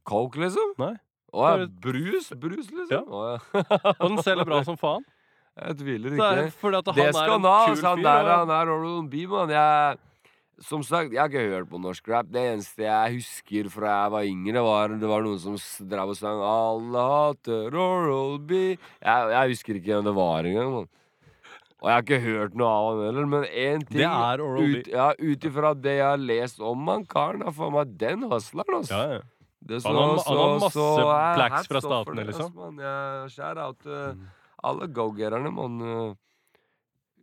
[0.06, 0.74] Coke, liksom?
[0.78, 0.94] Nei.
[1.30, 2.28] Å ja, brus?
[2.34, 2.90] Brus, liksom?
[2.90, 3.00] Ja.
[3.06, 3.94] Å, ja.
[4.00, 5.04] Og den selger bra som faen.
[5.60, 6.56] Jeg tviler Det er ikke.
[6.62, 7.56] fordi at han Det er skal han ha!
[7.68, 9.50] altså, Han der han er B, mann.
[9.52, 9.98] Jeg
[10.60, 12.26] Som sagt, jeg har ikke hørt på norsk rap.
[12.30, 15.56] Det eneste jeg husker fra jeg var yngre, var det var noen som
[15.88, 18.76] drev og sang 'Alle hater Oral B'.
[18.76, 20.88] Jeg, jeg husker ikke hvem det var engang, Man.
[21.80, 24.60] Og jeg har ikke hørt noe av han heller, men én ting Det er Oral
[24.60, 24.78] B.
[24.80, 28.22] ut, ja, Ut ifra det jeg har lest om han karen, er faen meg den
[28.28, 28.96] hustleren, altså.
[29.00, 29.20] Ja, ja.
[29.62, 32.54] Det Han har- han har masse eh, blacks fra staten statene, liksom.
[32.54, 32.76] Man.
[32.78, 34.26] Jeg Shout out uh, Mm.
[34.64, 35.80] alle go-getterne, mann.
[35.82, 36.14] Uh,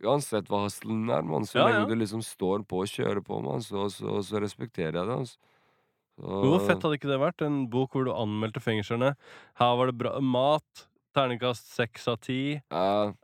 [0.04, 1.86] Uansett hva hustlen er, man, Så Ja, lenge ja.
[1.86, 5.36] du liksom står på og kjører på, man, så, så, så respekterer jeg det, altså.
[6.18, 7.42] Hvor fett hadde ikke det vært?
[7.46, 9.12] En bok hvor du anmeldte fengslene.
[9.58, 10.86] Her var det bra mat.
[11.14, 12.60] Terningkast seks av ti.
[12.70, 13.14] All-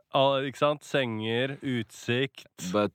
[0.47, 0.85] Ikke sant?
[0.87, 2.45] Senger, utsikt.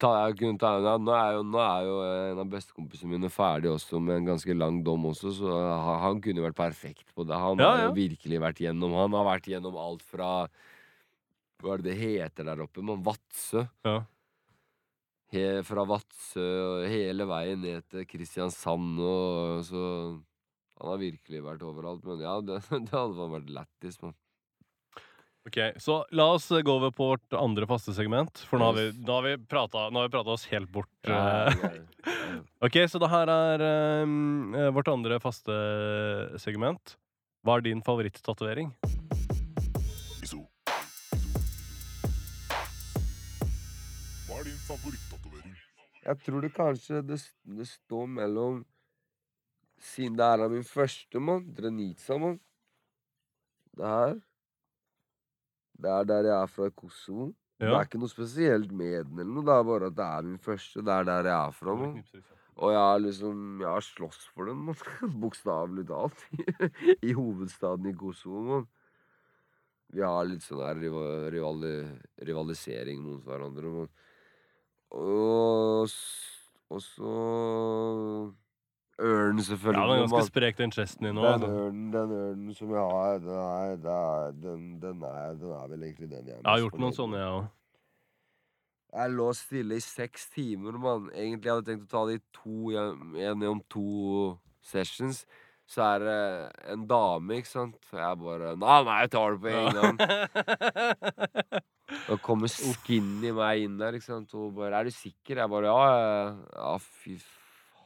[0.01, 3.31] ta, jeg kunne ta, ja, nå, er jo, nå er jo en av bestekompisene mine
[3.33, 7.27] ferdig også med en ganske lang dom også, så han, han kunne vært perfekt på
[7.29, 7.37] det.
[7.37, 10.31] Han Ja, har jo virkelig vært gjennom Han har vært gjennom alt fra
[11.61, 12.81] Hva er det det heter der oppe?
[12.89, 13.67] Man, Vadsø.
[13.85, 13.99] Ja.
[15.31, 19.85] He, fra Vadsø og hele veien ned til Kristiansand og så
[20.81, 22.03] Han har virkelig vært overalt.
[22.09, 24.17] Men ja, det, det hadde vært lættis, mann.
[25.51, 28.39] Ok, Så la oss gå over på vårt andre faste segment.
[28.47, 30.91] For nå har vi, nå har vi prata nå har vi pratet oss helt bort.
[31.03, 31.57] Ja, eh.
[31.59, 32.15] ja, ja.
[32.67, 33.65] Ok, så det her er
[34.05, 35.51] um, vårt andre faste
[36.39, 36.95] segment.
[37.43, 38.71] Hva er din favorittatovering?
[44.29, 45.59] Hva er din favorittatovering?
[46.07, 47.19] Jeg tror det kanskje det,
[47.59, 48.63] det står mellom
[49.83, 51.51] Siden det er min første, mann.
[51.57, 52.39] Drenica, mann.
[53.75, 54.21] Det her
[55.81, 57.31] Det er der jeg er fra Kosovo.
[57.61, 57.77] Det Ja.
[57.79, 59.45] er ikke noe spesielt med den, eller noe.
[59.45, 60.81] Det er bare at det er min første.
[60.85, 62.03] Det er der jeg er fra, mann.
[62.61, 64.75] Og jeg har liksom Jeg har slåss for den, mann.
[65.23, 66.25] Bokstavelig talt.
[67.03, 68.69] I hovedstaden i Kosovo, mann.
[69.93, 71.73] Vi har litt sånn her riva- rivali
[72.23, 73.89] rivalisering mot hverandre, mann.
[74.93, 77.15] Og, s- og så
[79.01, 79.87] Ørnen, Ja, selvfølgelig.
[79.89, 81.25] den er ganske sprek, den chesten din òg.
[81.25, 81.49] Den Altså.
[81.51, 85.67] ørnen, den ørnen som jeg har, den er, den er, den, den, er, den er
[85.73, 86.43] vel egentlig den jeg har.
[86.45, 87.49] Jeg har gjort noen sånne, jeg jeg òg.
[88.93, 91.11] Jeg lå stille i seks timer, mann.
[91.15, 95.25] Egentlig hadde jeg tenkt å ta det i to, gjennom om to sessions.
[95.71, 97.77] Så er det en dame, ikke sant.
[97.93, 99.97] Og jeg bare Nei, nei, jeg tar det på en gang.
[102.09, 104.35] Da kommer Skinny meg inn der, ikke sant.
[104.35, 107.40] Og bare 'Er du sikker?' Jeg bare 'Ja, ja, ja fy faen'.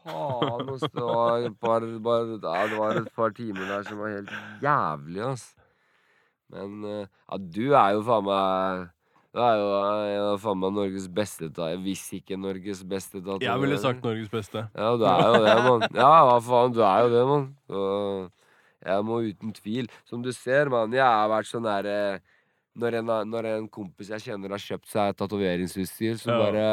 [0.04, 0.84] Ass.
[0.92, 4.32] Det var et par, bare, ja, det var et par timer der som var helt
[4.62, 5.46] jævlig, ass.
[6.52, 8.90] Men eh, ja, du er jo faen meg
[9.34, 13.48] du er jo en av faen meg Norges beste ta Hvis ikke Norges beste tatoverer.
[13.48, 14.62] Jeg ville sagt Norges beste.
[14.76, 15.86] Ja, du er jo det, mann.
[15.96, 17.48] Ja, hva faen, du er jo det, mann.
[18.84, 22.20] Jeg må uten tvil Som du ser, mann, jeg har vært sånn derre
[22.78, 26.38] når, en når en kompis jeg kjenner har kjøpt seg tatoveringsutstyr, så Ja.
[26.40, 26.64] bare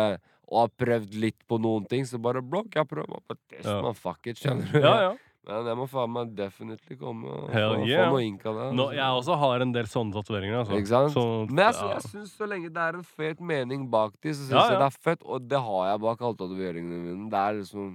[0.51, 2.73] og har prøvd litt på noen ting, så bare blokk.
[2.75, 3.81] jeg prøver på test, Ja.
[3.81, 3.95] man?
[3.95, 4.79] Fuck it, skjønner du?
[4.83, 5.11] Ja, ja.
[5.47, 8.03] Men jeg må faen meg definitely komme og Hell få, yeah.
[8.05, 8.65] få noe ink av det.
[8.77, 8.97] Nå, altså.
[8.99, 10.59] jeg også har en del sånne tatoveringer.
[10.59, 10.77] Altså.
[10.77, 11.15] Ikke sant?
[11.15, 11.97] Så, Men jeg, ja.
[12.11, 14.85] syns så lenge det er en fet mening bak de, så syns Ja, jeg det
[14.91, 15.25] er fett.
[15.25, 17.29] Og det har jeg bak alle tatoveringene mine.
[17.33, 17.89] Det er liksom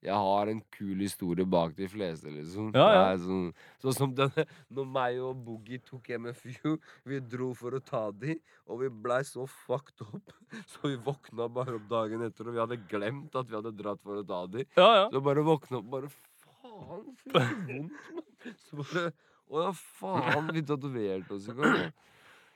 [0.00, 2.70] Jeg har en kul historie bak de fleste, liksom.
[2.72, 3.02] Ja, ja.
[3.20, 3.50] Sånn,
[3.82, 8.38] så som denne Når meg og Boogie tok MFU, vi dro for å ta de,
[8.64, 10.32] og vi blei så fucked up,
[10.72, 14.00] så vi våkna bare opp dagen etter, og vi hadde glemt at vi hadde dratt
[14.00, 14.64] for å ta de.
[14.78, 15.06] ja, ja.
[15.12, 18.26] Så bare våkna opp bare Faen, så vondt, mann.
[18.64, 19.10] Så bare
[19.50, 21.90] Å ja, faen, vi tatoverte oss i går.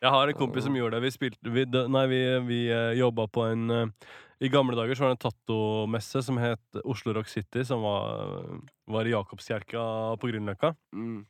[0.05, 1.07] Jeg har en kompis som gjorde det.
[1.09, 4.12] Vi spilte vi, Nei, vi, vi eh, jobba på en eh,
[4.43, 8.43] I gamle dager så var det en tattomesse som het Oslo Rock City, som var,
[8.91, 9.85] var i Jakobskjerka
[10.20, 10.74] på Grünerløkka.
[10.97, 11.22] Mm.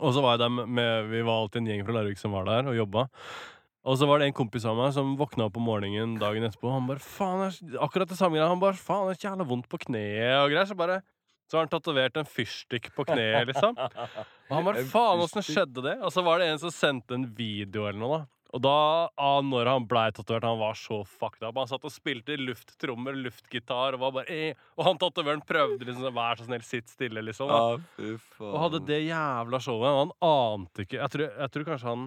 [0.00, 2.48] Og så var jeg der med, Vi var alltid en gjeng fra Larvik som var
[2.48, 3.06] der og jobba.
[3.84, 6.70] Og så var det en kompis av meg som våkna opp om morgenen dagen etterpå.
[6.70, 8.48] Og han bare faen, er akkurat det samme greia.
[8.48, 10.70] Han bare faen, det er jævla vondt på kneet og greier.
[10.70, 11.02] Så bare
[11.50, 13.76] så har han tatovert en fyrstikk på kneet, liksom.
[13.76, 15.98] Og han bare faen, åssen skjedde det?
[16.00, 18.30] Og så var det en som sendte en video eller noe, da.
[18.54, 21.56] Og da, ah, når han blei tatovert, han var så fucked up.
[21.58, 24.60] Han satt og spilte lufttrommer, luftgitar, og var bare eh.
[24.78, 27.50] Og han tatovøren prøvde liksom vær så snill, sitt stille, liksom.
[27.50, 28.12] Ja.
[28.46, 29.90] Og hadde det jævla showet.
[29.90, 32.04] Og han ante ikke Jeg tror, jeg tror kanskje han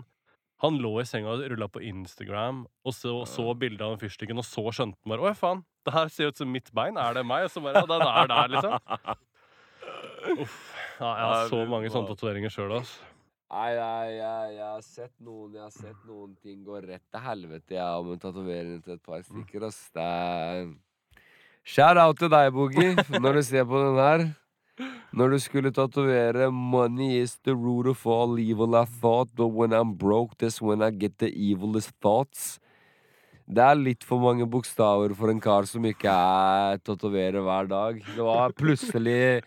[0.63, 4.39] Han lå i senga og rulla på Instagram og så, så bildet av den fyrstikken,
[4.41, 6.97] og så skjønte han bare Å, faen, det her ser ut som mitt bein.
[6.97, 7.49] Er det meg?
[7.49, 9.27] Og så bare Ja, den er der, liksom.
[10.47, 10.57] Uff.
[10.97, 13.16] Ja, jeg har så mange sånne tatoveringer sjøl, altså.
[13.47, 17.23] Nei, nei, jeg, jeg har sett noen Jeg har sett noen ting gå rett til
[17.23, 19.79] helvete, jeg, om en tatovering til et par stykker, ass.
[19.95, 20.73] Det er
[21.67, 22.91] Shout out til deg, Boogie,
[23.23, 24.25] når du ser på den her.
[25.17, 29.73] Når du skulle tatovere 'Money is the root of all evil I thought', but when
[29.73, 32.59] I'm broke, that's when I get the evilest thoughts.
[33.47, 38.01] Det er litt for mange bokstaver for en kar som ikke er tatoverer hver dag.
[38.03, 39.41] Det var plutselig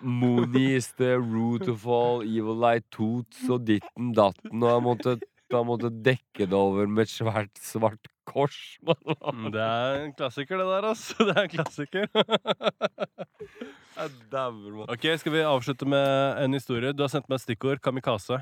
[0.00, 5.14] Mooney is the root of all evil Light toots og ditten datten, og jeg måtte,
[5.52, 8.56] jeg måtte dekke det over med et svært, svart kors.
[8.86, 11.14] Mm, Det er en klassiker, det der, altså.
[11.28, 12.06] Det er en klassiker.
[13.92, 14.88] Jeg dauer, mann.
[14.94, 16.92] ok, skal vi avslutte med en historie?
[16.96, 17.82] Du har sendt meg et stikkord.
[17.84, 18.38] Kamikaze.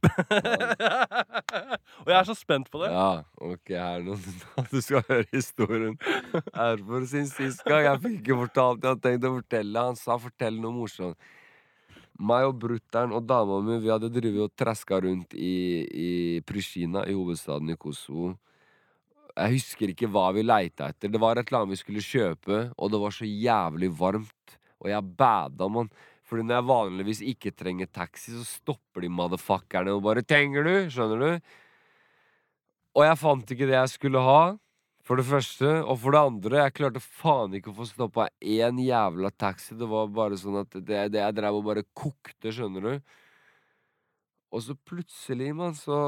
[2.00, 2.90] og jeg er så spent på det.
[2.94, 4.16] Ja, ok, her nå.
[4.72, 5.98] Du skal høre historien.
[6.54, 7.84] Erfor sin sist gang.
[7.86, 8.82] Jeg fikk ikke fortalt.
[8.82, 9.86] Jeg hadde tenkt å fortelle.
[9.90, 11.30] Han sa 'fortell noe morsomt'.
[12.20, 15.54] Meg og brutter'n og dama mi Vi hadde drevet og traska rundt i,
[15.88, 16.10] i
[16.44, 18.34] Prishina, i hovedstaden i Kosovo.
[19.36, 21.08] Jeg husker ikke hva vi leita etter.
[21.08, 24.56] Det var et eller annet vi skulle kjøpe, og det var så jævlig varmt.
[24.80, 25.90] Og jeg bada, mann.
[26.30, 30.90] Fordi når jeg vanligvis ikke trenger taxi, så stopper de motherfuckerne og bare 'Trenger du?'
[30.94, 31.30] Skjønner du?
[32.94, 34.42] Og jeg fant ikke det jeg skulle ha,
[35.02, 35.68] for det første.
[35.82, 39.74] Og for det andre, jeg klarte faen ikke å få stoppa én jævla taxi.
[39.74, 42.94] Det var bare sånn at det, det jeg drev og bare kokte, skjønner du.
[44.50, 45.98] Og så plutselig, mann, så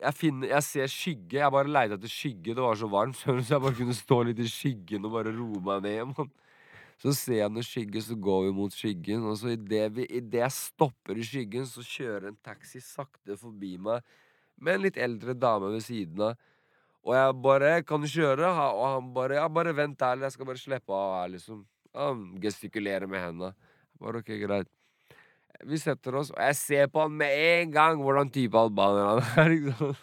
[0.00, 1.38] jeg, finner, jeg ser skygge.
[1.38, 2.54] Jeg bare leita etter skygge.
[2.54, 5.62] Det var så varmt, så jeg bare kunne stå litt i skyggen og bare roe
[5.66, 6.14] meg ned.
[6.14, 6.30] mann.
[7.00, 9.24] Så ser jeg noen skygge, så går vi mot skyggen.
[9.30, 14.04] Og så idet jeg stopper i skyggen, så kjører en taxi sakte forbi meg
[14.60, 16.34] med en litt eldre dame ved siden av.
[17.00, 20.46] Og jeg bare 'Kan du kjøre?' Og han bare 'Ja, bare vent her, jeg skal
[20.46, 21.66] bare slippe av her', liksom.
[21.94, 23.54] Han gestikulerer med hendene.
[23.98, 24.68] Bare ok, greit.
[25.64, 29.22] Vi setter oss, og jeg ser på han med en gang hvordan type albaner han
[29.36, 29.48] er.
[29.54, 29.96] liksom.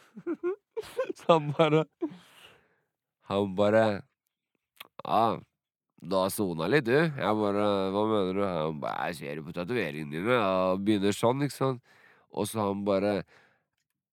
[1.15, 1.85] Så han bare
[3.29, 4.01] Han bare
[5.05, 5.56] Ja, du
[6.05, 6.93] har sona litt, du.
[6.93, 8.43] Jeg bare Hva mener du?
[8.45, 10.37] Han bare Jeg ser jo på tatoveringene dine.
[10.37, 11.81] Og begynner sånn, ikke sant.
[12.37, 13.15] Og så han bare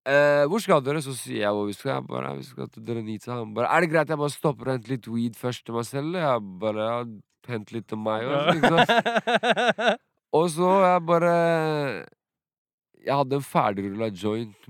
[0.08, 1.02] eh, hvor skal dere?
[1.04, 1.98] Så sier jeg hvor vi skal.
[1.98, 3.34] Jeg bare, vi skal til Drenita.
[3.36, 5.86] Han bare, er det greit jeg bare stopper og henter litt weed først til meg
[5.88, 6.18] selv?
[6.20, 6.98] Jeg bare, ja,
[7.52, 10.02] hent litt til meg òg, ikke sant?
[10.34, 11.34] Og så jeg bare
[13.04, 14.68] Jeg hadde en ferdigrulla joint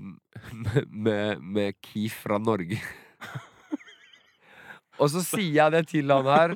[0.51, 2.77] med, med, med Keef fra Norge.
[4.99, 6.55] og så sier jeg det til han her,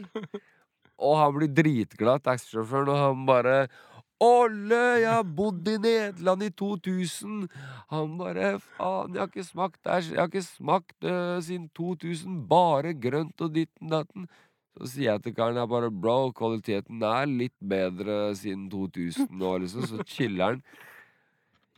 [0.99, 3.59] og han blir dritglad, taxisjåføren, og han bare
[4.19, 7.45] Olle, jeg har bodd i Nederland i 2000.
[7.93, 12.41] Han bare Faen, jeg har ikke smakt der Jeg har ikke smakt uh, siden 2000.
[12.49, 14.25] Bare grønt og ditten datten.
[14.75, 19.53] Så sier jeg til karen jeg bare Bro, kvaliteten er litt bedre siden 2000 nå,
[19.63, 19.87] liksom.
[19.87, 20.03] Så
[20.43, 20.59] han.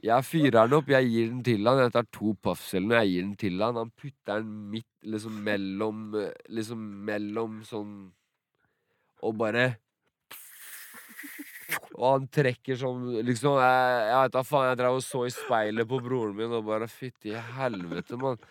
[0.01, 1.83] Jeg fyrer den opp, jeg gir den til han.
[1.83, 3.77] Jeg tar to puffceller, jeg gir den til han.
[3.77, 7.93] Han putter den midt liksom mellom eh, Liksom mellom sånn
[9.21, 9.75] Og bare
[11.95, 15.33] Og han trekker sånn liksom Jeg, jeg vet da faen, jeg drev og så i
[15.35, 18.41] speilet på broren min og bare Fytti helvete, mann.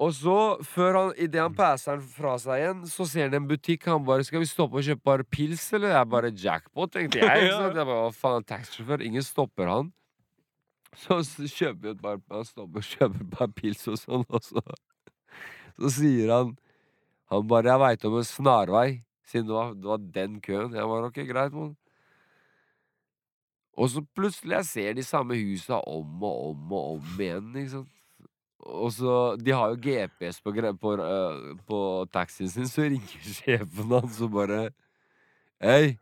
[0.00, 0.34] Og så,
[0.64, 3.84] før han, idet han passer den fra seg igjen, så ser han en butikk.
[3.90, 7.18] Han bare 'Skal vi stoppe og kjøpe bare pils, eller?' Det er bare 'Jackpot', tenkte
[7.20, 7.28] jeg.
[7.28, 7.76] Ikke sant?
[7.76, 9.04] Jeg bare, Hva faen, taxisjåfør?
[9.04, 9.92] Ingen stopper han.
[10.96, 14.62] Så kjøper vi et par Han stopper kjøper et par pils og sånn, og så
[15.78, 16.56] Så sier han
[17.30, 20.74] Han bare 'Jeg veit om en snarvei', siden det var, det var den køen.
[20.74, 21.76] Jeg var 'Ok, greit, mann'.
[23.80, 27.70] Og så plutselig jeg ser de samme husa om og om og om igjen, ikke
[27.70, 27.96] sant.
[28.60, 33.94] Og så, De har jo GPS på, på, øh, på taxien sin, så ringer sjefen
[33.94, 34.70] hans og bare
[35.60, 35.98] Hei,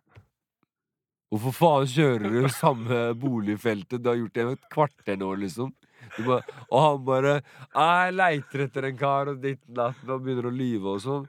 [1.30, 4.02] hvorfor faen kjører du samme boligfeltet?
[4.02, 5.72] Du har gjort det i et kvarter nå, liksom.
[6.18, 7.32] Bare, og han bare
[7.74, 11.26] «Ah, Jeg leiter etter en kar, og ditt natt, og begynner å lyve og sånn.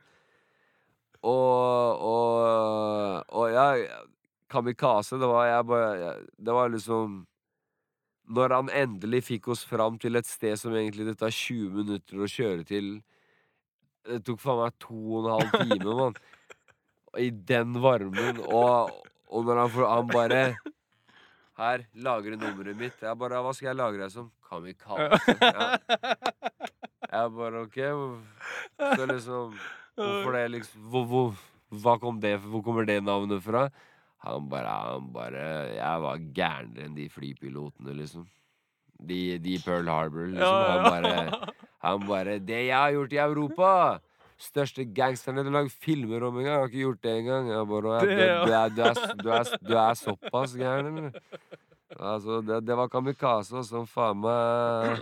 [1.20, 3.90] Og, og, og jeg
[4.50, 7.18] Kamikaze, det var jeg bare Det var liksom
[8.32, 12.24] Når han endelig fikk oss fram til et sted som egentlig det tar 20 minutter
[12.24, 12.88] å kjøre til
[14.08, 16.16] Det tok faen meg to og en halv time, mann.
[17.20, 18.40] I den varmen.
[18.46, 18.92] Og,
[19.28, 20.42] og når han, han bare
[21.60, 23.02] Her, lagre nummeret mitt.
[23.04, 24.30] Jeg bare Hva skal jeg lagre deg som?
[24.50, 25.36] Kamikaze.
[25.44, 25.68] Ja.
[27.10, 27.78] Jeg bare OK.
[28.80, 29.58] Så liksom
[30.00, 30.90] Hvorfor det, liksom?
[30.92, 31.46] Hvor, hvor,
[31.84, 33.68] hva kom det, hvor kommer det navnet fra?
[34.26, 35.46] Han bare, han bare
[35.78, 38.28] Jeg var gærnere enn de flypilotene, liksom.
[39.00, 40.60] De, de Pearl Harbor, liksom.
[40.70, 41.42] Han bare
[41.86, 44.00] Han bare 'Det jeg har gjort i Europa!'
[44.40, 46.54] Største gangsterne du lager filmer om engang.
[46.54, 47.48] Jeg har ikke gjort det engang.
[49.20, 51.12] Du, er, du såpass gæren, eller?
[52.00, 55.02] Altså, det, det var kamikaze som faen meg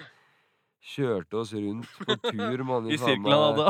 [0.84, 2.90] kjørte oss rundt på tur, mann.
[2.90, 3.66] I sirkelen hadde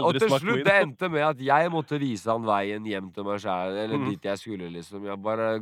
[0.00, 3.38] og til slutt det endte med at jeg måtte vise han veien hjem til meg
[3.44, 4.06] sjæl, eller mm.
[4.10, 5.00] dit jeg skulle, liksom.
[5.06, 5.46] Jeg bare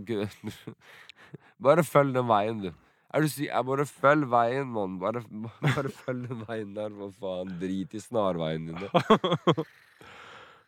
[1.65, 2.71] Bare følg den veien, du.
[3.15, 4.99] Er du si Jeg bare følg veien, mann.
[5.03, 5.21] Bare,
[5.77, 7.49] bare følg den veien der, for faen.
[7.61, 8.81] Drit i snarveien din.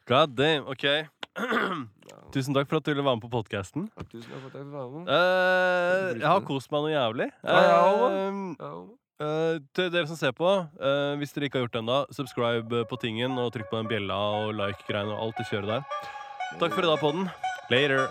[0.07, 0.65] God damn.
[0.70, 0.86] OK.
[2.35, 3.82] Tusen takk for at du ville være med på podkasten.
[3.97, 4.11] Ja, at
[6.20, 7.28] jeg har kost meg noe jævlig.
[7.43, 7.51] Ja,
[9.21, 12.01] Eh, eh, til dere som ser på, uh, hvis dere ikke har gjort det ennå,
[12.13, 16.07] subscribe på tingen og trykk på den bjella og like-greiene og alt det kjøret der.
[16.61, 17.29] Takk for i dag, podden.
[17.71, 18.09] Later.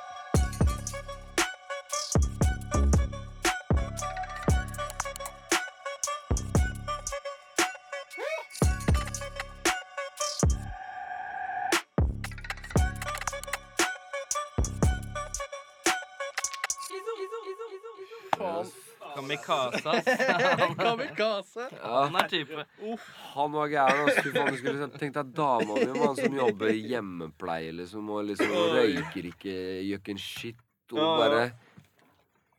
[19.15, 20.05] Kamikaze, ass.
[20.77, 21.69] Kamikaze.
[21.83, 22.65] Ja, Han er type.
[23.35, 24.01] han var gæren.
[24.05, 28.51] Altså, faen, skulle sett- deg dama mi mann, som jobber i hjemmepleie, liksom, og liksom
[28.59, 29.55] og røyker ikke,
[29.87, 30.61] gjør ikke en shit.
[30.93, 31.45] Og bare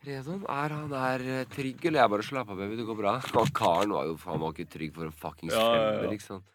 [0.07, 1.99] Redon, er han her eh, trygg, eller?
[2.05, 3.15] Jeg bare slapp av, baby, det går bra.
[3.41, 6.53] Og karen var jo faen var ikke trygg for en fuckings Ja, femmer, sant.